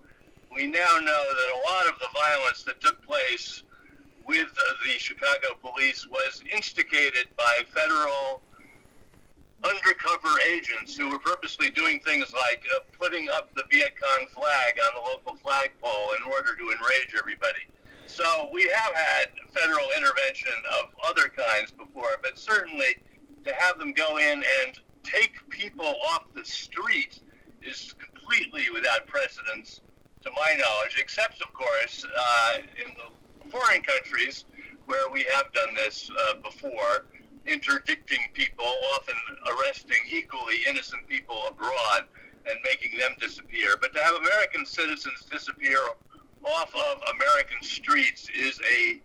we 0.55 0.67
now 0.67 0.99
know 1.01 1.25
that 1.27 1.49
a 1.53 1.59
lot 1.67 1.85
of 1.91 1.99
the 1.99 2.07
violence 2.13 2.63
that 2.63 2.79
took 2.79 3.05
place 3.05 3.63
with 4.25 4.47
the 4.85 4.91
Chicago 4.97 5.47
police 5.61 6.07
was 6.07 6.41
instigated 6.49 7.27
by 7.35 7.59
federal 7.75 8.41
undercover 9.63 10.29
agents 10.47 10.95
who 10.95 11.09
were 11.09 11.19
purposely 11.19 11.69
doing 11.69 11.99
things 12.01 12.33
like 12.33 12.63
uh, 12.75 12.79
putting 12.99 13.29
up 13.29 13.53
the 13.55 13.63
Viet 13.71 13.93
Cong 13.99 14.27
flag 14.27 14.75
on 14.85 15.03
the 15.03 15.09
local 15.09 15.32
flagpole 15.43 16.09
in 16.17 16.31
order 16.31 16.55
to 16.55 16.63
enrage 16.63 17.13
everybody. 17.17 17.67
So 18.07 18.49
we 18.53 18.63
have 18.73 18.93
had 18.95 19.27
federal 19.53 19.85
intervention 19.97 20.53
of 20.79 20.89
other 21.07 21.29
kinds 21.29 21.71
before, 21.71 22.17
but 22.21 22.37
certainly 22.37 22.97
to 23.45 23.53
have 23.55 23.77
them 23.77 23.91
go 23.93 24.17
in 24.17 24.43
and 24.63 24.79
take 25.03 25.33
people 25.49 25.95
off 26.11 26.23
the 26.33 26.45
street 26.45 27.19
is 27.61 27.93
completely 27.99 28.69
without 28.71 29.05
precedence, 29.07 29.81
to 30.21 30.31
my 30.31 30.55
knowledge, 30.57 30.97
except, 30.99 31.41
of 31.41 31.51
course, 31.53 32.05
uh, 32.05 32.57
in 32.85 32.93
the 32.95 33.49
foreign 33.49 33.81
countries 33.81 34.45
where 34.85 35.09
we 35.11 35.25
have 35.33 35.51
done 35.53 35.73
this 35.75 36.09
uh, 36.29 36.35
before, 36.35 37.05
interdicting 37.45 38.19
people, 38.33 38.65
often 38.95 39.15
arresting 39.47 39.97
equally 40.09 40.57
innocent 40.67 41.05
people 41.07 41.43
abroad 41.49 42.05
and 42.49 42.57
making 42.63 42.97
them 42.99 43.11
disappear. 43.19 43.75
But 43.79 43.93
to 43.93 44.03
have 44.03 44.15
American 44.15 44.65
citizens 44.65 45.25
disappear 45.31 45.77
off 46.43 46.73
of 46.75 47.01
American 47.15 47.61
streets 47.61 48.27
is 48.37 48.59
a 48.59 49.01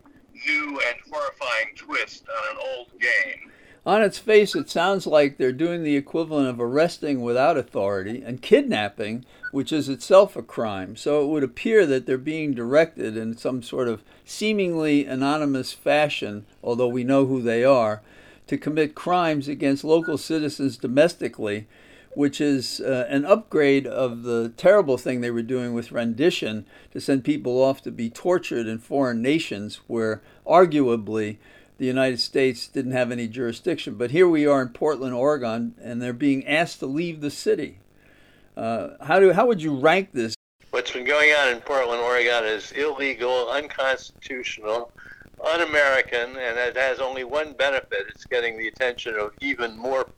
new 0.46 0.80
and 0.86 0.96
horrifying 1.10 1.74
twist 1.76 2.24
on 2.28 2.56
an 2.56 2.62
old 2.74 2.88
game. 3.00 3.52
On 3.86 4.02
its 4.02 4.18
face, 4.18 4.54
it 4.54 4.68
sounds 4.68 5.06
like 5.06 5.38
they're 5.38 5.52
doing 5.52 5.82
the 5.82 5.96
equivalent 5.96 6.48
of 6.48 6.60
arresting 6.60 7.22
without 7.22 7.56
authority 7.56 8.22
and 8.22 8.42
kidnapping, 8.42 9.24
which 9.50 9.72
is 9.72 9.88
itself 9.88 10.36
a 10.36 10.42
crime. 10.42 10.94
So 10.94 11.22
it 11.22 11.28
would 11.28 11.44
appear 11.44 11.86
that 11.86 12.04
they're 12.04 12.18
being 12.18 12.52
directed 12.52 13.16
in 13.16 13.38
some 13.38 13.62
sort 13.62 13.88
of 13.88 14.02
seemingly 14.24 15.06
anonymous 15.06 15.72
fashion, 15.72 16.44
although 16.62 16.88
we 16.88 17.02
know 17.02 17.26
who 17.26 17.40
they 17.40 17.64
are, 17.64 18.02
to 18.48 18.58
commit 18.58 18.94
crimes 18.94 19.48
against 19.48 19.84
local 19.84 20.18
citizens 20.18 20.76
domestically 20.76 21.66
which 22.14 22.40
is 22.40 22.80
uh, 22.80 23.06
an 23.08 23.24
upgrade 23.24 23.86
of 23.86 24.22
the 24.22 24.52
terrible 24.56 24.98
thing 24.98 25.20
they 25.20 25.30
were 25.30 25.42
doing 25.42 25.72
with 25.72 25.92
rendition 25.92 26.66
to 26.92 27.00
send 27.00 27.24
people 27.24 27.62
off 27.62 27.82
to 27.82 27.90
be 27.90 28.10
tortured 28.10 28.66
in 28.66 28.78
foreign 28.78 29.22
nations 29.22 29.80
where 29.86 30.22
arguably 30.46 31.36
the 31.78 31.86
United 31.86 32.18
States 32.18 32.66
didn't 32.66 32.92
have 32.92 33.12
any 33.12 33.28
jurisdiction. 33.28 33.94
But 33.94 34.10
here 34.10 34.28
we 34.28 34.46
are 34.46 34.60
in 34.60 34.70
Portland, 34.70 35.14
Oregon, 35.14 35.74
and 35.80 36.02
they're 36.02 36.12
being 36.12 36.46
asked 36.46 36.80
to 36.80 36.86
leave 36.86 37.20
the 37.20 37.30
city. 37.30 37.78
Uh, 38.56 38.96
how 39.04 39.20
do 39.20 39.32
how 39.32 39.46
would 39.46 39.62
you 39.62 39.76
rank 39.76 40.10
this? 40.12 40.34
What's 40.70 40.90
been 40.90 41.04
going 41.04 41.30
on 41.30 41.48
in 41.48 41.60
Portland, 41.60 42.02
Oregon 42.02 42.44
is 42.44 42.72
illegal, 42.72 43.48
unconstitutional, 43.50 44.92
un 45.42 45.60
American, 45.60 46.30
and 46.30 46.58
it 46.58 46.76
has 46.76 46.98
only 46.98 47.24
one 47.24 47.52
benefit 47.52 48.06
it's 48.08 48.24
getting 48.24 48.58
the 48.58 48.66
attention 48.66 49.14
of 49.14 49.32
even 49.40 49.76
more 49.76 50.08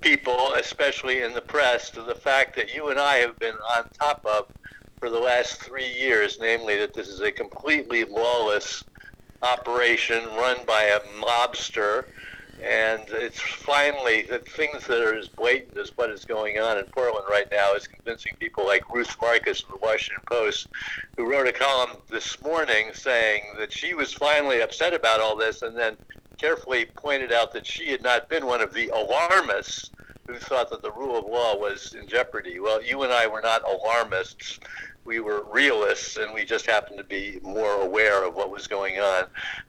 people, 0.00 0.54
especially 0.54 1.22
in 1.22 1.32
the 1.34 1.40
press, 1.40 1.90
to 1.90 2.02
the 2.02 2.14
fact 2.14 2.56
that 2.56 2.74
you 2.74 2.88
and 2.88 2.98
I 2.98 3.16
have 3.16 3.38
been 3.38 3.56
on 3.76 3.88
top 3.98 4.24
of 4.24 4.46
for 4.98 5.10
the 5.10 5.18
last 5.18 5.62
three 5.62 5.92
years, 5.92 6.38
namely 6.40 6.76
that 6.78 6.94
this 6.94 7.08
is 7.08 7.20
a 7.20 7.30
completely 7.30 8.04
lawless 8.04 8.84
operation 9.42 10.24
run 10.36 10.58
by 10.66 10.82
a 10.82 11.00
mobster. 11.22 12.04
And 12.60 13.04
it's 13.10 13.40
finally 13.40 14.22
the 14.22 14.40
things 14.40 14.84
that 14.88 15.00
are 15.00 15.14
as 15.14 15.28
blatant 15.28 15.76
as 15.76 15.96
what 15.96 16.10
is 16.10 16.24
going 16.24 16.58
on 16.58 16.76
in 16.76 16.86
Portland 16.86 17.26
right 17.30 17.46
now 17.52 17.74
is 17.74 17.86
convincing 17.86 18.32
people 18.40 18.66
like 18.66 18.92
Ruth 18.92 19.14
Marcus 19.20 19.62
of 19.62 19.68
the 19.68 19.76
Washington 19.76 20.24
Post, 20.28 20.66
who 21.16 21.30
wrote 21.30 21.46
a 21.46 21.52
column 21.52 21.98
this 22.10 22.42
morning 22.42 22.90
saying 22.94 23.42
that 23.58 23.72
she 23.72 23.94
was 23.94 24.12
finally 24.12 24.60
upset 24.60 24.92
about 24.92 25.20
all 25.20 25.36
this 25.36 25.62
and 25.62 25.76
then 25.76 25.96
carefully 26.38 26.86
pointed 26.86 27.32
out 27.32 27.52
that 27.52 27.66
she 27.66 27.90
had 27.90 28.02
not 28.02 28.28
been 28.28 28.46
one 28.46 28.60
of 28.60 28.72
the 28.72 28.88
alarmists 28.88 29.90
who 30.26 30.34
thought 30.34 30.70
that 30.70 30.82
the 30.82 30.92
rule 30.92 31.18
of 31.18 31.24
law 31.24 31.56
was 31.56 31.94
in 31.94 32.06
jeopardy. 32.06 32.60
Well, 32.60 32.82
you 32.82 33.02
and 33.02 33.12
I 33.12 33.26
were 33.26 33.40
not 33.40 33.62
alarmists 33.68 34.60
we 35.08 35.20
were 35.20 35.44
realists 35.50 36.18
and 36.18 36.34
we 36.34 36.44
just 36.44 36.66
happened 36.66 36.98
to 36.98 37.04
be 37.04 37.40
more 37.42 37.80
aware 37.80 38.28
of 38.28 38.34
what 38.34 38.50
was 38.50 38.66
going 38.66 39.00
on 39.00 39.24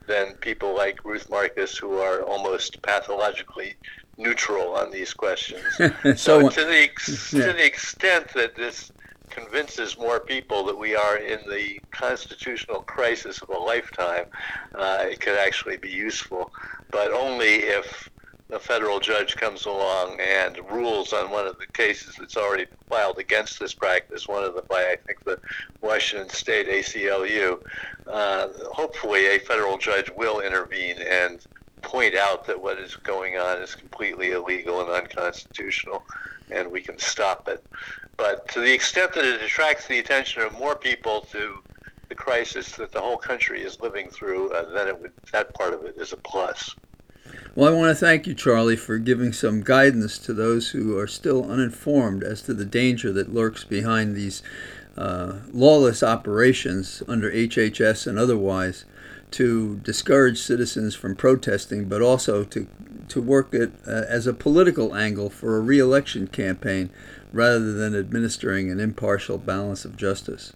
than 0.06 0.34
people 0.34 0.76
like 0.76 1.02
Ruth 1.02 1.30
Marcus 1.30 1.78
who 1.78 1.98
are 1.98 2.22
almost 2.22 2.82
pathologically 2.82 3.74
neutral 4.18 4.76
on 4.76 4.90
these 4.90 5.14
questions. 5.14 5.64
so, 6.02 6.14
so, 6.14 6.48
to 6.50 6.64
the 6.64 6.82
ex- 6.82 7.32
yeah. 7.32 7.46
to 7.46 7.52
the 7.54 7.64
extent 7.64 8.28
that 8.34 8.54
this 8.54 8.92
convinces 9.30 9.98
more 9.98 10.20
people 10.20 10.64
that 10.64 10.76
we 10.78 10.94
are 10.94 11.16
in 11.16 11.40
the 11.48 11.80
constitutional 11.90 12.80
crisis 12.80 13.40
of 13.42 13.48
a 13.48 13.58
lifetime, 13.58 14.26
uh, 14.74 15.04
it 15.08 15.20
could 15.20 15.36
actually 15.36 15.76
be 15.76 15.90
useful, 15.90 16.52
but 16.90 17.12
only 17.12 17.56
if 17.56 18.10
a 18.52 18.58
federal 18.58 18.98
judge 18.98 19.36
comes 19.36 19.66
along 19.66 20.18
and 20.20 20.58
rules 20.70 21.12
on 21.12 21.30
one 21.30 21.46
of 21.46 21.58
the 21.58 21.66
cases 21.68 22.16
that's 22.18 22.36
already 22.36 22.66
filed 22.88 23.18
against 23.18 23.60
this 23.60 23.74
practice, 23.74 24.26
one 24.26 24.42
of 24.42 24.54
the 24.54 24.62
by 24.62 24.82
I 24.82 24.96
think 25.06 25.24
the 25.24 25.38
Washington 25.80 26.28
State 26.30 26.66
ACLU, 26.68 27.60
uh, 28.06 28.48
hopefully 28.72 29.26
a 29.26 29.38
federal 29.38 29.78
judge 29.78 30.10
will 30.16 30.40
intervene 30.40 30.96
and 30.98 31.40
point 31.82 32.14
out 32.14 32.46
that 32.46 32.60
what 32.60 32.78
is 32.78 32.96
going 32.96 33.36
on 33.36 33.58
is 33.58 33.74
completely 33.74 34.32
illegal 34.32 34.80
and 34.80 34.90
unconstitutional, 34.90 36.02
and 36.50 36.70
we 36.70 36.80
can 36.80 36.98
stop 36.98 37.48
it. 37.48 37.64
But 38.20 38.46
to 38.48 38.60
the 38.60 38.70
extent 38.70 39.14
that 39.14 39.24
it 39.24 39.40
attracts 39.40 39.86
the 39.86 39.98
attention 39.98 40.42
of 40.42 40.52
more 40.52 40.76
people 40.76 41.22
to 41.32 41.62
the 42.10 42.14
crisis 42.14 42.72
that 42.72 42.92
the 42.92 43.00
whole 43.00 43.16
country 43.16 43.62
is 43.62 43.80
living 43.80 44.10
through, 44.10 44.52
uh, 44.52 44.68
then 44.74 44.88
it 44.88 45.00
would, 45.00 45.12
that 45.32 45.54
part 45.54 45.72
of 45.72 45.86
it 45.86 45.96
is 45.96 46.12
a 46.12 46.18
plus. 46.18 46.76
Well, 47.54 47.72
I 47.72 47.74
want 47.74 47.88
to 47.88 47.94
thank 47.94 48.26
you, 48.26 48.34
Charlie, 48.34 48.76
for 48.76 48.98
giving 48.98 49.32
some 49.32 49.62
guidance 49.62 50.18
to 50.18 50.34
those 50.34 50.68
who 50.68 50.98
are 50.98 51.06
still 51.06 51.50
uninformed 51.50 52.22
as 52.22 52.42
to 52.42 52.52
the 52.52 52.66
danger 52.66 53.10
that 53.10 53.32
lurks 53.32 53.64
behind 53.64 54.14
these 54.14 54.42
uh, 54.98 55.38
lawless 55.50 56.02
operations 56.02 57.02
under 57.08 57.30
HHS 57.30 58.06
and 58.06 58.18
otherwise 58.18 58.84
to 59.32 59.76
discourage 59.76 60.40
citizens 60.40 60.94
from 60.94 61.16
protesting, 61.16 61.88
but 61.88 62.02
also 62.02 62.44
to, 62.44 62.66
to 63.08 63.20
work 63.20 63.54
it 63.54 63.72
uh, 63.86 64.04
as 64.08 64.26
a 64.26 64.34
political 64.34 64.94
angle 64.94 65.30
for 65.30 65.56
a 65.56 65.60
reelection 65.60 66.26
campaign 66.26 66.90
rather 67.32 67.72
than 67.72 67.94
administering 67.94 68.70
an 68.70 68.80
impartial 68.80 69.38
balance 69.38 69.84
of 69.84 69.96
justice. 69.96 70.52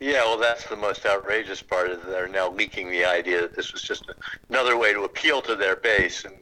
Yeah, 0.00 0.24
well, 0.24 0.38
that's 0.38 0.64
the 0.66 0.76
most 0.76 1.04
outrageous 1.04 1.62
part. 1.62 1.90
Is 1.90 1.98
they're 2.06 2.26
now 2.26 2.50
leaking 2.50 2.90
the 2.90 3.04
idea 3.04 3.42
that 3.42 3.54
this 3.54 3.72
was 3.72 3.82
just 3.82 4.10
another 4.48 4.78
way 4.78 4.94
to 4.94 5.02
appeal 5.02 5.42
to 5.42 5.54
their 5.54 5.76
base 5.76 6.24
and 6.24 6.34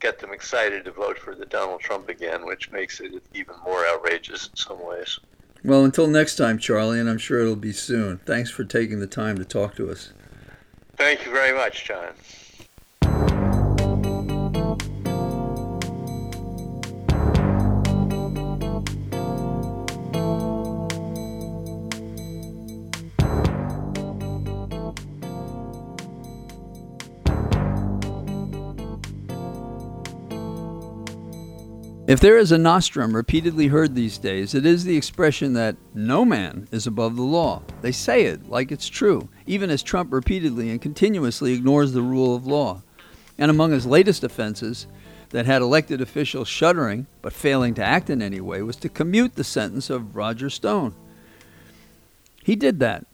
get 0.00 0.18
them 0.18 0.32
excited 0.32 0.84
to 0.84 0.90
vote 0.90 1.16
for 1.16 1.34
the 1.36 1.46
Donald 1.46 1.80
Trump 1.80 2.08
again, 2.08 2.44
which 2.44 2.70
makes 2.72 3.00
it 3.00 3.12
even 3.32 3.54
more 3.64 3.86
outrageous 3.86 4.48
in 4.48 4.56
some 4.56 4.84
ways. 4.84 5.20
Well, 5.64 5.84
until 5.84 6.06
next 6.06 6.36
time, 6.36 6.58
Charlie, 6.58 7.00
and 7.00 7.08
I'm 7.08 7.18
sure 7.18 7.40
it'll 7.40 7.56
be 7.56 7.72
soon. 7.72 8.18
Thanks 8.18 8.50
for 8.50 8.64
taking 8.64 9.00
the 9.00 9.06
time 9.06 9.36
to 9.38 9.44
talk 9.44 9.74
to 9.76 9.90
us. 9.90 10.12
Thank 10.96 11.26
you 11.26 11.30
very 11.32 11.52
much, 11.54 11.84
John. 11.84 12.14
If 32.06 32.20
there 32.20 32.38
is 32.38 32.52
a 32.52 32.58
nostrum 32.58 33.16
repeatedly 33.16 33.66
heard 33.66 33.94
these 33.94 34.16
days, 34.16 34.54
it 34.54 34.64
is 34.64 34.84
the 34.84 34.96
expression 34.96 35.54
that 35.54 35.76
no 35.92 36.24
man 36.24 36.68
is 36.70 36.86
above 36.86 37.16
the 37.16 37.22
law. 37.22 37.62
They 37.82 37.90
say 37.90 38.26
it 38.26 38.48
like 38.48 38.70
it's 38.70 38.88
true, 38.88 39.28
even 39.44 39.70
as 39.70 39.82
Trump 39.82 40.12
repeatedly 40.12 40.70
and 40.70 40.80
continuously 40.80 41.52
ignores 41.52 41.92
the 41.92 42.02
rule 42.02 42.36
of 42.36 42.46
law. 42.46 42.82
And 43.38 43.50
among 43.50 43.72
his 43.72 43.86
latest 43.86 44.22
offenses, 44.22 44.86
that 45.30 45.46
had 45.46 45.62
elected 45.62 46.00
officials 46.00 46.46
shuddering 46.46 47.08
but 47.22 47.32
failing 47.32 47.74
to 47.74 47.84
act 47.84 48.08
in 48.08 48.22
any 48.22 48.40
way, 48.40 48.62
was 48.62 48.76
to 48.76 48.88
commute 48.88 49.34
the 49.34 49.44
sentence 49.44 49.90
of 49.90 50.14
Roger 50.14 50.48
Stone. 50.48 50.94
He 52.44 52.54
did 52.54 52.78
that. 52.80 53.04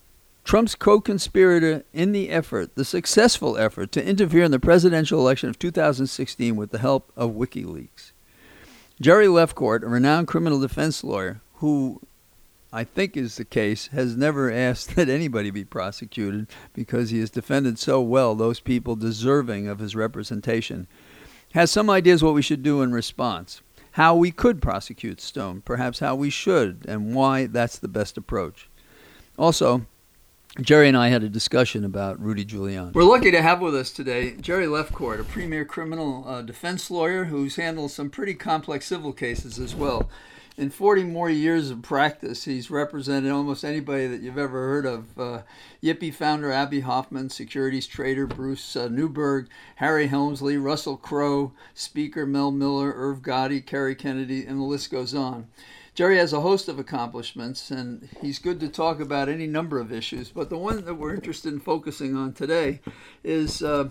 Trump's 0.44 0.74
co 0.74 1.00
conspirator 1.00 1.84
in 1.92 2.12
the 2.12 2.28
effort, 2.28 2.74
the 2.74 2.84
successful 2.84 3.56
effort, 3.56 3.90
to 3.92 4.04
interfere 4.04 4.44
in 4.44 4.50
the 4.50 4.60
presidential 4.60 5.20
election 5.20 5.48
of 5.48 5.58
2016 5.58 6.56
with 6.56 6.70
the 6.70 6.78
help 6.78 7.10
of 7.16 7.30
WikiLeaks. 7.30 8.11
Jerry 9.02 9.26
Lefcourt, 9.26 9.82
a 9.82 9.88
renowned 9.88 10.28
criminal 10.28 10.60
defense 10.60 11.02
lawyer, 11.02 11.40
who 11.54 12.00
I 12.72 12.84
think 12.84 13.16
is 13.16 13.34
the 13.34 13.44
case, 13.44 13.88
has 13.88 14.16
never 14.16 14.48
asked 14.48 14.94
that 14.94 15.08
anybody 15.08 15.50
be 15.50 15.64
prosecuted 15.64 16.46
because 16.72 17.10
he 17.10 17.18
has 17.18 17.28
defended 17.28 17.80
so 17.80 18.00
well 18.00 18.36
those 18.36 18.60
people 18.60 18.94
deserving 18.94 19.66
of 19.66 19.80
his 19.80 19.96
representation, 19.96 20.86
has 21.52 21.68
some 21.68 21.90
ideas 21.90 22.22
what 22.22 22.34
we 22.34 22.42
should 22.42 22.62
do 22.62 22.80
in 22.80 22.92
response. 22.92 23.60
How 23.90 24.14
we 24.14 24.30
could 24.30 24.62
prosecute 24.62 25.20
Stone, 25.20 25.62
perhaps 25.62 25.98
how 25.98 26.14
we 26.14 26.30
should, 26.30 26.84
and 26.86 27.12
why 27.12 27.46
that's 27.46 27.80
the 27.80 27.88
best 27.88 28.16
approach. 28.16 28.70
Also, 29.36 29.84
Jerry 30.60 30.86
and 30.88 30.96
I 30.98 31.08
had 31.08 31.22
a 31.22 31.30
discussion 31.30 31.82
about 31.82 32.20
Rudy 32.20 32.44
Giuliani. 32.44 32.92
We're 32.92 33.04
lucky 33.04 33.30
to 33.30 33.40
have 33.40 33.62
with 33.62 33.74
us 33.74 33.90
today 33.90 34.36
Jerry 34.38 34.66
Lefcourt, 34.66 35.18
a 35.18 35.24
premier 35.24 35.64
criminal 35.64 36.28
uh, 36.28 36.42
defense 36.42 36.90
lawyer 36.90 37.24
who's 37.24 37.56
handled 37.56 37.90
some 37.90 38.10
pretty 38.10 38.34
complex 38.34 38.84
civil 38.84 39.14
cases 39.14 39.58
as 39.58 39.74
well. 39.74 40.10
In 40.58 40.68
40 40.68 41.04
more 41.04 41.30
years 41.30 41.70
of 41.70 41.80
practice, 41.80 42.44
he's 42.44 42.70
represented 42.70 43.32
almost 43.32 43.64
anybody 43.64 44.06
that 44.08 44.20
you've 44.20 44.36
ever 44.36 44.68
heard 44.68 44.84
of. 44.84 45.18
Uh, 45.18 45.42
Yippee 45.82 46.12
founder 46.12 46.52
Abbie 46.52 46.80
Hoffman, 46.80 47.30
securities 47.30 47.86
trader 47.86 48.26
Bruce 48.26 48.76
uh, 48.76 48.88
Newberg, 48.88 49.48
Harry 49.76 50.08
Helmsley, 50.08 50.58
Russell 50.58 50.98
Crowe, 50.98 51.52
Speaker 51.72 52.26
Mel 52.26 52.50
Miller, 52.50 52.92
Irv 52.94 53.22
Gotti, 53.22 53.64
Kerry 53.64 53.94
Kennedy, 53.94 54.44
and 54.44 54.60
the 54.60 54.64
list 54.64 54.90
goes 54.90 55.14
on. 55.14 55.46
Jerry 55.94 56.16
has 56.16 56.32
a 56.32 56.40
host 56.40 56.68
of 56.68 56.78
accomplishments, 56.78 57.70
and 57.70 58.08
he's 58.22 58.38
good 58.38 58.60
to 58.60 58.68
talk 58.68 58.98
about 58.98 59.28
any 59.28 59.46
number 59.46 59.78
of 59.78 59.92
issues. 59.92 60.30
But 60.30 60.48
the 60.48 60.56
one 60.56 60.82
that 60.86 60.94
we're 60.94 61.14
interested 61.14 61.52
in 61.52 61.60
focusing 61.60 62.16
on 62.16 62.32
today 62.32 62.80
is 63.22 63.62
uh, 63.62 63.90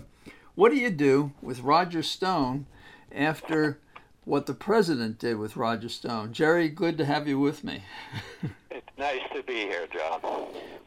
what 0.56 0.72
do 0.72 0.78
you 0.78 0.90
do 0.90 1.30
with 1.40 1.60
Roger 1.60 2.02
Stone 2.02 2.66
after 3.12 3.78
what 4.24 4.46
the 4.46 4.54
president 4.54 5.20
did 5.20 5.38
with 5.38 5.56
Roger 5.56 5.88
Stone? 5.88 6.32
Jerry, 6.32 6.68
good 6.68 6.98
to 6.98 7.04
have 7.04 7.28
you 7.28 7.38
with 7.38 7.62
me. 7.62 7.84
it's 8.72 8.98
nice 8.98 9.22
to 9.36 9.42
be 9.44 9.60
here, 9.60 9.86
John. 9.86 10.20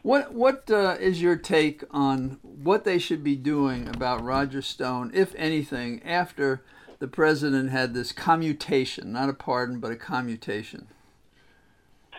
What 0.02 0.34
what 0.34 0.70
uh, 0.70 0.96
is 1.00 1.22
your 1.22 1.36
take 1.36 1.82
on 1.92 2.38
what 2.42 2.84
they 2.84 2.98
should 2.98 3.24
be 3.24 3.36
doing 3.36 3.88
about 3.88 4.22
Roger 4.22 4.60
Stone, 4.60 5.12
if 5.14 5.34
anything, 5.36 6.02
after 6.04 6.62
the 6.98 7.08
president 7.08 7.70
had 7.70 7.94
this 7.94 8.12
commutation, 8.12 9.12
not 9.12 9.30
a 9.30 9.34
pardon, 9.34 9.80
but 9.80 9.90
a 9.90 9.96
commutation? 9.96 10.88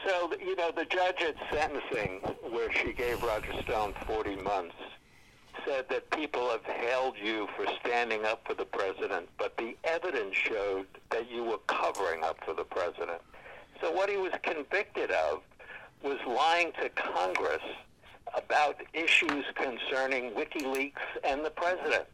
So, 0.08 0.32
you 0.40 0.56
know, 0.56 0.72
the 0.72 0.86
judge 0.86 1.22
at 1.22 1.36
sentencing, 1.52 2.22
where 2.50 2.72
she 2.72 2.94
gave 2.94 3.22
Roger 3.22 3.52
Stone 3.64 3.94
40 4.06 4.38
months, 4.38 4.76
said 5.66 5.90
that 5.90 6.10
people 6.12 6.50
have 6.50 6.64
held 6.64 7.16
you 7.22 7.46
for 7.58 7.66
standing 7.82 8.24
up 8.24 8.42
for 8.48 8.54
the 8.54 8.64
president, 8.64 9.28
but 9.38 9.58
the 9.58 9.76
evidence 9.84 10.34
showed 10.34 10.88
that 11.10 11.30
you 11.30 11.44
were 11.44 11.58
covering 11.68 12.24
up 12.24 12.38
for 12.46 12.54
the 12.54 12.64
president. 12.64 13.20
So 13.82 13.92
what 13.92 14.10
he 14.10 14.16
was 14.16 14.32
convicted 14.44 15.12
of 15.12 15.42
was 16.02 16.20
lying 16.26 16.72
to 16.82 16.88
Congress 16.88 17.64
about 18.34 18.78
issues 18.94 19.44
concerning 19.56 20.32
WikiLeaks 20.32 20.94
and 21.26 21.44
the 21.44 21.50
president. 21.50 22.06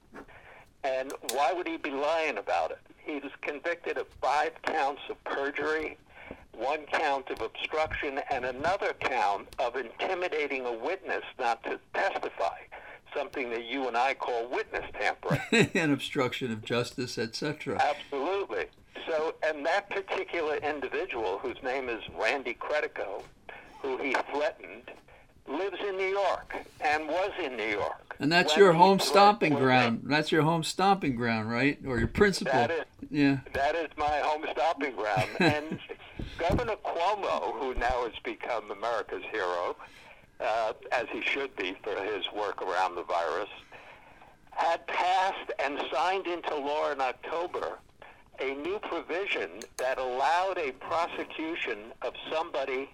And 0.83 1.13
why 1.31 1.53
would 1.53 1.67
he 1.67 1.77
be 1.77 1.91
lying 1.91 2.39
about 2.39 2.71
it? 2.71 2.79
He 2.97 3.19
was 3.19 3.31
convicted 3.41 3.99
of 3.99 4.07
five 4.19 4.53
counts 4.63 5.01
of 5.11 5.23
perjury 5.25 5.97
one 6.55 6.81
count 6.91 7.29
of 7.29 7.41
obstruction 7.41 8.19
and 8.31 8.45
another 8.45 8.93
count 8.99 9.47
of 9.59 9.75
intimidating 9.75 10.65
a 10.65 10.71
witness 10.73 11.23
not 11.39 11.63
to 11.63 11.79
testify, 11.93 12.57
something 13.15 13.49
that 13.49 13.65
you 13.65 13.87
and 13.87 13.97
I 13.97 14.13
call 14.13 14.47
witness 14.49 14.85
tampering. 14.93 15.41
and 15.73 15.91
obstruction 15.91 16.51
of 16.51 16.63
justice, 16.63 17.17
etc. 17.17 17.81
Absolutely. 17.81 18.65
So, 19.07 19.35
and 19.43 19.65
that 19.65 19.89
particular 19.89 20.57
individual, 20.57 21.39
whose 21.39 21.61
name 21.63 21.89
is 21.89 22.01
Randy 22.17 22.53
Credico, 22.53 23.23
who 23.81 23.97
he 23.97 24.15
threatened, 24.31 24.91
lives 25.47 25.77
in 25.87 25.97
New 25.97 26.07
York 26.07 26.55
and 26.79 27.07
was 27.07 27.31
in 27.43 27.57
New 27.57 27.67
York. 27.67 28.15
And 28.19 28.31
that's 28.31 28.55
your 28.55 28.73
home 28.73 28.99
stomping 28.99 29.53
ground. 29.55 30.01
That's 30.05 30.31
your 30.31 30.43
home 30.43 30.63
stomping 30.63 31.15
ground, 31.15 31.49
right? 31.51 31.77
Or 31.85 31.97
your 31.99 32.07
principal. 32.07 32.53
That 32.53 32.71
is, 32.71 32.83
Yeah. 33.09 33.39
that 33.53 33.75
is 33.75 33.89
my 33.97 34.19
home 34.19 34.45
stomping 34.53 34.95
ground. 34.95 35.29
and 35.39 35.79
Governor 36.38 36.75
Cuomo, 36.84 37.53
who 37.59 37.73
now 37.75 38.03
has 38.03 38.13
become 38.23 38.71
America's 38.71 39.23
hero, 39.31 39.75
uh, 40.39 40.73
as 40.91 41.05
he 41.11 41.21
should 41.21 41.55
be 41.55 41.75
for 41.84 41.95
his 42.03 42.23
work 42.36 42.61
around 42.61 42.95
the 42.95 43.03
virus, 43.03 43.49
had 44.51 44.86
passed 44.88 45.51
and 45.59 45.79
signed 45.91 46.27
into 46.27 46.55
law 46.55 46.91
in 46.91 47.01
October 47.01 47.79
a 48.39 48.53
new 48.55 48.79
provision 48.79 49.49
that 49.77 49.97
allowed 49.97 50.57
a 50.57 50.71
prosecution 50.73 51.91
of 52.01 52.13
somebody 52.31 52.89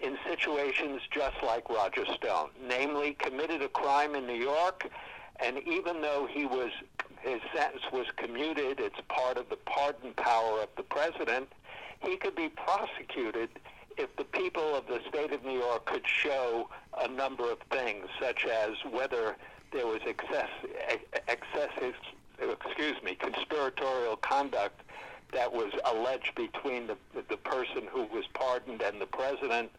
in 0.00 0.18
situations 0.28 1.00
just 1.10 1.36
like 1.42 1.68
Roger 1.70 2.04
Stone, 2.14 2.50
namely 2.68 3.14
committed 3.14 3.62
a 3.62 3.68
crime 3.68 4.14
in 4.14 4.26
New 4.26 4.34
York, 4.34 4.88
and 5.40 5.58
even 5.66 6.02
though 6.02 6.28
he 6.30 6.44
was 6.44 6.70
his 7.22 7.40
sentence 7.54 7.82
was 7.90 8.06
commuted, 8.16 8.78
it's 8.78 9.00
part 9.08 9.38
of 9.38 9.48
the 9.48 9.56
pardon 9.56 10.12
power 10.12 10.60
of 10.60 10.68
the 10.76 10.82
president, 10.82 11.48
he 12.06 12.16
could 12.16 12.34
be 12.34 12.48
prosecuted 12.48 13.48
if 13.96 14.14
the 14.16 14.24
people 14.24 14.74
of 14.74 14.86
the 14.86 15.00
state 15.08 15.32
of 15.32 15.44
New 15.44 15.58
York 15.58 15.84
could 15.86 16.06
show 16.06 16.68
a 17.00 17.08
number 17.08 17.50
of 17.50 17.58
things, 17.70 18.06
such 18.20 18.44
as 18.44 18.72
whether 18.90 19.36
there 19.72 19.86
was 19.86 20.00
excess, 20.06 20.48
excessive, 21.28 21.94
excuse 22.40 23.00
me, 23.02 23.14
conspiratorial 23.14 24.16
conduct 24.16 24.80
that 25.32 25.52
was 25.52 25.72
alleged 25.84 26.34
between 26.34 26.86
the, 26.86 26.96
the 27.28 27.36
person 27.36 27.82
who 27.90 28.04
was 28.04 28.24
pardoned 28.34 28.82
and 28.82 29.00
the 29.00 29.06
president, 29.06 29.70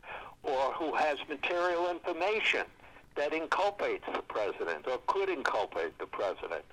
or 0.43 0.73
who 0.73 0.93
has 0.95 1.17
material 1.29 1.89
information 1.89 2.65
that 3.15 3.33
inculpates 3.33 4.05
the 4.13 4.21
president 4.21 4.85
or 4.87 4.99
could 5.07 5.29
inculpate 5.29 5.97
the 5.99 6.05
president. 6.05 6.63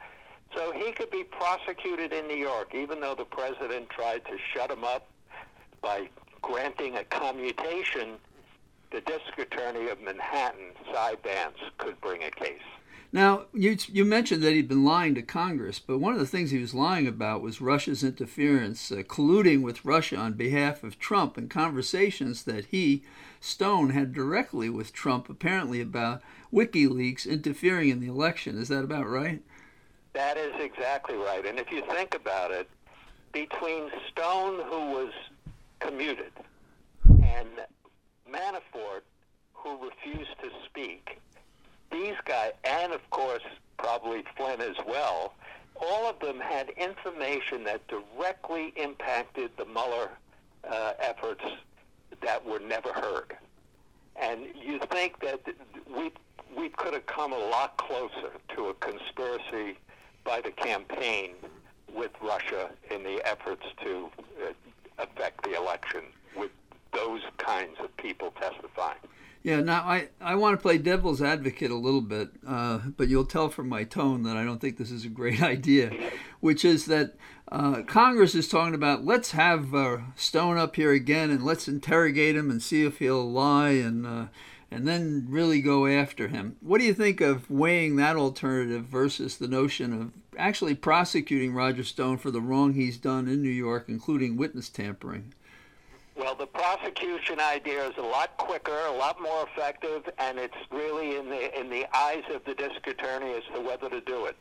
So 0.54 0.72
he 0.72 0.92
could 0.92 1.10
be 1.10 1.24
prosecuted 1.24 2.12
in 2.12 2.26
New 2.26 2.36
York, 2.36 2.74
even 2.74 3.00
though 3.00 3.14
the 3.14 3.24
president 3.24 3.88
tried 3.88 4.24
to 4.26 4.36
shut 4.52 4.70
him 4.70 4.84
up 4.84 5.08
by 5.82 6.08
granting 6.40 6.96
a 6.96 7.04
commutation. 7.04 8.16
The 8.90 9.00
district 9.00 9.54
attorney 9.54 9.88
of 9.88 10.00
Manhattan, 10.00 10.72
Cy 10.92 11.14
Vance, 11.22 11.58
could 11.78 12.00
bring 12.00 12.22
a 12.24 12.30
case. 12.30 12.60
Now, 13.14 13.44
you, 13.52 13.76
you 13.88 14.06
mentioned 14.06 14.42
that 14.42 14.54
he'd 14.54 14.68
been 14.68 14.84
lying 14.84 15.14
to 15.16 15.22
Congress, 15.22 15.78
but 15.78 15.98
one 15.98 16.14
of 16.14 16.18
the 16.18 16.26
things 16.26 16.50
he 16.50 16.58
was 16.58 16.72
lying 16.72 17.06
about 17.06 17.42
was 17.42 17.60
Russia's 17.60 18.02
interference, 18.02 18.90
uh, 18.90 18.96
colluding 19.02 19.60
with 19.60 19.84
Russia 19.84 20.16
on 20.16 20.32
behalf 20.32 20.82
of 20.82 20.98
Trump 20.98 21.36
in 21.36 21.48
conversations 21.48 22.44
that 22.44 22.66
he, 22.66 23.02
Stone, 23.38 23.90
had 23.90 24.14
directly 24.14 24.70
with 24.70 24.94
Trump, 24.94 25.28
apparently 25.28 25.82
about 25.82 26.22
WikiLeaks 26.50 27.26
interfering 27.26 27.90
in 27.90 28.00
the 28.00 28.08
election. 28.08 28.58
Is 28.58 28.68
that 28.68 28.84
about 28.84 29.06
right? 29.06 29.42
That 30.14 30.38
is 30.38 30.52
exactly 30.58 31.16
right. 31.16 31.44
And 31.44 31.58
if 31.58 31.70
you 31.70 31.82
think 31.82 32.14
about 32.14 32.50
it, 32.50 32.68
between 33.32 33.90
Stone, 34.10 34.62
who 34.68 34.90
was 34.90 35.12
commuted, 35.82 36.32
and 37.08 37.48
Manafort, 38.30 39.02
who 39.52 39.78
refused 39.84 40.30
to 40.42 40.50
speak, 40.66 41.18
these 41.90 42.14
guys, 42.24 42.52
and 42.64 42.92
of 42.92 43.08
course, 43.10 43.42
probably 43.78 44.24
Flynn 44.36 44.60
as 44.60 44.76
well, 44.86 45.34
all 45.80 46.08
of 46.08 46.18
them 46.20 46.38
had 46.40 46.70
information 46.70 47.64
that 47.64 47.80
directly 47.88 48.72
impacted 48.76 49.50
the 49.56 49.64
Mueller 49.64 50.10
uh, 50.70 50.92
efforts 51.00 51.44
that 52.22 52.44
were 52.44 52.60
never 52.60 52.92
heard. 52.92 53.36
And 54.20 54.46
you 54.60 54.78
think 54.90 55.20
that 55.20 55.40
we 55.94 56.12
we 56.56 56.68
could 56.68 56.92
have 56.92 57.06
come 57.06 57.32
a 57.32 57.38
lot 57.38 57.78
closer 57.78 58.30
to 58.54 58.66
a 58.66 58.74
conspiracy 58.74 59.78
by 60.22 60.42
the 60.42 60.50
campaign 60.50 61.30
with 61.94 62.10
Russia 62.20 62.70
in 62.90 63.02
the 63.02 63.26
efforts 63.26 63.64
to 63.82 64.10
affect 65.02 65.42
the 65.44 65.54
election 65.54 66.02
with 66.36 66.50
those 66.92 67.20
kinds 67.38 67.76
of 67.80 67.94
people 67.96 68.32
testifying. 68.40 68.98
Yeah, 69.42 69.60
now 69.60 69.82
I, 69.82 70.08
I 70.20 70.36
want 70.36 70.56
to 70.56 70.62
play 70.62 70.78
devil's 70.78 71.20
advocate 71.20 71.72
a 71.72 71.76
little 71.76 72.00
bit, 72.00 72.30
uh, 72.46 72.78
but 72.96 73.08
you'll 73.08 73.24
tell 73.24 73.48
from 73.48 73.68
my 73.68 73.82
tone 73.82 74.22
that 74.22 74.36
I 74.36 74.44
don't 74.44 74.60
think 74.60 74.76
this 74.76 74.92
is 74.92 75.04
a 75.04 75.08
great 75.08 75.42
idea, 75.54 75.90
which 76.40 76.64
is 76.64 76.86
that 76.86 77.16
uh, 77.50 77.82
Congress 77.82 78.34
is 78.34 78.48
talking 78.48 78.74
about 78.74 79.04
let's 79.04 79.32
have 79.32 79.74
uh, 79.74 79.98
Stone 80.14 80.58
up 80.58 80.76
here 80.76 80.92
again 80.92 81.30
and 81.30 81.42
let's 81.44 81.66
interrogate 81.66 82.36
him 82.36 82.50
and 82.50 82.62
see 82.62 82.84
if 82.84 82.98
he'll 82.98 83.30
lie 83.30 83.70
and 83.70 84.06
uh, 84.06 84.26
and 84.70 84.88
then 84.88 85.26
really 85.28 85.60
go 85.60 85.86
after 85.86 86.28
him. 86.28 86.56
What 86.60 86.78
do 86.78 86.86
you 86.86 86.94
think 86.94 87.20
of 87.20 87.50
weighing 87.50 87.96
that 87.96 88.16
alternative 88.16 88.84
versus 88.84 89.36
the 89.36 89.48
notion 89.48 89.92
of 89.92 90.12
actually 90.38 90.74
prosecuting 90.74 91.54
Roger 91.54 91.84
Stone 91.84 92.18
for 92.18 92.30
the 92.30 92.40
wrong 92.40 92.74
he's 92.74 92.96
done 92.96 93.28
in 93.28 93.42
New 93.42 93.50
York, 93.50 93.84
including 93.88 94.36
witness 94.36 94.68
tampering? 94.68 95.34
Well, 96.16 96.34
the 96.34 96.46
prosecution 96.46 97.40
idea 97.40 97.86
is 97.88 97.96
a 97.96 98.02
lot 98.02 98.36
quicker, 98.36 98.78
a 98.86 98.92
lot 98.92 99.20
more 99.20 99.46
effective, 99.50 100.08
and 100.18 100.38
it's 100.38 100.54
really 100.70 101.16
in 101.16 101.28
the 101.30 101.58
in 101.58 101.70
the 101.70 101.86
eyes 101.96 102.22
of 102.34 102.44
the 102.44 102.54
district 102.54 102.86
attorney 102.88 103.32
as 103.32 103.42
to 103.54 103.60
whether 103.60 103.88
to 103.88 104.00
do 104.02 104.26
it. 104.26 104.36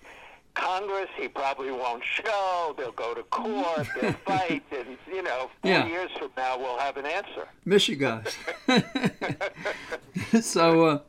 Congress, 0.54 1.08
he 1.18 1.30
probably 1.30 1.72
won't 1.72 2.04
show. 2.04 2.76
They'll 2.78 2.92
go 2.92 3.14
to 3.14 3.24
court. 3.24 3.88
They'll 4.00 4.12
fight, 4.26 4.64
and 4.78 4.98
you 5.08 5.24
know, 5.24 5.50
four 5.62 5.72
Yeah. 5.72 5.88
years 5.88 6.12
from 6.20 6.30
now, 6.36 6.58
we'll 6.58 6.78
have 6.78 6.98
an 6.98 7.06
answer. 7.06 7.48
Michigan. 7.64 8.24
so 10.42 10.86
uh, 10.86 11.00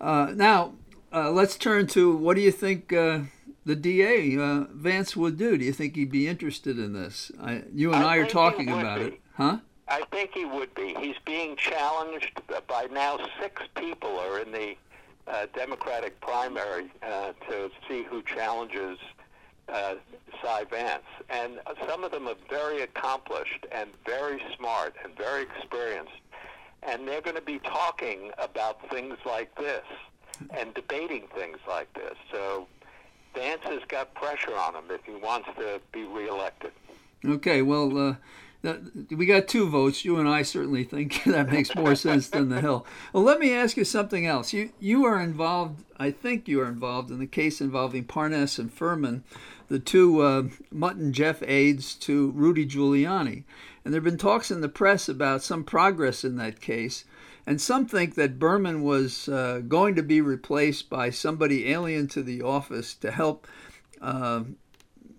uh, 0.00 0.32
now 0.36 0.74
uh, 1.12 1.30
let's 1.32 1.56
turn 1.56 1.88
to 1.88 2.16
what 2.16 2.36
do 2.36 2.42
you 2.42 2.52
think 2.52 2.92
uh, 2.92 3.20
the 3.66 3.74
DA 3.76 4.38
uh, 4.38 4.64
Vance 4.72 5.16
would 5.16 5.36
do? 5.36 5.58
Do 5.58 5.64
you 5.64 5.72
think 5.72 5.96
he'd 5.96 6.10
be 6.10 6.28
interested 6.28 6.78
in 6.78 6.92
this? 6.92 7.32
I, 7.42 7.64
you 7.74 7.92
and 7.92 8.02
I 8.02 8.14
I, 8.14 8.16
are 8.18 8.26
talking 8.26 8.70
about 8.70 9.00
be. 9.00 9.06
it, 9.06 9.20
huh? 9.34 9.58
I 9.88 10.02
think 10.12 10.30
he 10.32 10.44
would 10.44 10.72
be. 10.74 10.94
He's 10.98 11.16
being 11.24 11.56
challenged 11.56 12.40
by 12.68 12.86
now. 12.92 13.18
Six 13.40 13.62
people 13.74 14.18
are 14.20 14.40
in 14.40 14.52
the 14.52 14.76
uh, 15.26 15.46
Democratic 15.54 16.20
primary 16.20 16.90
uh, 17.02 17.32
to 17.50 17.70
see 17.88 18.04
who 18.04 18.22
challenges 18.22 18.98
uh, 19.68 19.96
Cy 20.40 20.64
Vance, 20.70 21.02
and 21.28 21.58
some 21.88 22.04
of 22.04 22.12
them 22.12 22.28
are 22.28 22.36
very 22.48 22.82
accomplished 22.82 23.66
and 23.72 23.90
very 24.06 24.40
smart 24.56 24.94
and 25.02 25.16
very 25.16 25.42
experienced, 25.42 26.12
and 26.84 27.06
they're 27.06 27.20
going 27.20 27.36
to 27.36 27.42
be 27.42 27.58
talking 27.58 28.30
about 28.38 28.88
things 28.90 29.16
like 29.26 29.52
this 29.56 29.82
and 30.50 30.72
debating 30.74 31.24
things 31.34 31.58
like 31.68 31.92
this. 31.94 32.14
So 32.30 32.68
Vance 33.36 33.62
has 33.64 33.82
got 33.88 34.14
pressure 34.14 34.56
on 34.56 34.74
him 34.74 34.84
if 34.88 35.04
he 35.04 35.14
wants 35.14 35.48
to 35.58 35.80
be 35.92 36.04
reelected. 36.04 36.72
Okay, 37.24 37.60
well, 37.60 37.96
uh, 37.98 38.14
that, 38.62 38.80
we 39.10 39.26
got 39.26 39.46
two 39.46 39.68
votes. 39.68 40.06
You 40.06 40.16
and 40.16 40.26
I 40.26 40.40
certainly 40.40 40.84
think 40.84 41.22
that 41.26 41.50
makes 41.50 41.74
more 41.74 41.94
sense 42.06 42.28
than 42.28 42.48
the 42.48 42.62
Hill. 42.62 42.86
Well, 43.12 43.22
let 43.22 43.38
me 43.38 43.52
ask 43.52 43.76
you 43.76 43.84
something 43.84 44.26
else. 44.26 44.54
You 44.54 44.70
you 44.80 45.04
are 45.04 45.20
involved. 45.20 45.84
I 45.98 46.10
think 46.10 46.48
you 46.48 46.62
are 46.62 46.68
involved 46.68 47.10
in 47.10 47.18
the 47.18 47.26
case 47.26 47.60
involving 47.60 48.04
Parnas 48.04 48.58
and 48.58 48.74
Fruman, 48.74 49.22
the 49.68 49.78
two 49.78 50.20
uh, 50.22 50.44
Mutt 50.72 50.96
and 50.96 51.12
Jeff 51.12 51.42
aides 51.42 51.94
to 51.96 52.30
Rudy 52.30 52.66
Giuliani, 52.66 53.44
and 53.84 53.92
there 53.92 54.00
have 54.00 54.04
been 54.04 54.18
talks 54.18 54.50
in 54.50 54.62
the 54.62 54.68
press 54.68 55.10
about 55.10 55.42
some 55.42 55.62
progress 55.62 56.24
in 56.24 56.36
that 56.36 56.62
case. 56.62 57.04
And 57.46 57.60
some 57.60 57.86
think 57.86 58.16
that 58.16 58.40
Berman 58.40 58.82
was 58.82 59.28
uh, 59.28 59.62
going 59.66 59.94
to 59.94 60.02
be 60.02 60.20
replaced 60.20 60.90
by 60.90 61.10
somebody 61.10 61.70
alien 61.70 62.08
to 62.08 62.22
the 62.22 62.42
office 62.42 62.94
to 62.96 63.12
help 63.12 63.46
uh, 64.02 64.42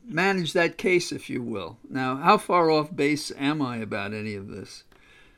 manage 0.05 0.51
that 0.53 0.77
case, 0.77 1.13
if 1.13 1.29
you 1.29 1.41
will. 1.41 1.77
Now, 1.89 2.17
how 2.17 2.37
far 2.37 2.69
off 2.69 2.93
base 2.93 3.31
am 3.37 3.61
I 3.61 3.77
about 3.77 4.13
any 4.13 4.35
of 4.35 4.49
this? 4.49 4.83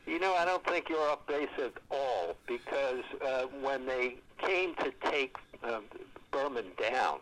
You 0.06 0.18
know, 0.18 0.34
I 0.34 0.44
don't 0.44 0.64
think 0.66 0.88
you're 0.88 1.08
off 1.08 1.24
base 1.28 1.48
at 1.58 1.74
all 1.90 2.36
because 2.48 3.04
uh, 3.24 3.42
when 3.62 3.86
they 3.86 4.16
came 4.38 4.74
to 4.76 4.92
take 5.08 5.36
um, 5.62 5.84
Berman 6.32 6.66
down, 6.80 7.20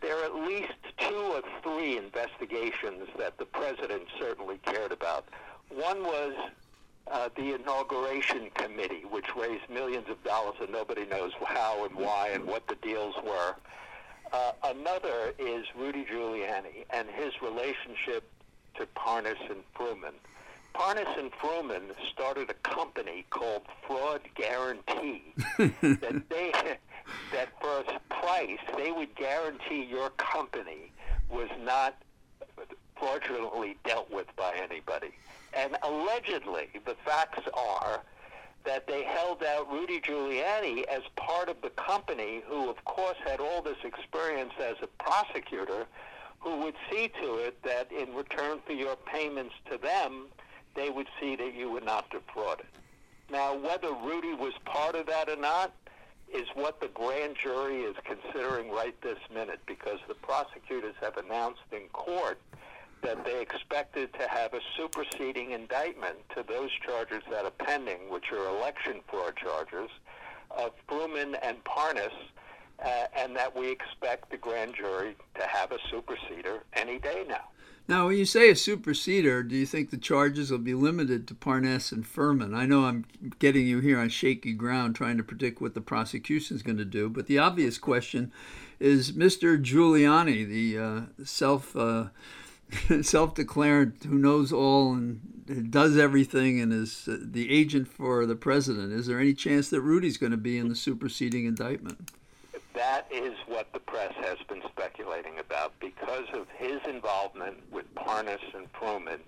there 0.00 0.18
are 0.18 0.24
at 0.24 0.34
least 0.34 0.72
two 0.98 1.14
or 1.14 1.42
three 1.62 1.96
investigations 1.96 3.08
that 3.18 3.38
the 3.38 3.44
president 3.44 4.02
certainly 4.18 4.58
cared 4.64 4.90
about. 4.90 5.26
One 5.68 6.02
was 6.02 6.34
uh, 7.10 7.28
the 7.36 7.54
inauguration 7.54 8.50
committee, 8.54 9.02
which 9.10 9.34
raised 9.36 9.68
millions 9.70 10.08
of 10.08 10.22
dollars, 10.24 10.56
and 10.60 10.70
nobody 10.70 11.06
knows 11.06 11.32
how 11.44 11.84
and 11.84 11.94
why 11.94 12.28
and 12.32 12.44
what 12.44 12.66
the 12.68 12.76
deals 12.76 13.14
were. 13.24 13.54
Uh, 14.32 14.52
another 14.64 15.32
is 15.38 15.64
Rudy 15.76 16.04
Giuliani 16.04 16.84
and 16.90 17.08
his 17.08 17.32
relationship 17.40 18.24
to 18.76 18.86
Parnas 18.94 19.40
and 19.50 19.62
Fruman. 19.74 20.12
Parnas 20.74 21.18
and 21.18 21.32
Fruman 21.32 21.94
started 22.12 22.50
a 22.50 22.54
company 22.54 23.24
called 23.30 23.62
Fraud 23.86 24.20
Guarantee 24.34 25.22
that 25.58 26.22
they 26.28 26.52
that 27.32 27.48
for 27.60 27.80
a 27.80 28.00
price 28.14 28.58
they 28.76 28.92
would 28.92 29.14
guarantee 29.16 29.82
your 29.82 30.10
company 30.10 30.92
was 31.30 31.48
not 31.62 31.96
fraudulently 32.98 33.76
dealt 33.84 34.10
with 34.10 34.26
by 34.36 34.54
anybody. 34.62 35.10
And 35.52 35.76
allegedly, 35.82 36.68
the 36.84 36.96
facts 37.04 37.48
are 37.54 38.02
that 38.64 38.86
they 38.86 39.02
held 39.04 39.42
out 39.42 39.70
Rudy 39.72 40.00
Giuliani 40.00 40.84
as 40.84 41.02
part 41.16 41.48
of 41.48 41.60
the 41.62 41.70
company, 41.70 42.42
who 42.46 42.68
of 42.68 42.84
course 42.84 43.16
had 43.24 43.40
all 43.40 43.62
this 43.62 43.78
experience 43.84 44.52
as 44.60 44.76
a 44.82 44.86
prosecutor, 45.02 45.86
who 46.40 46.58
would 46.60 46.74
see 46.90 47.08
to 47.22 47.36
it 47.36 47.62
that 47.62 47.90
in 47.90 48.14
return 48.14 48.58
for 48.66 48.72
your 48.72 48.96
payments 48.96 49.54
to 49.70 49.78
them, 49.78 50.26
they 50.74 50.90
would 50.90 51.08
see 51.20 51.34
that 51.36 51.54
you 51.54 51.70
were 51.70 51.80
not 51.80 52.10
defrauded. 52.10 52.66
Now, 53.30 53.54
whether 53.56 53.92
Rudy 53.92 54.34
was 54.34 54.54
part 54.64 54.94
of 54.94 55.06
that 55.06 55.28
or 55.28 55.36
not 55.36 55.72
is 56.32 56.46
what 56.54 56.80
the 56.80 56.88
grand 56.88 57.36
jury 57.42 57.82
is 57.82 57.96
considering 58.04 58.70
right 58.70 58.94
this 59.02 59.18
minute 59.34 59.60
because 59.66 59.98
the 60.08 60.14
prosecutors 60.14 60.94
have 61.00 61.16
announced 61.16 61.62
in 61.72 61.88
court 61.92 62.38
that 63.02 63.24
they 63.24 63.40
expected 63.40 64.12
to 64.14 64.28
have 64.28 64.54
a 64.54 64.60
superseding 64.76 65.52
indictment 65.52 66.16
to 66.34 66.44
those 66.46 66.70
charges 66.84 67.22
that 67.30 67.44
are 67.44 67.50
pending, 67.50 68.10
which 68.10 68.32
are 68.32 68.48
election 68.48 69.00
fraud 69.08 69.36
charges, 69.36 69.90
of 70.50 70.72
Fruman 70.88 71.36
and 71.42 71.62
Parnas, 71.64 72.12
uh, 72.84 73.06
and 73.16 73.36
that 73.36 73.54
we 73.54 73.70
expect 73.70 74.30
the 74.30 74.36
grand 74.36 74.74
jury 74.74 75.16
to 75.34 75.46
have 75.46 75.72
a 75.72 75.78
superseder 75.92 76.60
any 76.74 76.98
day 76.98 77.24
now. 77.28 77.44
Now, 77.88 78.08
when 78.08 78.18
you 78.18 78.26
say 78.26 78.50
a 78.50 78.54
superseder, 78.54 79.48
do 79.48 79.56
you 79.56 79.64
think 79.64 79.88
the 79.88 79.96
charges 79.96 80.50
will 80.50 80.58
be 80.58 80.74
limited 80.74 81.26
to 81.26 81.34
Parnas 81.34 81.90
and 81.90 82.04
Fruman? 82.04 82.54
I 82.54 82.66
know 82.66 82.84
I'm 82.84 83.06
getting 83.38 83.66
you 83.66 83.80
here 83.80 83.98
on 83.98 84.10
shaky 84.10 84.52
ground 84.52 84.94
trying 84.94 85.16
to 85.16 85.22
predict 85.22 85.62
what 85.62 85.72
the 85.72 85.80
prosecution 85.80 86.54
is 86.54 86.62
going 86.62 86.76
to 86.76 86.84
do, 86.84 87.08
but 87.08 87.26
the 87.26 87.38
obvious 87.38 87.78
question 87.78 88.30
is 88.78 89.12
Mr. 89.12 89.62
Giuliani, 89.62 90.46
the 90.46 90.78
uh, 90.78 91.24
self. 91.24 91.74
Uh, 91.74 92.08
self-declared 93.02 93.94
who 94.06 94.18
knows 94.18 94.52
all 94.52 94.92
and 94.92 95.70
does 95.70 95.96
everything 95.96 96.60
and 96.60 96.72
is 96.72 97.08
the 97.08 97.50
agent 97.50 97.88
for 97.88 98.26
the 98.26 98.36
president. 98.36 98.92
Is 98.92 99.06
there 99.06 99.18
any 99.18 99.32
chance 99.32 99.70
that 99.70 99.80
Rudy's 99.80 100.18
going 100.18 100.32
to 100.32 100.38
be 100.38 100.58
in 100.58 100.68
the 100.68 100.76
superseding 100.76 101.46
indictment? 101.46 102.10
That 102.74 103.08
is 103.10 103.32
what 103.46 103.72
the 103.72 103.80
press 103.80 104.12
has 104.20 104.36
been 104.48 104.62
speculating 104.68 105.38
about 105.38 105.72
because 105.80 106.26
of 106.34 106.46
his 106.56 106.78
involvement 106.86 107.56
with 107.72 107.92
Parnas 107.94 108.38
and 108.54 108.72
Fruman 108.72 109.20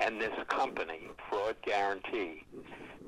and 0.00 0.20
this 0.20 0.34
company, 0.48 1.08
Fraud 1.30 1.56
Guarantee. 1.62 2.44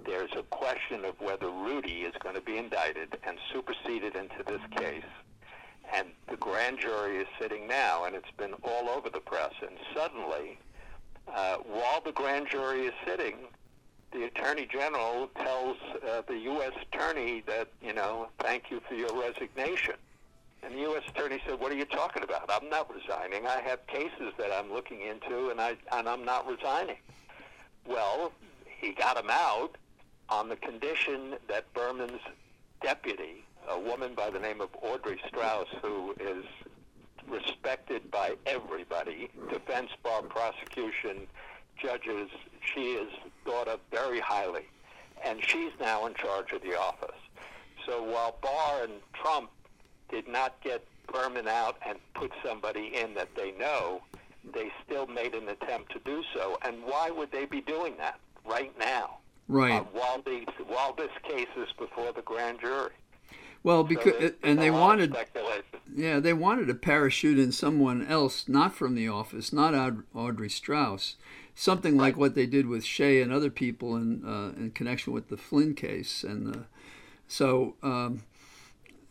There's 0.07 0.31
a 0.37 0.43
question 0.45 1.05
of 1.05 1.21
whether 1.21 1.51
Rudy 1.51 2.03
is 2.03 2.15
going 2.23 2.35
to 2.35 2.41
be 2.41 2.57
indicted 2.57 3.19
and 3.25 3.37
superseded 3.53 4.17
into 4.17 4.43
this 4.47 4.63
case 4.77 5.05
grand 6.71 6.83
jury 6.83 7.17
is 7.17 7.27
sitting 7.41 7.67
now, 7.67 8.05
and 8.05 8.15
it's 8.15 8.31
been 8.37 8.55
all 8.63 8.89
over 8.89 9.11
the 9.11 9.19
press. 9.19 9.53
And 9.61 9.77
suddenly, 9.95 10.57
uh, 11.27 11.57
while 11.57 12.01
the 12.05 12.13
grand 12.13 12.49
jury 12.49 12.87
is 12.87 12.93
sitting, 13.05 13.35
the 14.13 14.25
attorney 14.25 14.69
general 14.71 15.29
tells 15.37 15.77
uh, 16.09 16.23
the 16.29 16.39
U.S. 16.39 16.73
attorney 16.81 17.43
that, 17.47 17.69
you 17.83 17.93
know, 17.93 18.29
thank 18.39 18.71
you 18.71 18.81
for 18.89 18.95
your 18.95 19.13
resignation. 19.21 19.95
And 20.63 20.75
the 20.75 20.81
U.S. 20.81 21.03
attorney 21.09 21.41
said, 21.45 21.59
"What 21.59 21.73
are 21.73 21.77
you 21.77 21.87
talking 21.87 22.23
about? 22.23 22.49
I'm 22.49 22.69
not 22.69 22.89
resigning. 22.95 23.47
I 23.47 23.61
have 23.63 23.85
cases 23.89 24.33
that 24.39 24.53
I'm 24.53 24.73
looking 24.73 25.01
into, 25.01 25.49
and 25.49 25.61
I 25.61 25.77
and 25.91 26.09
I'm 26.09 26.25
not 26.25 26.47
resigning." 26.47 26.99
Well, 27.87 28.31
he 28.79 28.93
got 28.93 29.17
him 29.17 29.31
out 29.31 29.77
on 30.29 30.49
the 30.51 30.57
condition 30.57 31.37
that 31.49 31.73
Berman's 31.73 32.21
deputy 32.83 33.45
a 33.71 33.79
woman 33.79 34.15
by 34.15 34.31
the 34.31 34.39
name 34.39 34.61
of 34.61 34.69
Audrey 34.83 35.21
Strauss, 35.27 35.69
who 35.83 36.15
is 36.21 36.45
respected 37.29 38.11
by 38.11 38.37
everybody, 38.47 39.31
defense 39.51 39.91
bar, 40.03 40.23
prosecution, 40.23 41.27
judges. 41.81 42.29
She 42.75 42.93
is 42.93 43.09
thought 43.45 43.69
of 43.69 43.81
very 43.91 44.21
highly, 44.21 44.67
and 45.25 45.39
she's 45.47 45.73
now 45.81 46.07
in 46.07 46.15
charge 46.15 46.53
of 46.53 46.63
the 46.63 46.79
office. 46.79 47.17
So 47.87 48.03
while 48.03 48.37
Barr 48.43 48.85
and 48.85 48.95
Trump 49.15 49.51
did 50.11 50.29
not 50.29 50.61
get 50.63 50.85
Berman 51.13 51.49
out 51.49 51.77
and 51.87 51.99
put 52.15 52.33
somebody 52.45 52.93
in 52.95 53.15
that 53.15 53.29
they 53.35 53.53
know, 53.53 54.03
they 54.55 54.71
still 54.85 55.07
made 55.07 55.35
an 55.35 55.49
attempt 55.49 55.93
to 55.93 55.99
do 56.01 56.23
so. 56.35 56.59
And 56.63 56.83
why 56.85 57.11
would 57.11 57.31
they 57.31 57.47
be 57.47 57.61
doing 57.61 57.95
that 57.99 58.19
right 58.45 58.77
now? 58.79 59.19
Right. 59.49 59.81
Uh, 59.81 59.85
while 59.93 60.23
these 60.25 60.47
while 60.69 60.93
this 60.93 61.11
case 61.25 61.49
is 61.57 61.69
before 61.79 62.13
the 62.13 62.23
grand 62.23 62.61
jury. 62.61 62.93
Well, 63.63 63.85
because 63.85 64.15
So 64.15 64.33
and 64.43 64.59
they 64.59 64.69
a 64.69 64.73
lot 64.73 65.01
of 65.01 65.11
wanted 65.11 65.17
yeah 65.95 66.21
they 66.21 66.33
wanted 66.33 66.67
to 66.69 66.75
parachute 66.75 67.39
in 67.39 67.53
someone 67.53 68.07
else 68.07 68.49
not 68.49 68.75
from 68.75 68.95
the 68.95 69.09
office, 69.09 69.53
not 69.53 69.75
Aud- 69.75 70.05
Audrey 70.15 70.49
Strauss, 70.49 71.17
something 71.55 71.97
like 71.97 72.17
what 72.17 72.35
they 72.35 72.47
did 72.47 72.67
with 72.67 72.85
Shea 72.85 73.21
and 73.21 73.33
other 73.33 73.51
people 73.51 73.97
in 73.97 74.25
uh, 74.25 74.53
in 74.59 74.71
connection 74.71 75.13
with 75.13 75.29
the 75.29 75.37
Flynn 75.37 75.75
case, 75.75 76.25
and 76.25 76.57
uh, 76.57 76.59
so. 77.29 77.77
Um, 77.83 78.23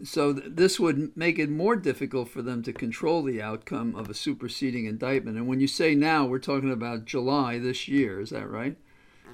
so 0.02 0.34
th- 0.34 0.46
this 0.52 0.80
would 0.80 1.16
make 1.18 1.38
it 1.38 1.50
more 1.50 1.76
difficult 1.76 2.30
for 2.30 2.42
them 2.42 2.64
to 2.64 2.72
control 2.72 3.22
the 3.22 3.42
outcome 3.42 3.96
of 3.98 4.10
a 4.10 4.14
superseding 4.14 4.86
indictment. 4.86 5.36
And 5.36 5.46
when 5.46 5.60
you 5.60 5.68
say 5.68 5.94
now, 5.94 6.26
we're 6.26 6.40
talking 6.40 6.72
about 6.72 7.04
July 7.04 7.60
this 7.60 7.90
year. 7.90 8.22
Is 8.22 8.30
that 8.30 8.50
right? 8.50 8.78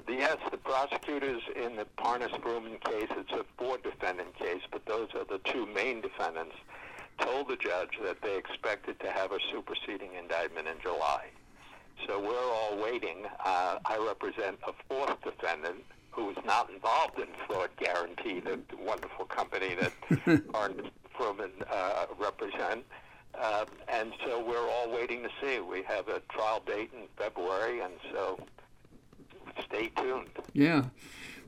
Yes, 0.08 0.38
the 0.52 0.58
prosecutors 0.58 1.42
in 1.56 1.76
the 1.76 1.86
Parnas 1.98 2.30
Fruman 2.40 2.80
case, 2.84 3.10
it's 3.12 3.32
a 3.32 3.44
four 3.58 3.78
defendant 3.80 4.36
case, 4.36 4.62
but 4.72 4.86
those 4.86 5.10
are 5.16 5.26
the 5.26 5.40
two 5.40 5.66
main 5.66 6.02
defendants, 6.02 6.56
told 7.20 7.48
the 7.48 7.56
judge 7.56 7.92
that 8.04 8.22
they 8.22 8.38
expected 8.38 9.00
to 9.00 9.12
have 9.12 9.32
a 9.32 9.40
superseding 9.52 10.14
indictment 10.14 10.68
in 10.68 10.76
July. 10.82 11.26
So 12.08 12.20
we're 12.20 12.54
all 12.54 12.78
waiting. 12.82 13.26
Uh, 13.44 13.80
I 13.86 13.98
represent 13.98 14.60
a 14.68 14.74
fourth 14.88 15.22
defendant 15.24 15.84
who 16.12 16.30
is 16.30 16.38
not 16.46 16.70
involved 16.70 17.20
in 17.20 17.28
Fraud 17.48 17.70
Guarantee, 17.78 18.40
the 18.40 18.60
wonderful 18.80 19.26
company 19.26 19.76
that 19.76 19.92
Parnas 20.54 20.90
Fruman 21.18 21.52
uh, 21.70 22.06
represent. 22.20 22.86
Uh, 23.40 23.66
and 23.90 24.14
so 24.26 24.44
we're 24.44 24.70
all 24.70 24.90
waiting 24.92 25.24
to 25.24 25.30
see. 25.42 25.60
We 25.60 25.84
have 25.84 26.08
a 26.08 26.22
trial 26.30 26.62
date 26.66 26.92
in 26.94 27.08
February, 27.18 27.82
and 27.82 27.94
so 28.14 28.40
stay 29.64 29.92
tuned. 29.98 30.30
Yeah. 30.54 30.86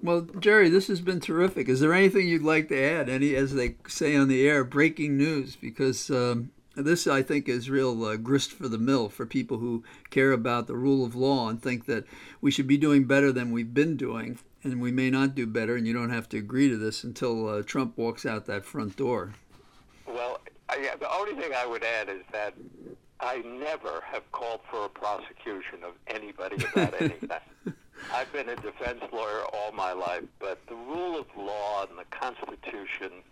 Well, 0.02 0.22
Jerry, 0.40 0.70
this 0.70 0.88
has 0.88 1.02
been 1.02 1.20
terrific. 1.20 1.68
Is 1.68 1.80
there 1.80 1.94
anything 1.94 2.28
you'd 2.28 2.44
like 2.44 2.68
to 2.70 2.80
add? 2.80 3.10
Any, 3.10 3.36
as 3.36 3.56
they 3.56 3.76
say 3.88 4.16
on 4.16 4.28
the 4.28 4.48
air, 4.48 4.64
breaking 4.64 5.18
news? 5.18 5.56
Because 5.56 6.12
um, 6.12 6.52
this, 6.76 7.08
I 7.08 7.24
think, 7.24 7.50
is 7.50 7.70
real 7.70 8.04
uh, 8.06 8.16
grist 8.18 8.52
for 8.52 8.68
the 8.68 8.78
mill 8.78 9.10
for 9.10 9.26
people 9.26 9.58
who 9.58 9.84
care 10.12 10.32
about 10.32 10.68
the 10.68 10.76
rule 10.76 11.04
of 11.04 11.16
law 11.16 11.50
and 11.50 11.62
think 11.62 11.86
that 11.88 12.06
we 12.42 12.52
should 12.52 12.68
be 12.68 12.78
doing 12.78 13.06
better 13.06 13.32
than 13.32 13.52
we've 13.52 13.74
been 13.74 13.98
doing, 13.98 14.38
and 14.64 14.80
we 14.80 14.92
may 14.92 15.10
not 15.10 15.34
do 15.34 15.48
better. 15.48 15.76
And 15.76 15.88
you 15.88 15.94
don't 15.94 16.12
have 16.12 16.30
to 16.30 16.38
agree 16.38 16.70
to 16.70 16.78
this 16.78 17.04
until 17.04 17.50
uh, 17.50 17.64
Trump 17.64 17.98
walks 17.98 18.26
out 18.26 18.46
that 18.46 18.66
front 18.66 18.98
door. 18.98 19.34
Well, 20.06 20.40
I, 20.70 20.92
the 21.00 21.12
only 21.12 21.34
thing 21.34 21.54
I 21.56 21.66
would 21.66 21.84
add 21.84 22.10
is 22.10 22.22
that 22.32 22.54
I 23.20 23.38
never 23.38 24.04
have 24.06 24.32
called 24.32 24.62
for 24.70 24.86
a 24.86 24.90
prosecution 24.90 25.84
of 25.84 25.94
anybody 26.08 26.58
about 26.72 26.94
anything. 27.02 27.30
I've 28.14 28.32
been 28.32 28.50
a 28.50 28.56
defense 28.56 29.02
lawyer 29.12 29.44
all 29.54 29.72
my 29.72 29.92
life, 29.92 30.24
but 30.40 30.60
the 30.68 30.76
rule 30.76 31.20
of 31.20 31.26
law 31.38 31.86
and 31.88 31.98
the 31.98 32.06
Constitution 32.10 33.24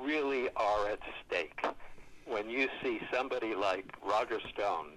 really 0.00 0.48
are 0.56 0.88
at 0.88 1.00
stake. 1.26 1.64
When 2.26 2.50
you 2.50 2.68
see 2.82 3.00
somebody 3.12 3.54
like 3.54 3.84
Roger 4.04 4.40
Stone 4.52 4.92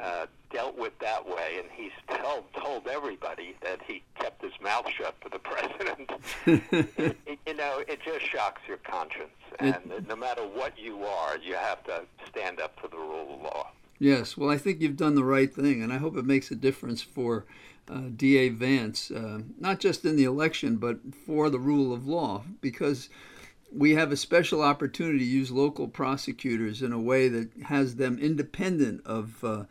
uh, 0.00 0.26
dealt 0.50 0.76
with 0.78 0.98
that 1.00 1.26
way, 1.26 1.58
and 1.58 1.68
he's 1.72 1.92
told, 2.22 2.44
told 2.54 2.88
everybody 2.88 3.56
that 3.62 3.80
he 3.86 4.02
kept 4.18 4.42
his 4.42 4.52
mouth 4.62 4.88
shut 4.90 5.14
for 5.20 5.28
the 5.28 5.38
president, 5.38 6.10
it, 6.46 7.16
it, 7.26 7.38
you 7.46 7.54
know, 7.54 7.82
it 7.88 8.00
just 8.04 8.26
shocks 8.26 8.60
your 8.68 8.78
conscience. 8.78 9.30
And 9.58 9.78
no 10.08 10.16
matter 10.16 10.42
what 10.42 10.78
you 10.78 11.04
are, 11.04 11.38
you 11.38 11.54
have 11.54 11.82
to 11.84 12.02
stand 12.28 12.60
up 12.60 12.78
for 12.80 12.88
the 12.88 12.96
rule 12.96 13.34
of 13.34 13.42
law. 13.42 13.68
Yes, 13.98 14.36
well, 14.36 14.50
I 14.50 14.58
think 14.58 14.80
you've 14.80 14.96
done 14.96 15.14
the 15.14 15.24
right 15.24 15.52
thing, 15.54 15.82
and 15.82 15.92
I 15.92 15.98
hope 15.98 16.16
it 16.16 16.24
makes 16.24 16.50
a 16.50 16.56
difference 16.56 17.02
for 17.02 17.44
uh, 17.88 18.02
DA 18.14 18.48
Vance, 18.48 19.10
uh, 19.10 19.40
not 19.58 19.80
just 19.80 20.04
in 20.04 20.16
the 20.16 20.24
election, 20.24 20.76
but 20.76 20.98
for 21.26 21.50
the 21.50 21.58
rule 21.58 21.92
of 21.92 22.06
law, 22.06 22.44
because 22.60 23.08
we 23.74 23.94
have 23.94 24.12
a 24.12 24.16
special 24.16 24.62
opportunity 24.62 25.18
to 25.18 25.24
use 25.24 25.50
local 25.50 25.88
prosecutors 25.88 26.82
in 26.82 26.92
a 26.92 27.00
way 27.00 27.28
that 27.28 27.50
has 27.64 27.96
them 27.96 28.18
independent 28.18 29.04
of 29.06 29.42
uh, 29.42 29.64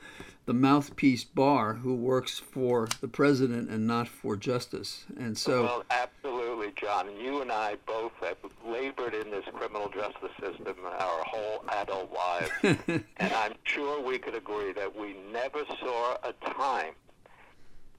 the 0.46 0.54
mouthpiece 0.54 1.24
Barr 1.24 1.76
who 1.76 1.94
works 1.94 2.40
for 2.40 2.88
the 3.00 3.08
president 3.08 3.70
and 3.70 3.86
not 3.86 4.08
for 4.08 4.36
justice. 4.36 5.06
And 5.18 5.38
so, 5.38 5.64
Well, 5.64 5.84
absolutely, 5.92 6.74
John. 6.76 7.16
You 7.16 7.42
and 7.42 7.52
I 7.52 7.78
both 7.86 8.12
have 8.22 8.38
labored 8.66 9.14
in 9.14 9.30
this 9.30 9.46
criminal 9.54 9.90
justice 9.90 10.32
system 10.40 10.76
our 10.84 11.24
whole 11.24 11.64
adult 11.70 12.12
lives, 12.12 12.52
and 13.18 13.34
I'm 13.34 13.54
sure 13.64 14.02
we 14.02 14.18
could 14.18 14.36
agree 14.36 14.74
that 14.74 14.96
we 14.96 15.16
never 15.32 15.64
saw 15.80 16.18
a 16.24 16.34
time 16.54 16.94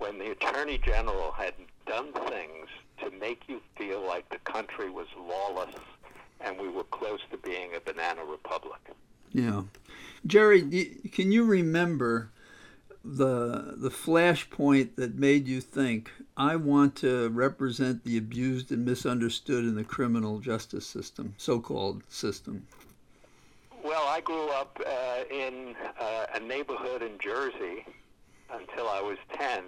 when 0.03 0.19
the 0.19 0.33
Attorney 0.33 0.79
General 0.79 1.31
had 1.31 1.55
done 1.87 2.13
things 2.13 2.67
to 3.01 3.11
make 3.21 3.43
you 3.47 3.61
feel 3.77 4.05
like 4.05 4.29
the 4.31 4.39
country 4.39 4.91
was 4.91 5.07
lawless 5.17 5.77
and 6.41 6.59
we 6.59 6.69
were 6.69 6.83
close 6.85 7.21
to 7.31 7.37
being 7.37 7.71
a 7.77 7.81
banana 7.81 8.25
republic. 8.25 8.81
Yeah. 9.31 9.63
Jerry, 10.27 10.63
can 11.13 11.31
you 11.31 11.45
remember 11.45 12.31
the 13.05 13.75
the 13.77 13.91
flashpoint 13.91 14.95
that 14.97 15.17
made 15.17 15.49
you 15.49 15.61
think 15.61 16.11
I 16.37 16.57
want 16.57 16.97
to 16.97 17.29
represent 17.31 18.05
the 18.05 18.17
abused 18.17 18.71
and 18.73 18.85
misunderstood 18.85 19.65
in 19.65 19.77
the 19.77 19.85
criminal 19.85 20.41
justice 20.41 20.87
system, 20.87 21.35
so-called 21.37 22.03
system? 22.09 22.67
Well, 23.85 24.05
I 24.07 24.21
grew 24.21 24.49
up 24.51 24.81
uh, 24.85 25.25
in 25.31 25.75
uh, 26.01 26.27
a 26.35 26.41
neighborhood 26.41 27.03
in 27.03 27.19
Jersey 27.19 27.85
until 28.53 28.89
I 28.89 29.01
was 29.01 29.19
10 29.35 29.63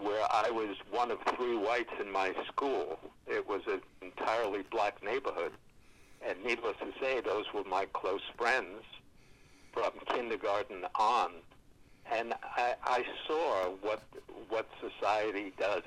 where 0.00 0.26
I 0.30 0.50
was 0.50 0.76
one 0.90 1.10
of 1.10 1.18
three 1.36 1.56
whites 1.56 1.92
in 2.00 2.10
my 2.10 2.32
school. 2.46 2.98
It 3.26 3.48
was 3.48 3.62
an 3.66 3.80
entirely 4.02 4.62
black 4.70 5.02
neighborhood. 5.02 5.52
And 6.26 6.42
needless 6.44 6.76
to 6.80 6.92
say, 7.00 7.20
those 7.20 7.44
were 7.54 7.64
my 7.64 7.86
close 7.92 8.22
friends 8.36 8.82
from 9.72 9.92
kindergarten 10.12 10.84
on. 10.96 11.30
And 12.10 12.32
I, 12.56 12.74
I 12.84 13.04
saw 13.26 13.70
what 13.82 14.02
what 14.48 14.66
society 14.80 15.52
does 15.58 15.82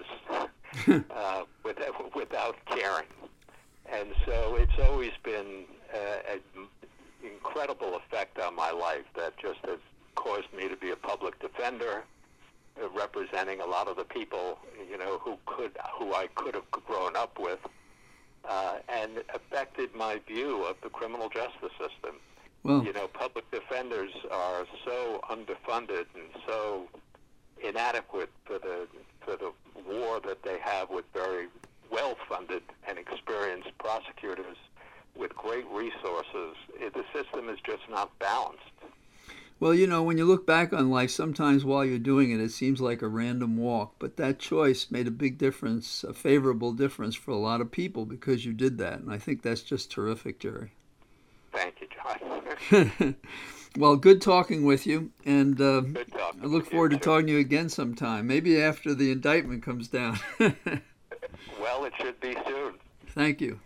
uh, 0.87 1.43
without, 1.63 2.15
without 2.15 2.55
caring. 2.65 3.07
And 3.91 4.09
so 4.25 4.55
it's 4.55 4.79
always 4.79 5.11
been 5.23 5.65
uh, 5.93 6.33
an 6.33 6.67
incredible 7.23 7.95
effect 7.95 8.39
on 8.39 8.55
my 8.55 8.71
life 8.71 9.05
that 9.15 9.37
just 9.37 9.59
has 9.65 9.79
caused 10.15 10.51
me 10.55 10.67
to 10.69 10.75
be 10.75 10.91
a 10.91 10.95
public 10.95 11.39
defender, 11.39 12.03
uh, 12.81 12.87
representing 13.41 13.65
a 13.65 13.69
lot 13.69 13.87
of 13.87 13.97
the 13.97 14.03
people, 14.03 14.59
you 14.89 14.97
know, 14.97 15.17
who 15.19 15.37
could, 15.45 15.71
who 15.97 16.13
I 16.13 16.27
could 16.35 16.55
have 16.55 16.69
grown 16.71 17.15
up 17.15 17.39
with, 17.39 17.59
uh, 18.47 18.77
and 18.89 19.23
affected 19.33 19.93
my 19.95 20.19
view 20.27 20.63
of 20.63 20.75
the 20.83 20.89
criminal 20.89 21.29
justice 21.29 21.71
system. 21.71 22.15
Well, 22.63 22.83
you 22.83 22.93
know, 22.93 23.07
public 23.07 23.49
defenders 23.51 24.11
are 24.31 24.65
so 24.85 25.21
underfunded 25.29 26.05
and 26.13 26.29
so 26.45 26.87
inadequate 27.63 28.29
for 28.45 28.59
the 28.59 28.87
for 29.25 29.35
the 29.35 29.51
war 29.87 30.19
that 30.25 30.43
they 30.43 30.57
have 30.63 30.89
with 30.89 31.05
very 31.13 31.47
well-funded 31.91 32.61
and 32.87 32.97
experienced 32.97 33.69
prosecutors 33.79 34.57
with 35.15 35.35
great 35.35 35.65
resources. 35.71 36.55
The 36.79 37.03
system 37.13 37.49
is 37.49 37.57
just 37.65 37.83
not 37.89 38.17
balanced. 38.19 38.61
Well, 39.61 39.75
you 39.75 39.85
know, 39.85 40.01
when 40.01 40.17
you 40.17 40.25
look 40.25 40.47
back 40.47 40.73
on 40.73 40.89
life, 40.89 41.11
sometimes 41.11 41.63
while 41.63 41.85
you're 41.85 41.99
doing 41.99 42.31
it, 42.31 42.39
it 42.39 42.51
seems 42.51 42.81
like 42.81 43.03
a 43.03 43.07
random 43.07 43.57
walk. 43.57 43.93
But 43.99 44.17
that 44.17 44.39
choice 44.39 44.89
made 44.89 45.07
a 45.07 45.11
big 45.11 45.37
difference, 45.37 46.03
a 46.03 46.15
favorable 46.15 46.73
difference 46.73 47.13
for 47.13 47.29
a 47.29 47.37
lot 47.37 47.61
of 47.61 47.69
people 47.71 48.05
because 48.05 48.43
you 48.43 48.53
did 48.53 48.79
that. 48.79 49.01
And 49.01 49.13
I 49.13 49.19
think 49.19 49.43
that's 49.43 49.61
just 49.61 49.91
terrific, 49.91 50.39
Jerry. 50.39 50.71
Thank 51.53 51.75
you, 51.79 51.87
John. 52.71 53.15
well, 53.77 53.97
good 53.97 54.19
talking 54.19 54.65
with 54.65 54.87
you. 54.87 55.11
And 55.25 55.61
uh, 55.61 55.83
I 56.41 56.45
look 56.47 56.65
forward 56.65 56.89
to 56.91 56.97
talking 56.97 57.27
to 57.27 57.33
you 57.33 57.39
again 57.39 57.69
sometime, 57.69 58.25
maybe 58.25 58.59
after 58.59 58.95
the 58.95 59.11
indictment 59.11 59.61
comes 59.61 59.87
down. 59.87 60.19
well, 60.39 61.85
it 61.85 61.93
should 62.01 62.19
be 62.19 62.35
soon. 62.47 62.79
Thank 63.09 63.39
you. 63.39 63.59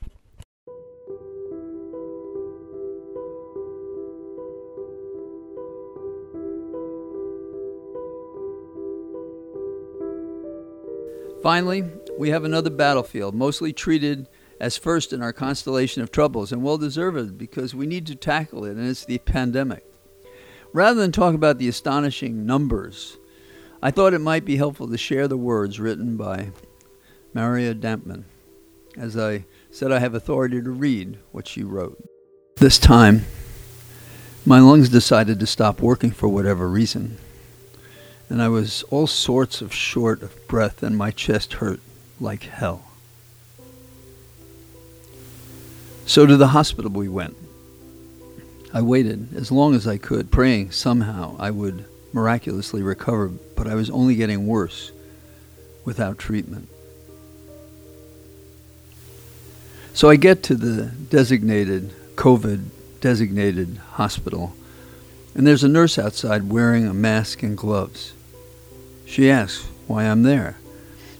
Finally, 11.46 11.84
we 12.18 12.32
have 12.32 12.44
another 12.44 12.72
battlefield, 12.72 13.36
mostly 13.36 13.72
treated 13.72 14.28
as 14.60 14.78
first 14.78 15.14
in 15.14 15.22
our 15.22 15.32
constellation 15.32 16.02
of 16.02 16.10
troubles, 16.10 16.52
and 16.52 16.64
well 16.64 16.80
deserved 16.80 17.38
because 17.38 17.76
we 17.76 17.86
need 17.86 18.08
to 18.08 18.16
tackle 18.16 18.66
it, 18.66 18.76
and 18.76 18.90
it's 18.90 19.06
the 19.06 19.20
pandemic. 19.20 19.86
Rather 20.74 21.00
than 21.00 21.12
talk 21.12 21.36
about 21.36 21.60
the 21.60 21.68
astonishing 21.68 22.48
numbers, 22.48 23.18
I 23.80 23.92
thought 23.92 24.16
it 24.16 24.22
might 24.22 24.44
be 24.44 24.58
helpful 24.58 24.88
to 24.88 24.98
share 24.98 25.28
the 25.28 25.38
words 25.38 25.80
written 25.80 26.18
by 26.18 26.50
Maria 27.32 27.76
Dampman. 27.76 28.24
As 28.98 29.16
I 29.16 29.46
said, 29.70 29.92
I 29.92 30.00
have 30.00 30.16
authority 30.16 30.64
to 30.64 30.72
read 30.72 31.20
what 31.32 31.48
she 31.48 31.62
wrote. 31.62 32.04
This 32.56 32.80
time, 32.80 33.24
my 34.48 34.60
lungs 34.60 34.90
decided 34.90 35.40
to 35.40 35.46
stop 35.46 35.80
working 35.80 36.10
for 36.10 36.28
whatever 36.28 36.68
reason 36.68 37.20
and 38.30 38.42
I 38.42 38.48
was 38.50 38.84
all 38.84 39.08
sorts 39.08 39.62
of 39.62 39.74
short 39.74 40.22
of 40.22 40.48
breath, 40.48 40.84
and 40.84 40.98
my 40.98 41.12
chest 41.12 41.54
hurt 41.54 41.80
like 42.20 42.44
hell. 42.44 42.84
So 46.06 46.26
to 46.26 46.38
the 46.38 46.48
hospital 46.48 46.92
we 46.92 47.10
went. 47.10 47.36
I 48.74 48.82
waited 48.82 49.34
as 49.36 49.52
long 49.52 49.74
as 49.74 49.88
I 49.88 49.98
could, 49.98 50.32
praying 50.32 50.72
somehow 50.72 51.36
I 51.40 51.50
would 51.50 51.86
miraculously 52.12 52.82
recover, 52.84 53.30
but 53.56 53.68
I 53.68 53.76
was 53.76 53.90
only 53.90 54.16
getting 54.16 54.48
worse 54.48 54.92
without 55.86 56.18
treatment. 56.18 56.68
So 59.94 60.10
I 60.10 60.18
get 60.18 60.44
to 60.44 60.56
the 60.56 60.88
designated, 60.88 61.94
COVID 62.16 62.66
designated 63.00 63.78
hospital, 63.94 64.54
and 65.36 65.46
there's 65.46 65.64
a 65.64 65.70
nurse 65.70 66.00
outside 66.00 66.50
wearing 66.50 66.88
a 66.88 66.94
mask 66.94 67.44
and 67.44 67.58
gloves. 67.58 68.14
She 69.06 69.30
asks 69.30 69.68
why 69.86 70.06
I'm 70.06 70.24
there, 70.24 70.58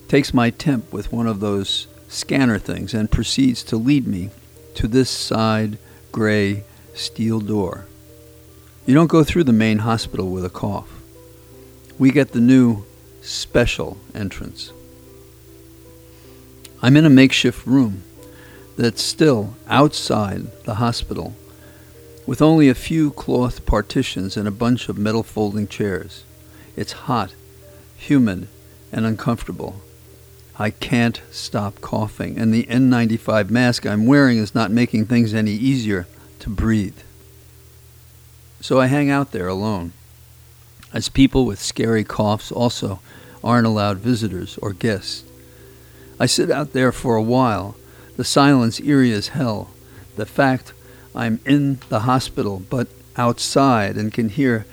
takes 0.08 0.34
my 0.34 0.50
temp 0.50 0.92
with 0.94 1.12
one 1.12 1.28
of 1.28 1.42
those 1.42 1.88
scanner 2.08 2.58
things, 2.58 2.94
and 2.94 3.12
proceeds 3.12 3.62
to 3.64 3.78
lead 3.78 4.08
me 4.08 4.30
to 4.76 4.88
this 4.88 5.10
side 5.10 5.78
gray 6.14 6.64
steel 6.94 7.42
door. 7.42 7.86
You 8.86 8.94
don't 8.94 9.08
go 9.08 9.24
through 9.24 9.44
the 9.44 9.54
main 9.54 9.80
hospital 9.80 10.32
with 10.32 10.46
a 10.46 10.50
cough. 10.50 10.90
We 12.00 12.12
get 12.12 12.32
the 12.32 12.40
new 12.40 12.86
special 13.22 13.98
entrance. 14.14 14.72
I'm 16.82 16.96
in 16.96 17.06
a 17.06 17.10
makeshift 17.10 17.66
room 17.66 18.04
that's 18.78 19.02
still 19.02 19.56
outside 19.68 20.64
the 20.64 20.76
hospital 20.76 21.36
with 22.26 22.42
only 22.42 22.70
a 22.70 22.76
few 22.76 23.12
cloth 23.12 23.66
partitions 23.66 24.38
and 24.38 24.48
a 24.48 24.52
bunch 24.52 24.90
of 24.90 24.98
metal 24.98 25.24
folding 25.24 25.68
chairs. 25.68 26.24
It's 26.76 26.92
hot 26.92 27.34
humid, 28.06 28.48
and 28.92 29.06
uncomfortable. 29.06 29.82
I 30.58 30.70
can't 30.70 31.22
stop 31.32 31.82
coughing, 31.82 32.38
and 32.38 32.54
the 32.54 32.64
N95 32.64 33.50
mask 33.50 33.86
I'm 33.86 34.06
wearing 34.06 34.38
is 34.38 34.56
not 34.56 34.72
making 34.72 35.06
things 35.06 35.34
any 35.34 35.52
easier 35.52 36.08
to 36.40 36.50
breathe. 36.50 37.00
So 38.62 38.80
I 38.80 38.88
hang 38.88 39.10
out 39.10 39.32
there 39.32 39.48
alone, 39.48 39.92
as 40.94 41.10
people 41.10 41.46
with 41.46 41.62
scary 41.62 42.04
coughs 42.04 42.52
also 42.52 43.00
aren't 43.44 43.68
allowed 43.68 43.98
visitors 43.98 44.58
or 44.62 44.72
guests. 44.72 45.24
I 46.20 46.26
sit 46.26 46.50
out 46.50 46.74
there 46.74 46.92
for 46.92 47.16
a 47.16 47.22
while, 47.22 47.76
the 48.16 48.24
silence 48.24 48.80
eerie 48.80 49.12
as 49.12 49.30
hell. 49.30 49.72
The 50.16 50.26
fact 50.26 50.72
I'm 51.16 51.40
in 51.46 51.80
the 51.90 52.02
hospital 52.02 52.62
but 52.70 52.88
outside 53.18 53.96
and 53.96 54.14
can 54.14 54.30
hear 54.30 54.66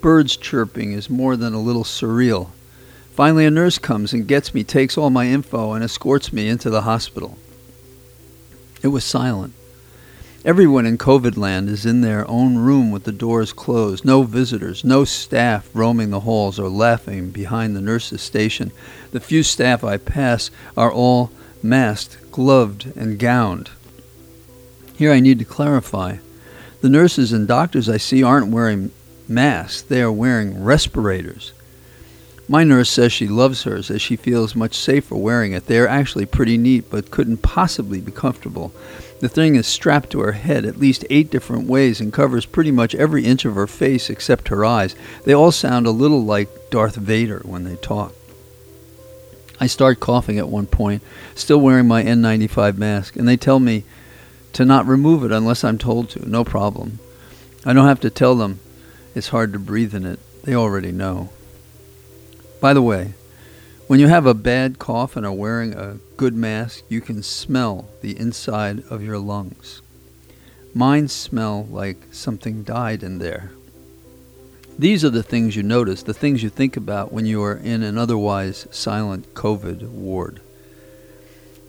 birds 0.00 0.36
chirping 0.36 0.92
is 0.92 1.08
more 1.08 1.36
than 1.36 1.54
a 1.54 1.60
little 1.60 1.84
surreal. 1.84 2.50
Finally, 3.12 3.46
a 3.46 3.50
nurse 3.50 3.78
comes 3.78 4.12
and 4.12 4.28
gets 4.28 4.52
me, 4.52 4.62
takes 4.62 4.98
all 4.98 5.08
my 5.08 5.26
info, 5.26 5.72
and 5.72 5.82
escorts 5.82 6.32
me 6.32 6.48
into 6.48 6.68
the 6.68 6.82
hospital. 6.82 7.38
It 8.82 8.88
was 8.88 9.04
silent. 9.04 9.54
Everyone 10.44 10.86
in 10.86 10.98
COVID 10.98 11.36
land 11.36 11.68
is 11.68 11.86
in 11.86 12.02
their 12.02 12.28
own 12.30 12.56
room 12.58 12.90
with 12.90 13.04
the 13.04 13.12
doors 13.12 13.52
closed. 13.52 14.04
No 14.04 14.22
visitors, 14.22 14.84
no 14.84 15.04
staff 15.04 15.68
roaming 15.74 16.10
the 16.10 16.20
halls 16.20 16.60
or 16.60 16.68
laughing 16.68 17.30
behind 17.30 17.74
the 17.74 17.80
nurse's 17.80 18.22
station. 18.22 18.70
The 19.12 19.18
few 19.18 19.42
staff 19.42 19.82
I 19.82 19.96
pass 19.96 20.50
are 20.76 20.92
all 20.92 21.32
masked, 21.62 22.30
gloved, 22.30 22.96
and 22.96 23.18
gowned. 23.18 23.70
Here 24.96 25.12
I 25.12 25.20
need 25.20 25.38
to 25.40 25.44
clarify. 25.44 26.16
The 26.80 26.88
nurses 26.88 27.32
and 27.32 27.46
doctors 27.46 27.88
I 27.88 27.98
see 27.98 28.22
aren't 28.22 28.50
wearing 28.50 28.92
masks, 29.28 29.82
they 29.82 30.00
are 30.00 30.10
wearing 30.10 30.64
respirators. 30.64 31.52
My 32.48 32.64
nurse 32.64 32.88
says 32.88 33.12
she 33.12 33.26
loves 33.26 33.64
hers 33.64 33.90
as 33.90 34.00
she 34.00 34.16
feels 34.16 34.54
much 34.54 34.74
safer 34.74 35.16
wearing 35.16 35.52
it. 35.52 35.66
They 35.66 35.78
are 35.80 35.88
actually 35.88 36.26
pretty 36.26 36.56
neat, 36.56 36.88
but 36.88 37.10
couldn't 37.10 37.38
possibly 37.38 38.00
be 38.00 38.12
comfortable. 38.12 38.72
The 39.20 39.28
thing 39.28 39.56
is 39.56 39.66
strapped 39.66 40.10
to 40.10 40.20
her 40.20 40.32
head 40.32 40.64
at 40.64 40.78
least 40.78 41.04
eight 41.10 41.30
different 41.30 41.66
ways 41.66 42.00
and 42.00 42.12
covers 42.12 42.46
pretty 42.46 42.70
much 42.70 42.94
every 42.94 43.24
inch 43.24 43.44
of 43.44 43.54
her 43.56 43.66
face 43.66 44.08
except 44.08 44.48
her 44.48 44.64
eyes. 44.64 44.94
They 45.24 45.34
all 45.34 45.52
sound 45.52 45.86
a 45.86 45.90
little 45.90 46.24
like 46.24 46.70
Darth 46.70 46.96
Vader 46.96 47.42
when 47.44 47.64
they 47.64 47.76
talk. 47.76 48.14
I 49.58 49.66
start 49.66 50.00
coughing 50.00 50.38
at 50.38 50.48
one 50.48 50.66
point, 50.66 51.02
still 51.34 51.58
wearing 51.58 51.88
my 51.88 52.02
N95 52.02 52.78
mask, 52.78 53.16
and 53.16 53.26
they 53.26 53.36
tell 53.36 53.58
me 53.58 53.84
to 54.56 54.64
not 54.64 54.86
remove 54.86 55.22
it 55.22 55.32
unless 55.32 55.62
I'm 55.64 55.76
told 55.76 56.08
to. 56.10 56.26
No 56.26 56.42
problem. 56.42 56.98
I 57.66 57.74
don't 57.74 57.86
have 57.86 58.00
to 58.00 58.10
tell 58.10 58.34
them 58.34 58.58
it's 59.14 59.28
hard 59.28 59.52
to 59.52 59.58
breathe 59.58 59.94
in 59.94 60.06
it. 60.06 60.18
They 60.44 60.54
already 60.54 60.92
know. 60.92 61.28
By 62.58 62.72
the 62.72 62.80
way, 62.80 63.12
When 63.86 64.00
you 64.00 64.08
have 64.08 64.26
a 64.26 64.34
bad 64.34 64.80
cough 64.80 65.14
and 65.14 65.24
are 65.24 65.32
wearing 65.32 65.72
a 65.72 65.98
good 66.16 66.34
mask, 66.34 66.82
you 66.88 67.00
can 67.00 67.22
smell 67.22 67.88
the 68.00 68.18
inside 68.18 68.82
of 68.90 69.00
your 69.00 69.18
lungs. 69.18 69.80
Mine 70.74 71.06
smell 71.06 71.66
like 71.70 71.98
something 72.10 72.64
died 72.64 73.04
in 73.04 73.18
there. 73.18 73.52
These 74.76 75.04
are 75.04 75.10
the 75.10 75.22
things 75.22 75.54
you 75.54 75.62
notice, 75.62 76.02
the 76.02 76.12
things 76.12 76.42
you 76.42 76.50
think 76.50 76.76
about 76.76 77.12
when 77.12 77.26
you 77.26 77.40
are 77.44 77.54
in 77.54 77.84
an 77.84 77.96
otherwise 77.96 78.66
silent 78.72 79.34
COVID 79.34 79.88
ward. 79.88 80.40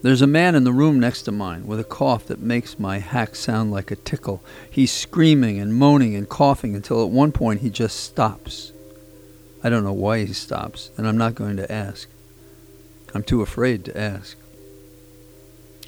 There's 0.08 0.22
a 0.22 0.26
man 0.26 0.56
in 0.56 0.64
the 0.64 0.72
room 0.72 1.02
next 1.02 1.24
to 1.24 1.34
mine 1.34 1.68
with 1.68 1.82
a 1.82 1.84
cough 1.84 2.28
that 2.28 2.40
makes 2.40 2.80
my 2.80 3.00
hack 3.00 3.36
sound 3.36 3.72
like 3.72 3.92
a 3.92 3.98
tickle. 3.98 4.42
He's 4.72 4.90
screaming 4.90 5.60
and 5.60 5.76
moaning 5.76 6.16
and 6.16 6.30
coughing 6.30 6.78
until 6.78 7.04
at 7.04 7.10
one 7.10 7.34
point 7.34 7.60
he 7.60 7.70
just 7.70 8.00
stops. 8.00 8.72
I 9.62 9.70
don't 9.70 9.84
know 9.84 9.92
why 9.92 10.24
he 10.24 10.32
stops, 10.32 10.92
and 10.96 11.06
I'm 11.06 11.18
not 11.18 11.36
going 11.36 11.58
to 11.58 11.70
ask. 11.70 12.08
I'm 13.14 13.22
too 13.22 13.42
afraid 13.42 13.84
to 13.84 14.00
ask. 14.00 14.38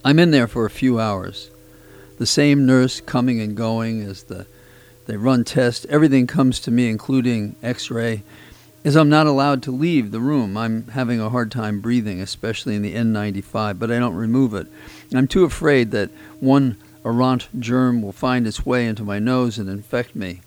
I'm 0.03 0.19
in 0.19 0.31
there 0.31 0.49
for 0.49 0.65
a 0.65 0.69
few 0.69 0.99
hours. 0.99 1.49
The 2.17 2.25
same 2.25 2.65
nurse 2.65 2.99
coming 2.99 3.39
and 3.39 3.55
going 3.55 4.01
as 4.01 4.23
the 4.23 4.47
they 5.05 5.15
run 5.15 5.45
tests. 5.45 5.85
Everything 5.89 6.27
comes 6.27 6.59
to 6.59 6.71
me, 6.71 6.89
including 6.89 7.55
X-ray. 7.63 8.23
As 8.85 8.95
I'm 8.95 9.09
not 9.09 9.27
allowed 9.27 9.61
to 9.63 9.71
leave 9.71 10.11
the 10.11 10.21
room, 10.21 10.55
I'm 10.55 10.87
having 10.87 11.19
a 11.19 11.29
hard 11.29 11.51
time 11.51 11.81
breathing, 11.81 12.21
especially 12.21 12.75
in 12.75 12.81
the 12.81 12.95
N95, 12.95 13.77
but 13.77 13.91
I 13.91 13.99
don't 13.99 14.15
remove 14.15 14.53
it. 14.53 14.67
I'm 15.13 15.27
too 15.27 15.43
afraid 15.43 15.91
that 15.91 16.09
one 16.39 16.77
errant 17.03 17.49
germ 17.59 18.01
will 18.01 18.13
find 18.13 18.47
its 18.47 18.65
way 18.65 18.85
into 18.85 19.03
my 19.03 19.19
nose 19.19 19.57
and 19.57 19.69
infect 19.69 20.15
me. 20.15 20.39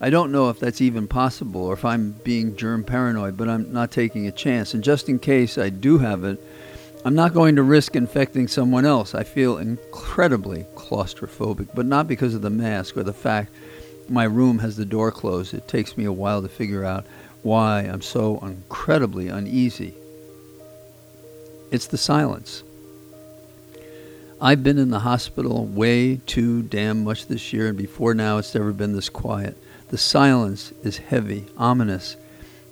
I 0.00 0.10
don't 0.10 0.32
know 0.32 0.50
if 0.50 0.58
that's 0.58 0.80
even 0.80 1.06
possible 1.06 1.62
or 1.62 1.74
if 1.74 1.84
I'm 1.84 2.12
being 2.24 2.56
germ 2.56 2.82
paranoid, 2.82 3.36
but 3.36 3.48
I'm 3.48 3.72
not 3.72 3.92
taking 3.92 4.26
a 4.26 4.32
chance. 4.32 4.74
And 4.74 4.82
just 4.82 5.08
in 5.08 5.20
case 5.20 5.56
I 5.56 5.68
do 5.68 5.98
have 5.98 6.24
it, 6.24 6.40
I'm 7.04 7.14
not 7.14 7.32
going 7.32 7.54
to 7.54 7.62
risk 7.62 7.94
infecting 7.94 8.48
someone 8.48 8.84
else. 8.84 9.14
I 9.14 9.22
feel 9.22 9.58
incredibly 9.58 10.66
claustrophobic, 10.74 11.68
but 11.74 11.86
not 11.86 12.08
because 12.08 12.34
of 12.34 12.42
the 12.42 12.50
mask 12.50 12.96
or 12.96 13.04
the 13.04 13.12
fact 13.12 13.52
my 14.08 14.24
room 14.24 14.58
has 14.58 14.76
the 14.76 14.84
door 14.84 15.12
closed. 15.12 15.54
It 15.54 15.68
takes 15.68 15.96
me 15.96 16.04
a 16.04 16.12
while 16.12 16.42
to 16.42 16.48
figure 16.48 16.84
out 16.84 17.06
why 17.42 17.80
I'm 17.80 18.02
so 18.02 18.38
incredibly 18.40 19.28
uneasy. 19.28 19.94
It's 21.70 21.86
the 21.86 21.98
silence. 21.98 22.62
I've 24.40 24.62
been 24.62 24.78
in 24.78 24.90
the 24.90 25.00
hospital 25.00 25.66
way 25.66 26.16
too 26.26 26.62
damn 26.62 27.04
much 27.04 27.26
this 27.26 27.52
year, 27.52 27.68
and 27.68 27.78
before 27.78 28.12
now 28.12 28.38
it's 28.38 28.54
never 28.54 28.72
been 28.72 28.92
this 28.92 29.08
quiet. 29.08 29.56
The 29.88 29.98
silence 29.98 30.72
is 30.82 30.98
heavy, 30.98 31.46
ominous. 31.56 32.16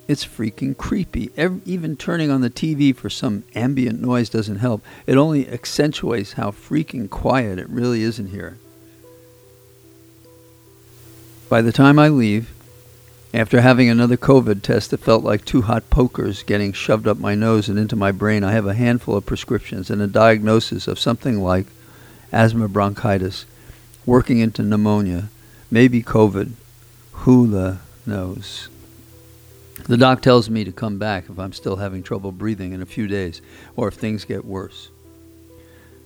It's 0.09 0.25
freaking 0.25 0.77
creepy. 0.77 1.31
Every, 1.37 1.61
even 1.65 1.97
turning 1.97 2.31
on 2.31 2.41
the 2.41 2.51
TV 2.51 2.97
for 2.97 3.09
some 3.09 3.45
ambient 3.55 4.01
noise 4.01 4.29
doesn't 4.29 4.57
help. 4.57 4.83
It 5.07 5.17
only 5.17 5.49
accentuates 5.49 6.33
how 6.33 6.51
freaking 6.51 7.09
quiet 7.09 7.61
it 7.61 7.69
really 7.69 8.03
is 8.03 8.19
in 8.19 8.29
here. 8.29 8.59
By 11.49 11.63
the 11.63 11.73
time 11.73 11.99
I 11.99 12.09
leave, 12.09 12.51
after 13.33 13.61
having 13.61 13.89
another 13.89 14.17
COVID 14.17 14.63
test 14.63 14.91
that 14.91 15.01
felt 15.01 15.23
like 15.23 15.45
two 15.45 15.63
hot 15.63 15.89
pokers 15.89 16.43
getting 16.43 16.73
shoved 16.73 17.07
up 17.07 17.19
my 17.19 17.37
nose 17.37 17.69
and 17.69 17.79
into 17.79 17.95
my 17.95 18.11
brain, 18.11 18.43
I 18.43 18.53
have 18.53 18.67
a 18.67 18.75
handful 18.75 19.17
of 19.17 19.27
prescriptions 19.27 19.89
and 19.89 20.03
a 20.03 20.09
diagnosis 20.09 20.89
of 20.89 20.99
something 20.99 21.41
like 21.41 21.67
asthma 22.33 22.69
bronchitis, 22.69 23.47
working 24.05 24.41
into 24.41 24.63
pneumonia, 24.63 25.29
maybe 25.71 26.03
COVID, 26.03 26.53
who 27.13 27.47
the 27.47 27.79
knows? 28.05 28.69
The 29.87 29.97
doc 29.97 30.23
tells 30.23 30.51
me 30.51 30.65
to 30.65 30.73
come 30.73 30.99
back 30.99 31.31
if 31.31 31.39
I'm 31.39 31.53
still 31.53 31.77
having 31.77 32.03
trouble 32.03 32.33
breathing 32.33 32.73
in 32.73 32.83
a 32.83 32.87
few 32.87 33.07
days 33.07 33.41
or 33.77 33.89
if 33.89 33.95
things 33.95 34.25
get 34.25 34.45
worse. 34.45 34.89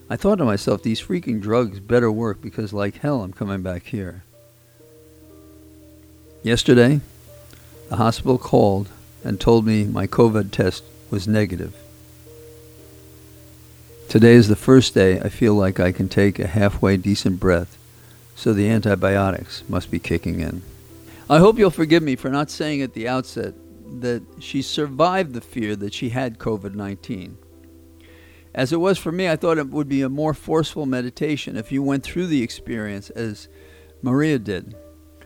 I 0.09 0.15
thought 0.15 0.35
to 0.35 0.45
myself, 0.45 0.83
these 0.83 1.01
freaking 1.01 1.41
drugs 1.41 1.79
better 1.79 2.11
work 2.11 2.41
because, 2.41 2.71
like 2.71 2.97
hell, 2.97 3.23
I'm 3.23 3.33
coming 3.33 3.63
back 3.63 3.87
here. 3.87 4.23
Yesterday, 6.43 7.01
the 7.89 7.97
hospital 7.97 8.37
called 8.37 8.89
and 9.23 9.39
told 9.39 9.65
me 9.65 9.85
my 9.85 10.07
COVID 10.07 10.51
test 10.51 10.83
was 11.09 11.27
negative. 11.27 11.75
Today 14.09 14.33
is 14.33 14.47
the 14.47 14.55
first 14.55 14.93
day 14.93 15.19
I 15.19 15.29
feel 15.29 15.55
like 15.55 15.79
I 15.79 15.91
can 15.91 16.07
take 16.07 16.39
a 16.39 16.47
halfway 16.47 16.97
decent 16.97 17.39
breath, 17.39 17.77
so 18.35 18.53
the 18.53 18.69
antibiotics 18.69 19.63
must 19.67 19.91
be 19.91 19.99
kicking 19.99 20.39
in. 20.39 20.61
I 21.29 21.39
hope 21.39 21.57
you'll 21.57 21.71
forgive 21.71 22.03
me 22.03 22.15
for 22.15 22.29
not 22.29 22.51
saying 22.51 22.81
at 22.81 22.93
the 22.93 23.07
outset 23.07 23.55
that 24.01 24.23
she 24.39 24.61
survived 24.61 25.33
the 25.33 25.41
fear 25.41 25.75
that 25.75 25.93
she 25.93 26.09
had 26.09 26.37
COVID 26.37 26.75
19. 26.75 27.37
As 28.53 28.71
it 28.71 28.77
was 28.77 28.97
for 28.97 29.11
me, 29.11 29.27
I 29.27 29.35
thought 29.35 29.57
it 29.57 29.67
would 29.69 29.89
be 29.89 30.01
a 30.01 30.09
more 30.09 30.33
forceful 30.33 30.85
meditation 30.85 31.57
if 31.57 31.71
you 31.71 31.83
went 31.83 32.03
through 32.03 32.27
the 32.27 32.41
experience 32.41 33.09
as 33.09 33.49
Maria 34.01 34.39
did, 34.39 34.75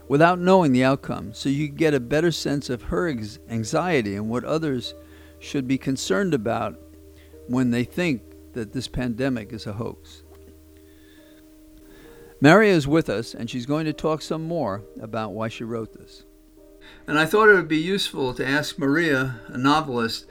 without 0.09 0.39
knowing 0.39 0.73
the 0.73 0.83
outcome, 0.83 1.33
so 1.33 1.47
you 1.47 1.69
get 1.69 1.93
a 1.93 1.99
better 1.99 2.31
sense 2.31 2.69
of 2.69 2.83
her 2.83 3.07
anxiety 3.07 4.15
and 4.15 4.29
what 4.29 4.43
others 4.43 4.93
should 5.39 5.67
be 5.67 5.77
concerned 5.77 6.33
about 6.33 6.77
when 7.47 7.71
they 7.71 7.85
think 7.85 8.21
that 8.53 8.73
this 8.73 8.87
pandemic 8.87 9.53
is 9.53 9.65
a 9.65 9.73
hoax. 9.73 10.23
Maria 12.41 12.73
is 12.73 12.87
with 12.87 13.09
us, 13.09 13.33
and 13.33 13.49
she's 13.49 13.65
going 13.65 13.85
to 13.85 13.93
talk 13.93 14.21
some 14.21 14.43
more 14.43 14.83
about 14.99 15.33
why 15.33 15.47
she 15.47 15.63
wrote 15.63 15.93
this. 15.93 16.23
And 17.05 17.19
I 17.19 17.25
thought 17.25 17.49
it 17.49 17.53
would 17.53 17.67
be 17.67 17.77
useful 17.77 18.33
to 18.33 18.45
ask 18.45 18.79
Maria, 18.79 19.41
a 19.47 19.57
novelist, 19.57 20.25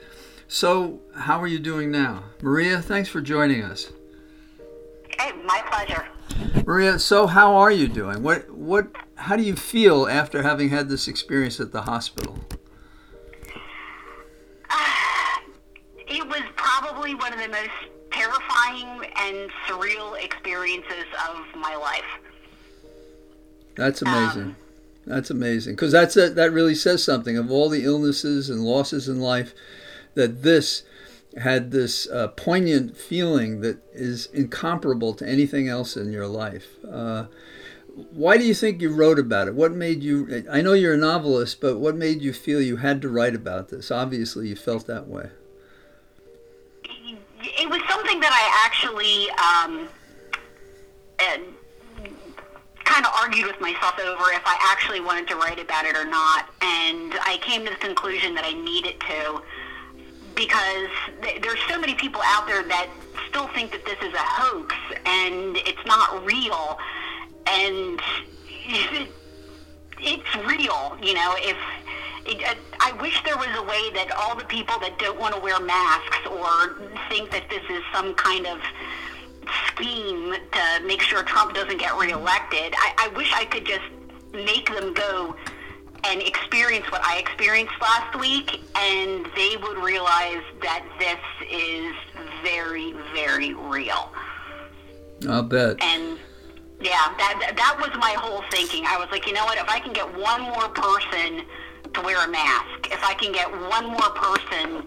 so 0.47 0.99
how 1.15 1.39
are 1.39 1.47
you 1.47 1.59
doing 1.59 1.91
now? 1.91 2.23
Maria, 2.41 2.81
thanks 2.81 3.07
for 3.07 3.21
joining 3.21 3.63
us. 3.63 3.91
Hey, 5.17 5.31
my 5.45 5.61
pleasure. 5.69 6.07
Maria, 6.65 6.99
so 6.99 7.27
how 7.27 7.55
are 7.55 7.71
you 7.71 7.87
doing? 7.87 8.23
What 8.23 8.49
what 8.49 8.87
how 9.15 9.35
do 9.35 9.43
you 9.43 9.55
feel 9.55 10.07
after 10.07 10.43
having 10.43 10.69
had 10.69 10.89
this 10.89 11.07
experience 11.07 11.59
at 11.59 11.71
the 11.71 11.81
hospital? 11.81 12.39
Uh, 14.69 15.39
it 16.07 16.25
was 16.27 16.43
probably 16.55 17.15
one 17.15 17.33
of 17.33 17.39
the 17.39 17.49
most 17.49 17.69
terrifying 18.11 19.05
and 19.17 19.49
surreal 19.67 20.21
experiences 20.23 21.05
of 21.29 21.43
my 21.55 21.75
life. 21.75 22.05
That's 23.75 24.01
amazing. 24.01 24.41
Um, 24.41 24.55
that's 25.05 25.29
amazing 25.29 25.73
because 25.73 25.91
that's 25.91 26.15
a, 26.17 26.29
that 26.29 26.51
really 26.51 26.75
says 26.75 27.03
something 27.03 27.37
of 27.37 27.49
all 27.49 27.69
the 27.69 27.83
illnesses 27.83 28.49
and 28.49 28.61
losses 28.61 29.07
in 29.07 29.19
life 29.19 29.53
that 30.13 30.43
this 30.43 30.83
had 31.39 31.71
this 31.71 32.07
uh, 32.07 32.29
poignant 32.29 32.97
feeling 32.97 33.61
that 33.61 33.79
is 33.93 34.27
incomparable 34.27 35.13
to 35.15 35.27
anything 35.27 35.67
else 35.67 35.95
in 35.97 36.11
your 36.11 36.27
life. 36.27 36.67
Uh, 36.89 37.25
why 38.11 38.37
do 38.37 38.45
you 38.45 38.53
think 38.53 38.81
you 38.81 38.93
wrote 38.93 39.19
about 39.19 39.47
it? 39.47 39.55
What 39.55 39.73
made 39.73 40.03
you? 40.03 40.45
I 40.49 40.61
know 40.61 40.73
you're 40.73 40.93
a 40.93 40.97
novelist, 40.97 41.59
but 41.59 41.79
what 41.79 41.95
made 41.95 42.21
you 42.21 42.31
feel 42.33 42.61
you 42.61 42.77
had 42.77 43.01
to 43.01 43.09
write 43.09 43.35
about 43.35 43.69
this? 43.69 43.91
Obviously, 43.91 44.47
you 44.47 44.55
felt 44.55 44.87
that 44.87 45.07
way 45.07 45.31
it 47.41 47.69
was 47.69 47.81
something 47.89 48.19
that 48.19 48.31
I 48.31 48.43
actually 48.65 49.29
um, 49.39 49.87
kind 52.83 53.05
of 53.05 53.11
argued 53.15 53.47
with 53.47 53.59
myself 53.61 53.99
over 53.99 54.31
if 54.31 54.41
I 54.45 54.57
actually 54.71 54.99
wanted 54.99 55.27
to 55.29 55.35
write 55.35 55.59
about 55.59 55.85
it 55.85 55.95
or 55.95 56.05
not. 56.05 56.49
And 56.61 57.13
I 57.21 57.37
came 57.41 57.63
to 57.65 57.71
the 57.71 57.77
conclusion 57.77 58.33
that 58.35 58.45
I 58.45 58.53
needed 58.53 58.99
to 59.01 59.41
because 60.35 60.89
th- 61.21 61.41
there's 61.41 61.59
so 61.67 61.79
many 61.79 61.95
people 61.95 62.21
out 62.23 62.47
there 62.47 62.63
that 62.63 62.89
still 63.29 63.47
think 63.49 63.71
that 63.71 63.85
this 63.85 63.97
is 64.01 64.13
a 64.13 64.17
hoax 64.17 64.75
and 65.05 65.57
it's 65.57 65.85
not 65.85 66.25
real. 66.25 66.77
And 67.47 67.99
it, 68.47 69.09
it's 69.99 70.35
real, 70.45 70.97
you 71.01 71.13
know, 71.13 71.35
if 71.37 71.57
uh, 72.27 72.55
I 72.79 72.91
wish 73.01 73.21
there 73.23 73.37
was 73.37 73.49
a 73.57 73.63
way 73.63 73.89
that 73.93 74.11
all 74.17 74.35
the 74.35 74.45
people 74.45 74.77
that 74.79 74.99
don't 74.99 75.19
want 75.19 75.33
to 75.35 75.41
wear 75.41 75.59
masks 75.59 76.19
or 76.27 76.77
think 77.09 77.31
that 77.31 77.49
this 77.49 77.63
is 77.69 77.83
some 77.93 78.13
kind 78.15 78.45
of 78.45 78.59
scheme 79.67 80.35
to 80.51 80.85
make 80.85 81.01
sure 81.01 81.23
Trump 81.23 81.53
doesn't 81.53 81.77
get 81.77 81.97
reelected, 81.97 82.73
I, 82.77 82.93
I 82.97 83.07
wish 83.15 83.33
I 83.33 83.45
could 83.45 83.65
just 83.65 83.85
make 84.33 84.67
them 84.67 84.93
go 84.93 85.35
and 86.03 86.21
experience 86.21 86.89
what 86.91 87.01
I 87.03 87.17
experienced 87.19 87.73
last 87.81 88.19
week, 88.19 88.61
and 88.75 89.25
they 89.35 89.57
would 89.61 89.77
realize 89.77 90.43
that 90.61 90.85
this 90.99 91.19
is 91.51 91.93
very, 92.43 92.93
very 93.13 93.53
real. 93.53 94.11
I'll 95.27 95.43
bet. 95.43 95.81
And 95.81 96.17
yeah, 96.79 97.13
that 97.17 97.53
that 97.57 97.77
was 97.79 97.89
my 97.99 98.15
whole 98.17 98.43
thinking. 98.51 98.85
I 98.87 98.97
was 98.97 99.09
like, 99.11 99.27
you 99.27 99.33
know 99.33 99.43
what? 99.45 99.57
If 99.57 99.67
I 99.67 99.79
can 99.79 99.91
get 99.91 100.07
one 100.17 100.41
more 100.41 100.69
person 100.69 101.45
to 101.93 102.01
wear 102.01 102.23
a 102.23 102.27
mask. 102.27 102.91
If 102.91 103.03
I 103.03 103.13
can 103.13 103.31
get 103.31 103.49
one 103.51 103.87
more 103.87 104.09
person 104.11 104.83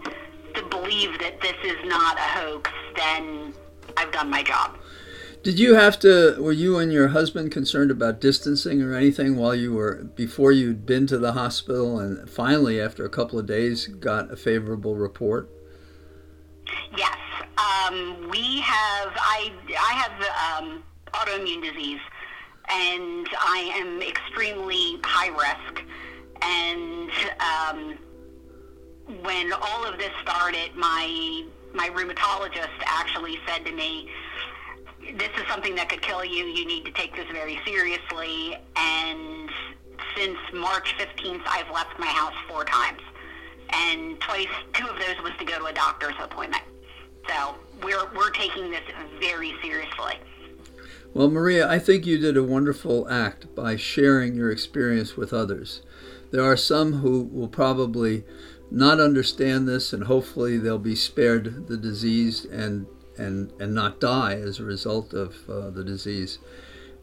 to 0.53 0.63
believe 0.69 1.19
that 1.19 1.41
this 1.41 1.55
is 1.63 1.77
not 1.85 2.17
a 2.17 2.21
hoax, 2.21 2.71
then 2.95 3.53
I've 3.97 4.11
done 4.11 4.29
my 4.29 4.43
job. 4.43 4.77
Did 5.43 5.59
you 5.59 5.75
have 5.75 5.99
to? 5.99 6.37
Were 6.39 6.53
you 6.53 6.79
and 6.79 6.93
your 6.93 7.09
husband 7.09 7.51
concerned 7.51 7.91
about 7.91 8.21
distancing 8.21 8.81
or 8.81 8.93
anything 8.93 9.35
while 9.35 9.53
you 9.53 9.73
were 9.73 10.05
before 10.15 10.53
you'd 10.53 10.85
been 10.85 11.05
to 11.07 11.17
the 11.17 11.33
hospital 11.33 11.99
and 11.99 12.29
finally, 12.29 12.79
after 12.79 13.03
a 13.03 13.09
couple 13.09 13.37
of 13.37 13.45
days, 13.45 13.87
got 13.87 14.31
a 14.31 14.37
favorable 14.37 14.95
report? 14.95 15.49
Yes, 16.97 17.17
um, 17.57 18.29
we 18.29 18.61
have 18.61 19.11
I 19.17 19.51
I 19.77 19.93
have 19.93 20.63
um, 20.63 20.83
autoimmune 21.11 21.61
disease, 21.61 21.99
and 22.69 23.27
I 23.37 23.69
am 23.75 24.01
extremely 24.01 24.97
high 25.03 25.27
risk. 25.27 25.83
And 26.41 27.11
um, 27.41 27.97
when 29.23 29.51
all 29.51 29.85
of 29.85 29.97
this 29.97 30.11
started, 30.21 30.73
my 30.77 31.45
my 31.73 31.89
rheumatologist 31.89 32.69
actually 32.85 33.39
said 33.45 33.65
to 33.65 33.73
me, 33.73 34.09
"This 35.15 35.29
is 35.37 35.47
something 35.49 35.75
that 35.75 35.89
could 35.89 36.01
kill 36.01 36.23
you. 36.23 36.45
You 36.45 36.65
need 36.65 36.85
to 36.85 36.91
take 36.91 37.15
this 37.15 37.27
very 37.31 37.59
seriously." 37.65 38.57
And 38.75 39.49
since 40.15 40.37
March 40.53 40.95
15th, 40.97 41.41
I've 41.45 41.69
left 41.71 41.97
my 41.99 42.07
house 42.07 42.35
four 42.47 42.65
times, 42.65 43.01
and 43.69 44.19
twice, 44.19 44.47
two 44.73 44.87
of 44.87 44.97
those 44.97 45.15
was 45.23 45.33
to 45.39 45.45
go 45.45 45.57
to 45.59 45.65
a 45.65 45.73
doctor's 45.73 46.15
appointment. 46.21 46.63
So 47.27 47.55
we're 47.81 48.09
we're 48.15 48.31
taking 48.31 48.71
this 48.71 48.83
very 49.19 49.55
seriously. 49.61 50.15
Well, 51.13 51.29
Maria, 51.29 51.69
I 51.69 51.77
think 51.77 52.05
you 52.05 52.17
did 52.17 52.37
a 52.37 52.43
wonderful 52.43 53.07
act 53.07 53.53
by 53.53 53.75
sharing 53.75 54.35
your 54.35 54.49
experience 54.49 55.15
with 55.15 55.31
others. 55.31 55.81
There 56.31 56.43
are 56.43 56.57
some 56.57 56.93
who 56.93 57.29
will 57.31 57.47
probably 57.47 58.23
not 58.71 58.99
understand 58.99 59.67
this, 59.67 59.93
and 59.93 60.05
hopefully 60.05 60.57
they'll 60.57 60.79
be 60.79 60.95
spared 60.95 61.67
the 61.67 61.77
disease 61.77 62.45
and 62.45 62.87
and 63.17 63.51
and 63.59 63.73
not 63.73 63.99
die 63.99 64.35
as 64.35 64.59
a 64.59 64.63
result 64.63 65.13
of 65.13 65.49
uh, 65.49 65.69
the 65.69 65.83
disease. 65.83 66.39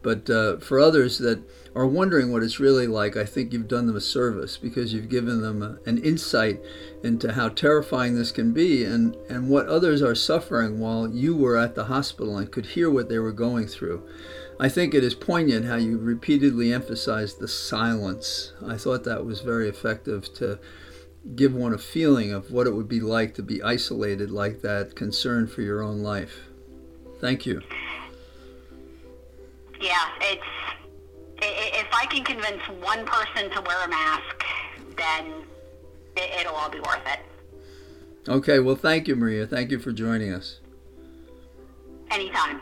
But 0.03 0.29
uh, 0.29 0.57
for 0.57 0.79
others 0.79 1.19
that 1.19 1.43
are 1.75 1.85
wondering 1.85 2.31
what 2.31 2.41
it's 2.41 2.59
really 2.59 2.87
like, 2.87 3.15
I 3.15 3.23
think 3.23 3.53
you've 3.53 3.67
done 3.67 3.85
them 3.85 3.95
a 3.95 4.01
service 4.01 4.57
because 4.57 4.93
you've 4.93 5.09
given 5.09 5.41
them 5.41 5.61
a, 5.61 5.77
an 5.87 5.99
insight 5.99 6.59
into 7.03 7.33
how 7.33 7.49
terrifying 7.49 8.15
this 8.15 8.31
can 8.31 8.51
be 8.51 8.83
and, 8.83 9.15
and 9.29 9.47
what 9.47 9.67
others 9.67 10.01
are 10.01 10.15
suffering 10.15 10.79
while 10.79 11.07
you 11.07 11.35
were 11.35 11.55
at 11.55 11.75
the 11.75 11.85
hospital 11.85 12.37
and 12.37 12.51
could 12.51 12.65
hear 12.67 12.89
what 12.89 13.09
they 13.09 13.19
were 13.19 13.31
going 13.31 13.67
through. 13.67 14.03
I 14.59 14.69
think 14.69 14.93
it 14.93 15.03
is 15.03 15.15
poignant 15.15 15.65
how 15.65 15.75
you 15.75 15.97
repeatedly 15.97 16.73
emphasized 16.73 17.39
the 17.39 17.47
silence. 17.47 18.53
I 18.65 18.77
thought 18.77 19.03
that 19.03 19.25
was 19.25 19.41
very 19.41 19.69
effective 19.69 20.33
to 20.35 20.59
give 21.35 21.53
one 21.53 21.73
a 21.73 21.77
feeling 21.77 22.31
of 22.31 22.51
what 22.51 22.67
it 22.67 22.71
would 22.71 22.87
be 22.87 22.99
like 22.99 23.35
to 23.35 23.43
be 23.43 23.61
isolated 23.61 24.31
like 24.31 24.61
that, 24.61 24.95
concerned 24.95 25.51
for 25.51 25.61
your 25.61 25.81
own 25.81 25.99
life. 25.99 26.47
Thank 27.19 27.45
you 27.45 27.61
yeah, 29.81 30.09
it's 30.21 30.43
if 31.43 31.87
I 31.91 32.05
can 32.05 32.23
convince 32.23 32.61
one 32.83 33.03
person 33.05 33.49
to 33.49 33.61
wear 33.61 33.83
a 33.83 33.89
mask, 33.89 34.45
then 34.95 35.43
it'll 36.15 36.53
all 36.53 36.69
be 36.69 36.79
worth 36.79 37.01
it. 37.07 37.19
Okay, 38.29 38.59
well, 38.59 38.75
thank 38.75 39.07
you, 39.07 39.15
Maria. 39.15 39.47
Thank 39.47 39.71
you 39.71 39.79
for 39.79 39.91
joining 39.91 40.31
us. 40.31 40.59
Anytime. 42.11 42.61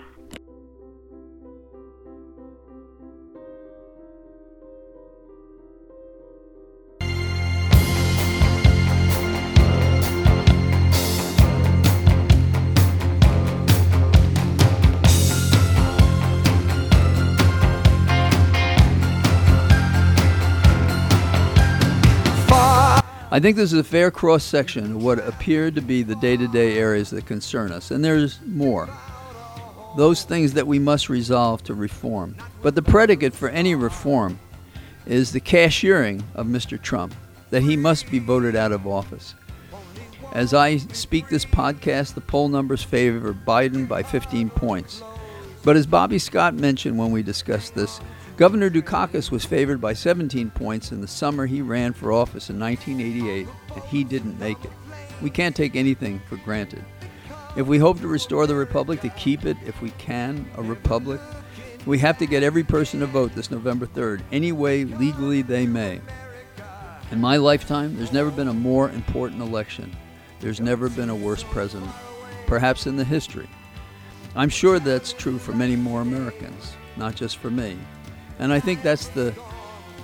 I 23.39 23.41
think 23.41 23.55
this 23.55 23.71
is 23.71 23.79
a 23.79 23.85
fair 23.85 24.11
cross 24.11 24.43
section 24.43 24.95
of 24.95 25.01
what 25.01 25.25
appear 25.25 25.71
to 25.71 25.79
be 25.79 26.03
the 26.03 26.17
day 26.17 26.35
to 26.35 26.45
day 26.49 26.77
areas 26.77 27.09
that 27.11 27.25
concern 27.25 27.71
us, 27.71 27.89
and 27.89 28.03
there's 28.03 28.41
more. 28.45 28.89
Those 29.95 30.25
things 30.25 30.51
that 30.55 30.67
we 30.67 30.77
must 30.77 31.07
resolve 31.07 31.63
to 31.63 31.73
reform. 31.73 32.35
But 32.61 32.75
the 32.75 32.81
predicate 32.81 33.33
for 33.33 33.47
any 33.47 33.75
reform 33.75 34.41
is 35.05 35.31
the 35.31 35.39
cashiering 35.39 36.21
of 36.35 36.47
Mr. 36.47 36.81
Trump, 36.81 37.15
that 37.49 37.63
he 37.63 37.77
must 37.77 38.11
be 38.11 38.19
voted 38.19 38.57
out 38.57 38.73
of 38.73 38.85
office. 38.85 39.35
As 40.33 40.53
I 40.53 40.75
speak 40.75 41.29
this 41.29 41.45
podcast, 41.45 42.15
the 42.15 42.21
poll 42.21 42.49
numbers 42.49 42.83
favor 42.83 43.33
Biden 43.33 43.87
by 43.87 44.03
15 44.03 44.49
points. 44.49 45.01
But 45.63 45.77
as 45.77 45.87
Bobby 45.87 46.19
Scott 46.19 46.55
mentioned 46.55 46.97
when 46.97 47.11
we 47.11 47.23
discussed 47.23 47.73
this, 47.73 48.01
Governor 48.39 48.69
Dukakis 48.69 49.31
was 49.31 49.43
favored 49.43 49.81
by 49.81 49.91
17 49.91 50.49
points 50.51 50.93
in 50.93 51.01
the 51.01 51.09
summer 51.09 51.45
he 51.45 51.61
ran 51.61 51.91
for 51.91 52.13
office 52.13 52.49
in 52.49 52.57
1988, 52.57 53.45
and 53.75 53.83
he 53.83 54.05
didn't 54.05 54.39
make 54.39 54.63
it. 54.63 54.71
We 55.21 55.29
can't 55.29 55.53
take 55.53 55.75
anything 55.75 56.21
for 56.29 56.37
granted. 56.37 56.85
If 57.57 57.67
we 57.67 57.79
hope 57.79 57.99
to 57.99 58.07
restore 58.07 58.47
the 58.47 58.55
republic, 58.55 59.01
to 59.01 59.09
keep 59.09 59.45
it, 59.45 59.57
if 59.65 59.81
we 59.81 59.89
can, 59.97 60.49
a 60.55 60.63
republic, 60.63 61.19
we 61.85 61.99
have 61.99 62.17
to 62.19 62.25
get 62.25 62.41
every 62.41 62.63
person 62.63 63.01
to 63.01 63.07
vote 63.07 63.35
this 63.35 63.51
November 63.51 63.85
3rd, 63.87 64.21
any 64.31 64.53
way 64.53 64.85
legally 64.85 65.41
they 65.41 65.65
may. 65.65 65.99
In 67.11 67.19
my 67.19 67.35
lifetime, 67.35 67.97
there's 67.97 68.13
never 68.13 68.31
been 68.31 68.47
a 68.47 68.53
more 68.53 68.89
important 68.91 69.41
election. 69.41 69.93
There's 70.39 70.61
never 70.61 70.87
been 70.87 71.09
a 71.09 71.15
worse 71.15 71.43
president, 71.43 71.91
perhaps 72.47 72.87
in 72.87 72.95
the 72.95 73.03
history. 73.03 73.49
I'm 74.33 74.47
sure 74.47 74.79
that's 74.79 75.11
true 75.11 75.39
for 75.39 75.51
many 75.51 75.75
more 75.75 75.99
Americans, 75.99 76.77
not 76.95 77.15
just 77.15 77.35
for 77.35 77.51
me. 77.51 77.77
And 78.39 78.51
I 78.51 78.59
think 78.59 78.81
that's 78.81 79.07
the 79.09 79.35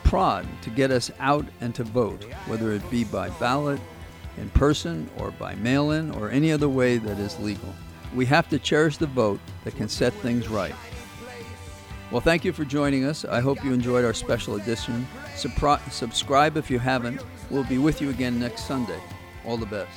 prod 0.04 0.46
to 0.62 0.70
get 0.70 0.92
us 0.92 1.10
out 1.20 1.46
and 1.62 1.74
to 1.76 1.84
vote, 1.84 2.24
whether 2.48 2.72
it 2.72 2.90
be 2.92 3.04
by 3.04 3.30
ballot, 3.32 3.80
in 4.38 4.50
person, 4.52 5.10
or 5.18 5.32
by 5.32 5.56
mail 5.56 5.92
in, 5.92 6.12
or 6.12 6.30
any 6.30 6.52
other 6.52 6.70
way 6.70 6.98
that 6.98 7.18
is 7.18 7.40
legal. 7.40 7.74
We 8.14 8.26
have 8.28 8.50
to 8.50 8.60
cherish 8.60 8.98
the 8.98 9.08
vote 9.08 9.40
that 9.64 9.76
can 9.76 9.90
set 9.90 10.14
things 10.14 10.48
right. 10.48 10.76
Well, 12.12 12.22
thank 12.22 12.46
you 12.46 12.54
for 12.54 12.66
joining 12.66 13.04
us. 13.04 13.26
I 13.26 13.42
hope 13.42 13.64
you 13.64 13.74
enjoyed 13.74 14.06
our 14.06 14.14
special 14.14 14.56
edition. 14.56 15.08
Supri- 15.36 15.92
subscribe 15.92 16.56
if 16.56 16.70
you 16.70 16.80
haven't. 16.80 17.22
We'll 17.50 17.64
be 17.64 17.78
with 17.78 18.02
you 18.02 18.10
again 18.10 18.40
next 18.40 18.68
Sunday. 18.68 19.00
All 19.44 19.58
the 19.58 19.66
best. 19.66 19.92